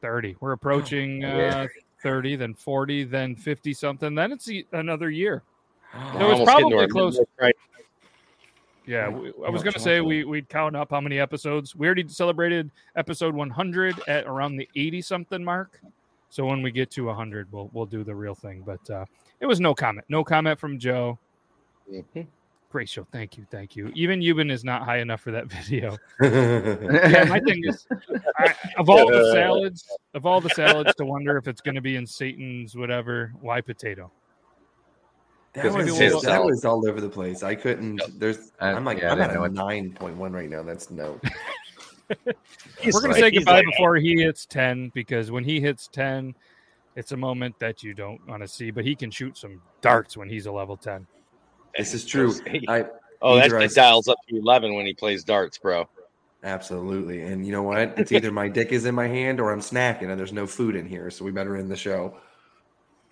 Thirty. 0.00 0.36
We're 0.40 0.52
approaching 0.52 1.24
uh, 1.24 1.66
thirty, 2.02 2.36
then 2.36 2.54
forty, 2.54 3.04
then 3.04 3.34
fifty 3.36 3.72
something. 3.74 4.14
Then 4.14 4.32
it's 4.32 4.50
another 4.72 5.10
year. 5.10 5.42
So 5.92 6.00
it's 6.00 6.22
almost 6.22 6.44
probably 6.44 6.86
close. 6.88 7.20
crisis. 7.38 7.60
Yeah, 8.86 9.08
we, 9.08 9.28
I 9.46 9.48
was 9.50 9.62
Oh, 9.62 9.64
gonna 9.64 9.78
say 9.78 10.00
we 10.00 10.24
we'd 10.24 10.48
count 10.48 10.76
up 10.76 10.90
how 10.90 11.00
many 11.00 11.18
episodes. 11.18 11.74
We 11.74 11.86
already 11.86 12.06
celebrated 12.08 12.70
episode 12.96 13.34
100 13.34 14.00
at 14.08 14.26
around 14.26 14.56
the 14.56 14.68
80 14.76 15.00
something 15.02 15.42
mark. 15.44 15.80
So 16.34 16.44
when 16.44 16.62
we 16.62 16.72
get 16.72 16.90
to 16.90 17.04
100, 17.04 17.52
we'll 17.52 17.70
we'll 17.72 17.86
do 17.86 18.02
the 18.02 18.12
real 18.12 18.34
thing. 18.34 18.64
But 18.66 18.90
uh, 18.90 19.04
it 19.38 19.46
was 19.46 19.60
no 19.60 19.72
comment. 19.72 20.04
No 20.08 20.24
comment 20.24 20.58
from 20.58 20.80
Joe. 20.80 21.16
Great 22.72 22.88
show. 22.88 23.06
Thank 23.12 23.38
you. 23.38 23.46
Thank 23.52 23.76
you. 23.76 23.92
Even 23.94 24.18
Euban 24.18 24.50
is 24.50 24.64
not 24.64 24.82
high 24.82 24.98
enough 24.98 25.20
for 25.20 25.30
that 25.30 25.46
video. 25.62 25.96
yeah, 26.20 27.22
my 27.28 27.38
thing 27.38 27.62
is, 27.64 27.86
I, 28.36 28.52
of 28.78 28.90
all 28.90 29.08
the 29.08 29.30
salads, 29.32 29.86
of 30.14 30.26
all 30.26 30.40
the 30.40 30.50
salads, 30.50 30.92
to 30.96 31.04
wonder 31.06 31.36
if 31.36 31.46
it's 31.46 31.60
going 31.60 31.76
to 31.76 31.80
be 31.80 31.94
in 31.94 32.04
Satan's 32.04 32.76
whatever. 32.76 33.32
Why 33.40 33.60
potato? 33.60 34.10
That 35.52 35.66
was, 35.66 35.86
Maybe 35.86 35.92
we'll- 35.92 36.20
that 36.22 36.44
was 36.44 36.64
all 36.64 36.84
over 36.88 37.00
the 37.00 37.08
place. 37.08 37.44
I 37.44 37.54
couldn't. 37.54 38.02
There's. 38.18 38.50
I'm 38.58 38.84
like 38.84 38.98
yeah, 38.98 39.10
I 39.10 39.12
I'm 39.12 39.20
at 39.20 39.36
a 39.36 39.48
nine 39.50 39.92
point 39.92 40.16
one 40.16 40.32
right 40.32 40.50
now. 40.50 40.64
That's 40.64 40.90
no. 40.90 41.20
We're 42.08 43.00
gonna 43.00 43.08
like- 43.08 43.16
say 43.20 43.30
goodbye 43.30 43.56
like- 43.56 43.66
before 43.66 43.96
he 43.96 44.20
hits 44.22 44.46
10 44.46 44.90
because 44.94 45.30
when 45.30 45.44
he 45.44 45.60
hits 45.60 45.88
10, 45.88 46.34
it's 46.96 47.12
a 47.12 47.16
moment 47.16 47.58
that 47.58 47.82
you 47.82 47.94
don't 47.94 48.24
want 48.28 48.42
to 48.42 48.48
see. 48.48 48.70
But 48.70 48.84
he 48.84 48.94
can 48.94 49.10
shoot 49.10 49.36
some 49.36 49.60
darts 49.80 50.16
when 50.16 50.28
he's 50.28 50.46
a 50.46 50.52
level 50.52 50.76
10. 50.76 51.06
This 51.76 51.92
is 51.94 52.04
true. 52.04 52.32
I. 52.68 52.86
Oh, 53.22 53.36
that's 53.36 53.46
either 53.46 53.58
I- 53.60 53.66
dials 53.68 54.06
up 54.08 54.18
to 54.28 54.36
eleven 54.36 54.74
when 54.74 54.86
he 54.86 54.94
plays 54.94 55.24
darts, 55.24 55.58
bro. 55.58 55.88
Absolutely. 56.44 57.22
And 57.22 57.46
you 57.46 57.52
know 57.52 57.62
what? 57.62 57.98
It's 57.98 58.12
either 58.12 58.30
my 58.30 58.48
dick 58.48 58.70
is 58.70 58.84
in 58.84 58.94
my 58.94 59.08
hand 59.08 59.40
or 59.40 59.50
I'm 59.50 59.60
snacking 59.60 60.10
and 60.10 60.18
there's 60.20 60.32
no 60.32 60.46
food 60.46 60.76
in 60.76 60.86
here. 60.86 61.10
So 61.10 61.24
we 61.24 61.30
better 61.30 61.56
end 61.56 61.70
the 61.70 61.76
show. 61.76 62.18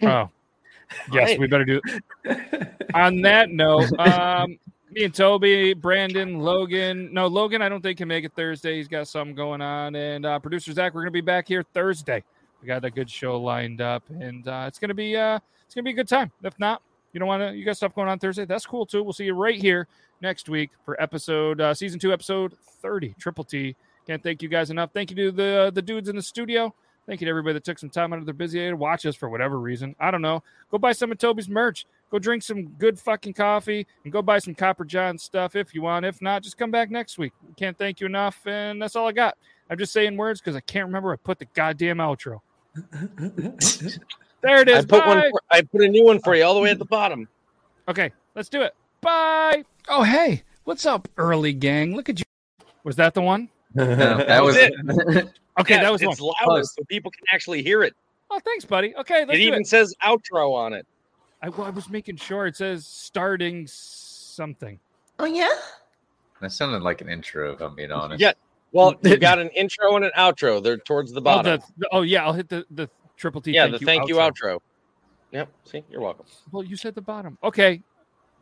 Oh, 0.03 0.29
yes, 1.11 1.31
Right. 1.31 1.41
we 1.41 1.47
better 1.47 1.65
do. 1.65 1.81
It. 2.25 2.69
On 2.95 3.23
that 3.23 3.49
note, 3.49 3.91
um, 3.99 4.59
me 4.93 5.05
and 5.05 5.15
Toby, 5.15 5.73
Brandon, 5.73 6.39
Logan. 6.39 7.13
No, 7.13 7.27
Logan, 7.27 7.63
I 7.63 7.69
don't 7.69 7.81
think 7.81 7.99
can 7.99 8.09
make 8.09 8.25
it 8.25 8.33
Thursday. 8.37 8.77
He's 8.77 8.89
got 8.89 9.09
something 9.09 9.35
going 9.35 9.63
on. 9.63 9.95
And 9.95 10.27
uh, 10.27 10.39
producer 10.39 10.73
Zach, 10.73 10.95
we're 10.95 11.03
gonna 11.03 11.11
be 11.11 11.23
back 11.23 11.49
here 11.49 11.65
Thursday. 11.75 12.23
We 12.61 12.69
got 12.69 12.85
a 12.85 12.91
good 12.91 13.11
show 13.11 13.41
lined 13.41 13.81
up, 13.81 14.03
and 14.11 14.47
uh, 14.47 14.65
it's 14.69 14.79
gonna 14.79 14.95
be 14.95 15.17
uh, 15.17 15.39
it's 15.65 15.75
gonna 15.75 15.85
be 15.85 15.91
a 15.91 15.95
good 15.95 16.09
time. 16.09 16.31
If 16.43 16.59
not, 16.59 16.83
you 17.13 17.21
don't 17.21 17.29
want 17.29 17.43
to, 17.43 17.57
you 17.57 17.65
got 17.65 17.77
stuff 17.77 17.95
going 17.95 18.09
on 18.09 18.19
Thursday. 18.19 18.45
That's 18.45 18.67
cool 18.67 18.85
too. 18.85 19.03
We'll 19.03 19.15
see 19.15 19.25
you 19.25 19.35
right 19.35 19.61
here 19.61 19.89
next 20.21 20.49
week 20.49 20.71
for 20.85 21.01
episode 21.03 21.61
uh, 21.61 21.73
season 21.73 21.99
two, 21.99 22.13
episode 22.13 22.55
thirty, 22.83 23.15
Triple 23.19 23.45
T. 23.45 23.75
Can't 24.07 24.23
thank 24.23 24.43
you 24.43 24.49
guys 24.49 24.71
enough. 24.71 24.91
Thank 24.93 25.11
you 25.11 25.17
to 25.17 25.33
the 25.33 25.73
the 25.75 25.83
dudes 25.83 26.09
in 26.09 26.17
the 26.17 26.23
studio. 26.23 26.75
Thank 27.07 27.21
you 27.21 27.25
to 27.25 27.31
everybody 27.31 27.55
that 27.55 27.65
took 27.65 27.81
some 27.81 27.91
time 27.91 28.13
out 28.13 28.21
of 28.21 28.27
their 28.27 28.35
busy 28.35 28.61
day 28.61 28.69
to 28.69 28.77
watch 28.77 29.07
us 29.07 29.17
for 29.17 29.29
whatever 29.29 29.59
reason. 29.59 29.97
I 29.99 30.13
don't 30.13 30.23
know. 30.23 30.43
Go 30.71 30.79
buy 30.79 30.93
some 30.93 31.11
of 31.11 31.19
Toby's 31.19 31.49
merch. 31.49 31.85
Go 32.13 32.19
drink 32.19 32.43
some 32.43 32.69
good 32.79 32.99
fucking 32.99 33.33
coffee 33.33 33.87
and 34.05 34.13
go 34.13 34.21
buy 34.21 34.39
some 34.39 34.55
Copper 34.55 34.85
John 34.85 35.17
stuff 35.17 35.57
if 35.57 35.75
you 35.75 35.81
want. 35.81 36.05
If 36.05 36.21
not, 36.21 36.43
just 36.43 36.59
come 36.59 36.71
back 36.71 36.91
next 36.91 37.17
week. 37.17 37.33
Can't 37.57 37.77
thank 37.79 38.01
you 38.01 38.07
enough. 38.07 38.39
And 38.47 38.81
that's 38.83 38.95
all 38.97 39.09
I 39.09 39.13
got. 39.13 39.39
I'm 39.71 39.79
just 39.79 39.95
saying 39.95 40.19
words 40.19 40.39
because 40.39 40.55
I 40.55 40.61
can't 40.61 40.85
remember 40.87 41.11
I 41.15 41.17
put 41.17 41.39
the 41.39 41.47
goddamn 41.55 41.97
outro. 41.97 42.41
there 44.43 44.61
it 44.61 44.69
is. 44.69 44.85
I 44.85 44.87
put 44.87 45.07
one. 45.07 45.23
For, 45.31 45.41
I 45.51 45.63
put 45.63 45.81
a 45.83 45.89
new 45.89 46.05
one 46.05 46.21
for 46.21 46.35
you 46.35 46.45
all 46.45 46.55
the 46.55 46.61
way 46.61 46.71
at 46.71 46.79
the 46.79 46.85
bottom. 46.85 47.29
Okay, 47.89 48.13
let's 48.35 48.49
do 48.51 48.61
it. 48.63 48.75
Bye. 49.01 49.65
Oh, 49.89 50.03
hey, 50.03 50.43
what's 50.65 50.85
up, 50.87 51.09
early 51.17 51.53
gang? 51.53 51.97
Look 51.97 52.09
at 52.09 52.19
you. 52.19 52.25
Was 52.85 52.97
that 52.97 53.15
the 53.15 53.23
one? 53.23 53.49
that 53.75 54.43
was 54.43 54.57
it. 54.57 54.73
Okay, 55.61 55.75
Yeah, 55.75 55.83
that 55.83 55.93
was 55.93 56.01
it's 56.01 56.19
one. 56.19 56.33
louder 56.47 56.65
so 56.65 56.83
people 56.89 57.11
can 57.11 57.25
actually 57.31 57.63
hear 57.63 57.83
it. 57.83 57.95
Oh, 58.31 58.39
thanks, 58.43 58.65
buddy. 58.65 58.97
Okay, 58.97 59.21
let's 59.27 59.33
It 59.33 59.43
do 59.43 59.47
even 59.49 59.61
it. 59.61 59.67
says 59.67 59.95
outro 60.03 60.55
on 60.55 60.73
it. 60.73 60.87
I, 61.43 61.49
well, 61.49 61.67
I 61.67 61.71
was 61.71 61.91
making 61.91 62.17
sure 62.17 62.47
it 62.47 62.57
says 62.57 62.87
starting 62.87 63.67
something. 63.67 64.79
Oh 65.19 65.25
yeah. 65.25 65.49
That 66.41 66.53
sounded 66.53 66.83
like 66.83 67.01
an 67.01 67.09
intro, 67.09 67.53
if 67.53 67.61
I'm 67.61 67.75
being 67.77 67.93
honest. 67.93 68.21
Yeah. 68.21 68.33
Well, 68.73 68.95
you 69.03 69.17
got 69.17 69.39
an 69.39 69.49
intro 69.51 69.95
and 69.97 70.05
an 70.05 70.13
outro. 70.17 70.63
They're 70.63 70.79
towards 70.79 71.13
the 71.13 71.21
Oh, 71.21 71.25
bottom. 71.25 71.61
the, 71.61 71.67
the- 71.79 71.89
oh, 71.93 72.03
yeah, 72.03 72.25
I'll 72.25 72.33
hit 72.33 72.49
the 72.49 72.65
the 72.71 72.89
triple 73.17 73.41
T. 73.41 73.53
yeah, 73.53 73.65
thank 73.65 73.75
the 73.75 73.81
you 73.81 73.87
thank 73.87 74.09
you 74.09 74.15
outro. 74.17 74.55
outro. 74.55 74.59
Yep. 75.33 75.49
See, 75.65 75.85
you're 75.91 76.01
welcome. 76.01 76.27
Well, 76.51 76.63
you 76.65 76.77
said 76.77 76.95
the 76.95 77.01
bottom. 77.03 77.39
Okay, 77.43 77.83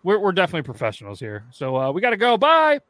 we're 0.03 0.19
we're 0.19 0.33
definitely 0.33 0.63
professionals 0.63 1.21
here. 1.21 1.45
So 1.53 1.77
uh, 1.77 1.93
we 1.93 2.01
got 2.01 2.11
to 2.11 2.17
go. 2.17 2.37
Bye. 2.37 2.81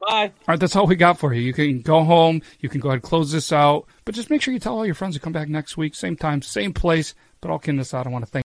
Bye. 0.00 0.26
All 0.26 0.32
right, 0.48 0.58
that's 0.60 0.74
all 0.76 0.86
we 0.86 0.96
got 0.96 1.18
for 1.18 1.32
you. 1.32 1.40
You 1.42 1.52
can 1.52 1.80
go 1.80 2.02
home. 2.02 2.42
You 2.60 2.68
can 2.68 2.80
go 2.80 2.88
ahead 2.88 2.96
and 2.96 3.02
close 3.02 3.30
this 3.32 3.52
out. 3.52 3.86
But 4.04 4.14
just 4.16 4.30
make 4.30 4.42
sure 4.42 4.52
you 4.52 4.58
tell 4.60 4.74
all 4.76 4.84
your 4.86 4.94
friends 4.96 5.14
to 5.14 5.20
come 5.20 5.32
back 5.32 5.48
next 5.48 5.76
week, 5.76 5.94
same 5.94 6.16
time, 6.16 6.42
same 6.42 6.72
place. 6.74 7.14
But 7.40 7.50
all 7.52 7.58
kidding 7.60 7.80
aside, 7.80 8.06
I 8.06 8.10
want 8.10 8.24
to 8.24 8.30
thank. 8.30 8.44